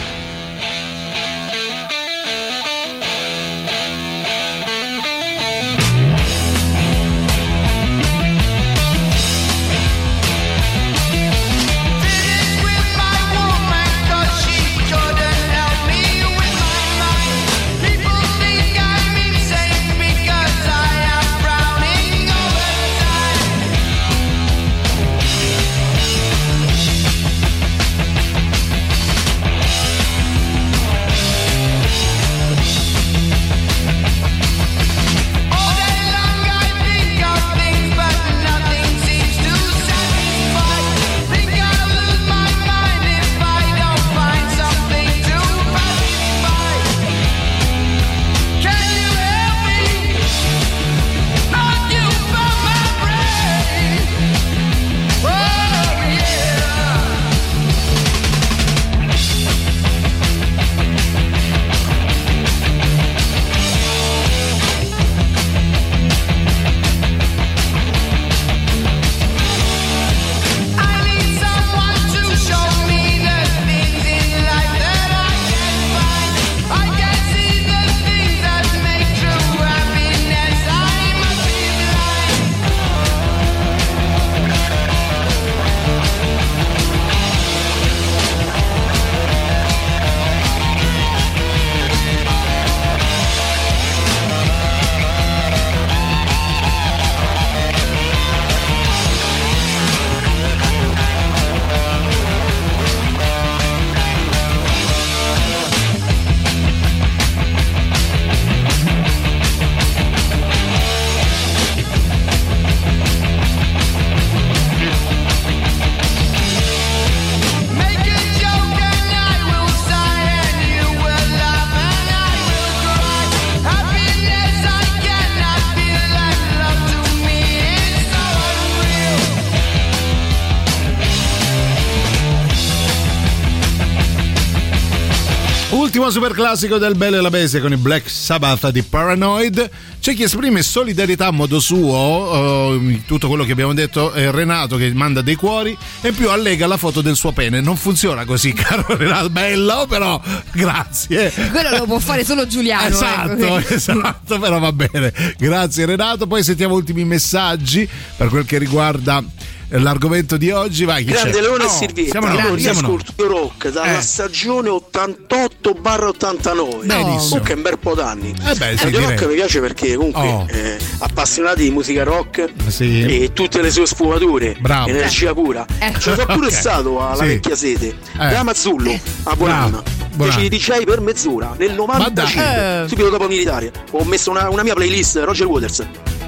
Ultimo 135.73 136.11
super 136.11 136.33
classico 136.33 136.77
del 136.77 136.93
Bello 136.93 137.17
e 137.17 137.21
la 137.21 137.31
Bestia 137.31 137.59
con 137.59 137.71
i 137.71 137.77
Black 137.77 138.07
Sabbath 138.07 138.69
di 138.69 138.83
Paranoid. 138.83 139.71
C'è 139.99 140.13
chi 140.13 140.21
esprime 140.21 140.61
solidarietà 140.61 141.27
a 141.27 141.31
modo 141.31 141.59
suo, 141.59 142.77
eh, 142.79 143.01
tutto 143.07 143.27
quello 143.27 143.43
che 143.43 143.53
abbiamo 143.53 143.73
detto 143.73 144.11
è 144.11 144.29
Renato 144.29 144.77
che 144.77 144.93
manda 144.93 145.21
dei 145.21 145.33
cuori 145.33 145.75
e 146.01 146.11
più 146.11 146.29
allega 146.29 146.67
la 146.67 146.77
foto 146.77 147.01
del 147.01 147.15
suo 147.15 147.31
pene. 147.31 147.59
Non 147.59 147.75
funziona 147.75 148.23
così, 148.23 148.53
caro 148.53 148.95
Renato, 148.95 149.31
bello 149.31 149.87
però, 149.89 150.21
grazie. 150.51 151.31
Quello 151.31 151.75
lo 151.75 151.85
può 151.85 151.97
fare 151.97 152.23
solo 152.23 152.45
Giuliano. 152.45 152.89
Esatto, 152.89 153.57
ecco. 153.57 153.57
esatto, 153.73 154.39
però 154.39 154.59
va 154.59 154.71
bene. 154.71 155.11
Grazie 155.39 155.87
Renato. 155.87 156.27
Poi 156.27 156.43
sentiamo 156.43 156.75
ultimi 156.75 157.03
messaggi 157.03 157.89
per 158.15 158.27
quel 158.27 158.45
che 158.45 158.59
riguarda 158.59 159.17
eh, 159.21 159.62
l'argomento 159.79 160.37
di 160.37 160.51
oggi. 160.51 160.85
Vai, 160.85 161.03
Grande 161.03 161.31
c'è? 161.31 161.41
Leone 161.41 161.63
e 161.63 161.65
Oh, 161.65 161.69
Silvietta, 161.69 162.11
siamo 162.19 162.27
noi, 162.27 162.51
io 162.61 162.73
siamo 162.73 162.81
noi. 162.87 162.99
rock 163.17 163.69
dalla 163.71 163.97
Eh. 163.97 164.01
stagione 164.01 164.69
88 164.69 165.75
89 165.83 166.85
Benissimo. 166.85 167.17
comunque 167.19 167.53
è 167.53 167.55
un 167.55 167.61
bel 167.61 167.79
po' 167.79 167.93
d'anni 167.95 168.33
Eh 168.47 168.55
beh, 168.55 168.77
sì, 168.77 168.89
rock 168.91 169.25
mi 169.25 169.33
piace 169.35 169.59
perché 169.59 169.95
comunque 169.95 170.21
Oh. 170.27 170.45
eh, 170.49 170.77
appassionati 170.99 171.63
di 171.63 171.69
musica 171.71 172.03
rock 172.03 172.51
Sì. 172.67 173.01
e 173.23 173.31
tutte 173.33 173.61
le 173.61 173.71
sue 173.71 173.85
sfumature 173.85 174.55
Bravo. 174.59 174.89
energia 174.89 175.33
pura 175.33 175.65
Ecco. 175.79 175.99
ci 175.99 176.09
sono 176.13 176.25
pure 176.25 176.47
Ok. 176.47 176.53
stato 176.53 177.01
alla 177.05 177.15
Sì. 177.23 177.25
vecchia 177.27 177.55
sede 177.55 177.87
Eh. 177.87 178.29
da 178.29 178.43
Mazzullo 178.43 178.99
a 179.23 179.35
Bonanna 179.35 179.81
Bravo. 180.15 180.31
feci 180.31 180.47
di 180.49 180.57
DJ 180.57 180.83
per 180.83 181.01
mezz'ora 181.01 181.55
nel 181.57 181.73
95 181.73 182.43
dai. 182.43 182.87
subito 182.89 183.09
dopo 183.09 183.27
militare 183.27 183.71
ho 183.91 184.03
messo 184.03 184.29
una, 184.31 184.49
una 184.49 184.63
mia 184.63 184.73
playlist 184.73 185.17
Roger 185.23 185.47
Waters 185.47 185.83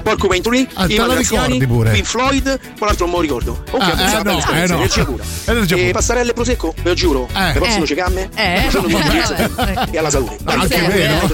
Porcupine 0.06 0.68
Ah, 0.74 0.86
te 0.86 0.92
i 0.92 0.96
la 0.96 1.06
Marziani, 1.06 1.58
ricordi 1.58 1.66
pure? 1.66 1.90
Pink 1.90 2.04
Floyd, 2.06 2.60
con 2.78 2.86
l'altro 2.86 3.06
non 3.06 3.14
mi 3.16 3.20
ricordo. 3.22 3.60
Ok, 3.72 3.82
Ah, 3.82 3.90
pensavo 3.96 4.20
eh, 4.20 4.22
no, 4.22 4.38
eh, 4.38 4.66
no. 4.68 4.74
energia 4.76 5.04
pura. 5.04 5.24
Energia 5.46 5.74
E 5.74 5.92
pura. 5.92 6.20
e 6.22 6.32
prosecco, 6.32 6.74
ve 6.82 6.88
lo 6.90 6.94
giuro. 6.94 7.28
Eh. 7.34 7.52
Le 7.52 7.52
prossime 7.58 7.82
Eh. 7.82 7.86
cicamme. 7.88 8.28
Eh, 8.36 8.68
vabbè. 8.70 9.88
e 9.90 9.98
alla 9.98 10.10
salute. 10.10 10.36
No, 10.44 10.52
anche 10.52 10.80
vero? 10.82 11.28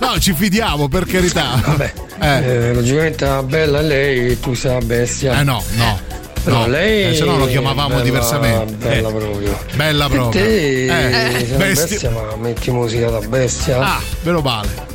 No, 0.00 0.18
ci 0.18 0.32
fidiamo 0.32 0.88
per 0.88 1.04
carità. 1.06 1.60
Vabbè. 1.64 1.92
Eh, 2.18 2.74
logicamente 2.74 3.24
la 3.24 3.42
bella 3.44 3.78
è 3.78 3.82
lei, 3.82 4.40
tu 4.40 4.54
sei 4.54 4.84
bestia. 4.84 5.38
Eh 5.38 5.44
no, 5.44 5.62
no. 5.76 6.00
Però 6.42 6.58
no. 6.58 6.66
lei 6.66 7.10
Eh, 7.12 7.14
se 7.14 7.24
no 7.24 7.36
lo 7.38 7.46
chiamavamo 7.46 7.88
bella- 7.90 8.02
diversamente. 8.02 8.88
Bella 8.88 9.08
Eh. 9.08 9.12
proprio. 9.12 9.58
Bella 9.74 10.06
E 10.06 10.08
proprio. 10.08 10.42
te 10.42 10.86
Eh, 10.86 11.44
bestia, 11.56 12.10
ma 12.10 12.34
metti 12.36 12.72
musica 12.72 13.10
da 13.10 13.20
bestia. 13.20 13.78
Ah, 13.78 14.00
meno 14.22 14.40
male. 14.40 14.90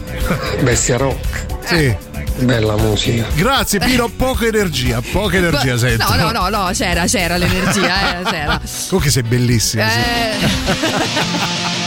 Bestia 0.59 0.97
rock. 0.97 1.45
Sì. 1.63 1.95
Bella 2.39 2.75
musica. 2.77 3.25
Grazie 3.33 3.79
Pino, 3.79 4.07
poca 4.09 4.45
energia, 4.45 5.01
poca 5.01 5.37
energia 5.37 5.71
No, 5.73 5.77
sento. 5.79 6.15
no, 6.15 6.31
no, 6.31 6.49
no, 6.49 6.69
c'era, 6.71 7.05
c'era 7.05 7.35
l'energia, 7.37 8.19
eh, 8.19 8.23
c'era. 8.23 8.61
Comunque 8.87 9.09
sei 9.11 9.23
bellissima. 9.23 9.89
sì. 9.89 9.97
Eh. 9.99 10.35
Alcoholic 10.45 11.85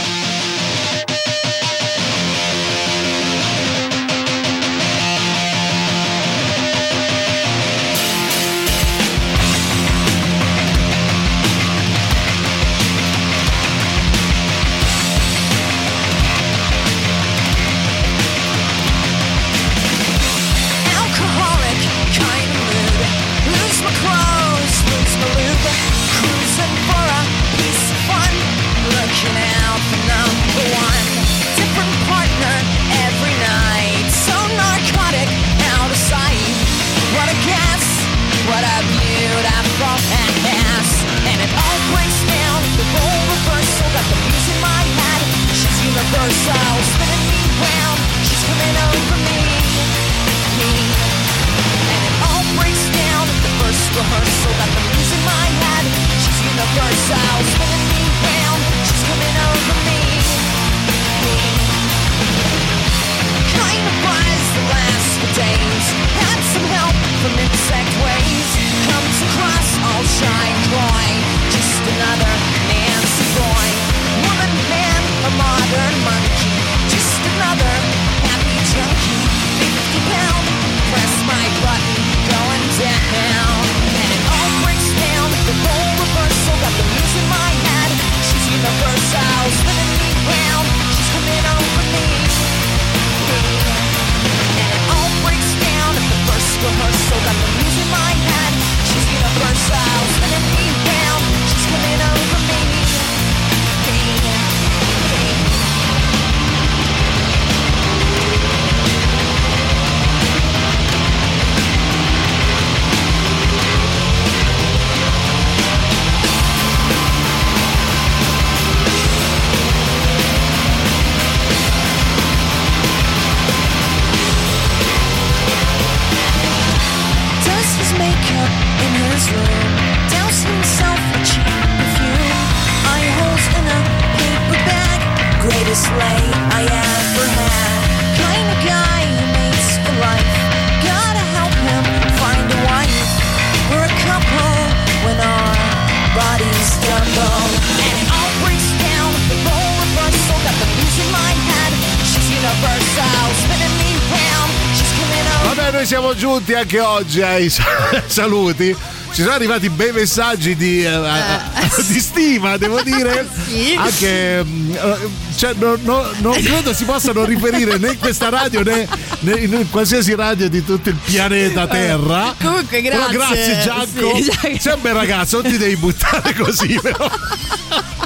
anche 156.61 156.79
oggi 156.79 157.21
ai 157.21 157.49
sa- 157.49 157.63
saluti. 158.07 158.75
Ci 159.13 159.23
sono 159.23 159.33
arrivati 159.33 159.67
bei 159.69 159.91
messaggi 159.91 160.55
di, 160.55 160.85
eh, 160.85 160.99
di 161.87 161.99
stima, 161.99 162.55
devo 162.55 162.79
dire. 162.83 163.27
Sì. 163.45 163.75
Anche 163.77 164.41
mm, 164.41 164.71
eh, 164.73 164.97
cioè, 165.35 165.53
no- 165.57 165.77
no- 165.81 166.09
non 166.21 166.41
credo 166.41 166.73
si 166.73 166.85
possano 166.85 167.25
riferire 167.25 167.77
né 167.77 167.91
in 167.91 167.99
questa 167.99 168.29
radio 168.29 168.61
né, 168.63 168.87
né 169.19 169.33
in 169.33 169.69
qualsiasi 169.69 170.15
radio 170.15 170.47
di 170.47 170.63
tutto 170.63 170.87
il 170.89 170.95
pianeta 170.95 171.67
Terra. 171.67 172.33
Comunque, 172.41 172.81
Però 172.81 173.09
grazie. 173.09 173.17
grazie 173.17 173.59
Giacomo. 173.61 174.15
Sì, 174.15 174.23
Giacomo. 174.23 174.57
Sei 174.59 174.73
un 174.75 174.81
bel 174.81 174.93
ragazzo, 174.93 175.41
non 175.41 175.51
ti 175.51 175.57
devi 175.57 175.75
buttare 175.75 176.33
così, 176.33 176.79
però. 176.81 177.09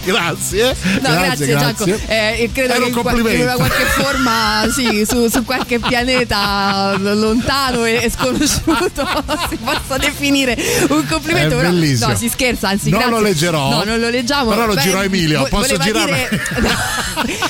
grazie. 0.12 0.76
No, 1.02 1.10
grazie, 1.10 1.48
Giacomo. 1.48 1.96
Eh, 2.08 2.50
credo 2.54 2.70
Era 2.74 2.78
che 2.78 2.82
un 2.84 2.88
in, 2.90 2.94
complimento. 2.94 3.42
in 3.42 3.54
qualche 3.56 3.84
forma, 3.86 4.66
sì, 4.74 5.06
su, 5.08 5.28
su 5.28 5.44
qualche 5.44 5.80
pianeta 5.80 6.96
lontano 6.98 7.84
e, 7.86 8.10
sconosciuto 8.16 9.08
si 9.50 9.58
possa 9.58 9.98
definire 9.98 10.56
un 10.90 11.06
complimento. 11.08 11.56
È 11.56 11.58
però, 11.58 11.70
bellissimo. 11.70 12.12
no, 12.12 12.16
si 12.18 12.30
scherza, 12.30 12.70
anzi, 12.70 12.90
Non 12.90 13.00
grazie. 13.00 13.18
lo 13.18 13.24
leggerò. 13.24 13.70
No, 13.70 13.84
non 13.84 14.00
lo 14.00 14.10
leggiamo. 14.10 14.50
Però 14.52 14.66
lo 14.66 14.74
Beh, 14.76 14.82
girò 14.82 15.04
Emilio. 15.04 15.40
vo- 15.40 15.48
Posso 15.48 15.78
girare? 15.78 16.28
dire- 16.30 16.44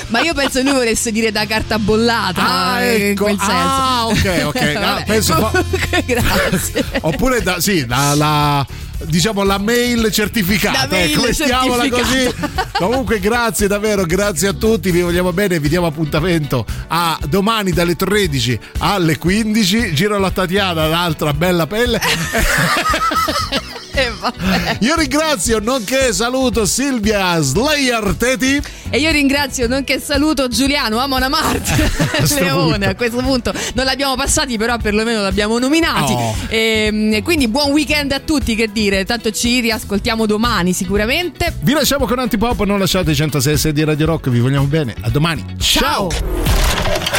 ma 0.08 0.22
io 0.22 0.34
penso 0.34 0.62
lui 0.62 0.72
volesse 0.74 1.12
dire 1.12 1.32
da 1.32 1.46
carta 1.46 1.78
bollata. 1.80 2.42
Ah, 2.48 2.82
eh, 2.82 2.96
in 2.98 3.02
ecco. 3.12 3.24
quel 3.26 3.38
senso. 3.40 3.54
Ah, 3.56 4.06
ok, 4.08 4.42
ok. 4.46 4.62
Ah, 4.76 4.80
Vabbè, 4.80 5.04
penso 5.06 5.34
comunque, 5.36 6.04
grazie. 6.06 6.84
Oppure 7.02 7.42
da, 7.42 7.60
sì, 7.60 7.86
da- 7.86 8.14
la, 8.16 8.66
diciamo 9.06 9.44
la 9.44 9.58
mail 9.58 10.12
certificata, 10.12 10.82
La 10.84 10.88
mail 10.90 11.12
ecco, 11.12 11.22
mettiamola 11.22 11.90
così. 11.90 12.34
Comunque 12.74 13.20
grazie 13.20 13.68
davvero, 13.68 14.06
grazie 14.06 14.50
a 14.50 14.54
tutti, 14.54 14.92
vi 14.92 15.02
vogliamo 15.02 15.32
bene, 15.34 15.60
vi 15.60 15.70
diamo 15.70 15.88
appuntamento 15.88 16.66
a 16.88 17.18
domani 17.28 17.72
dalle 17.72 17.96
13 17.96 18.60
alle 18.80 19.18
15. 19.18 19.94
Giro 19.94 20.16
alla 20.16 20.32
Tatiana, 20.32 20.88
l'altra 20.88 21.34
bella 21.34 21.68
pelle. 21.68 22.00
E 23.98 24.12
vabbè. 24.20 24.78
Io 24.82 24.94
ringrazio, 24.96 25.60
nonché 25.60 26.12
saluto 26.12 26.66
Silvia 26.66 27.40
Slayer 27.40 28.14
Teti. 28.18 28.62
E 28.90 29.00
io 29.00 29.10
ringrazio, 29.10 29.68
nonché 29.68 30.02
saluto 30.02 30.50
Giuliano 30.50 31.00
Amona 31.00 31.30
Mart 31.30 31.64
questo 32.18 32.40
Leone. 32.44 32.72
punto. 32.72 32.90
A 32.90 32.96
questo 32.96 33.18
punto 33.22 33.54
non 33.74 33.86
l'abbiamo 33.86 34.16
passati, 34.16 34.58
però 34.58 34.76
perlomeno 34.78 35.22
l'abbiamo 35.22 35.58
nominati. 35.60 36.12
Oh. 36.12 36.36
E, 36.50 37.22
quindi 37.24 37.48
buon 37.48 37.72
weekend 37.72 38.12
a 38.12 38.20
tutti, 38.20 38.54
che 38.56 38.70
dire. 38.70 38.95
Tanto 39.04 39.32
ci 39.32 39.60
riascoltiamo 39.60 40.26
domani 40.26 40.72
sicuramente. 40.74 41.54
Vi 41.62 41.74
lasciamo 41.74 42.06
con 42.06 42.20
Antipop, 42.20 42.64
non 42.64 42.80
lasciate 42.80 43.12
i 43.12 43.16
106 43.16 43.74
di 43.74 43.84
Radio 43.84 44.06
Rock, 44.06 44.30
vi 44.30 44.40
vogliamo 44.40 44.66
bene. 44.66 44.96
A 45.02 45.10
domani. 45.10 45.44
Ciao. 45.60 46.10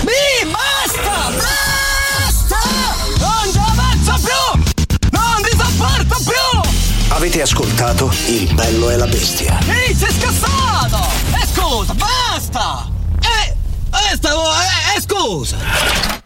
Mi 0.02 0.50
basta! 0.50 1.32
Basta! 1.36 2.58
Non 3.18 3.52
ci 3.52 3.58
avanzo 3.58 4.14
più! 4.24 4.60
Non 5.10 5.42
ti 5.42 5.56
sopporto 5.56 6.16
più! 6.24 6.60
Avete 7.08 7.42
ascoltato 7.42 8.12
Il 8.26 8.52
bello 8.54 8.90
e 8.90 8.96
la 8.96 9.06
bestia. 9.06 9.58
Ehi, 9.66 9.94
sei 9.94 10.12
scassato! 10.12 10.98
E 11.40 11.46
scusa, 11.52 11.94
basta! 11.94 12.88
Eh, 13.20 13.56
eh, 13.90 14.16
stavo, 14.16 14.42
eh, 14.42 14.96
eh, 14.96 15.00
scusa! 15.00 16.25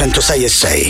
106 0.00 0.44
e 0.44 0.48
6. 0.48 0.89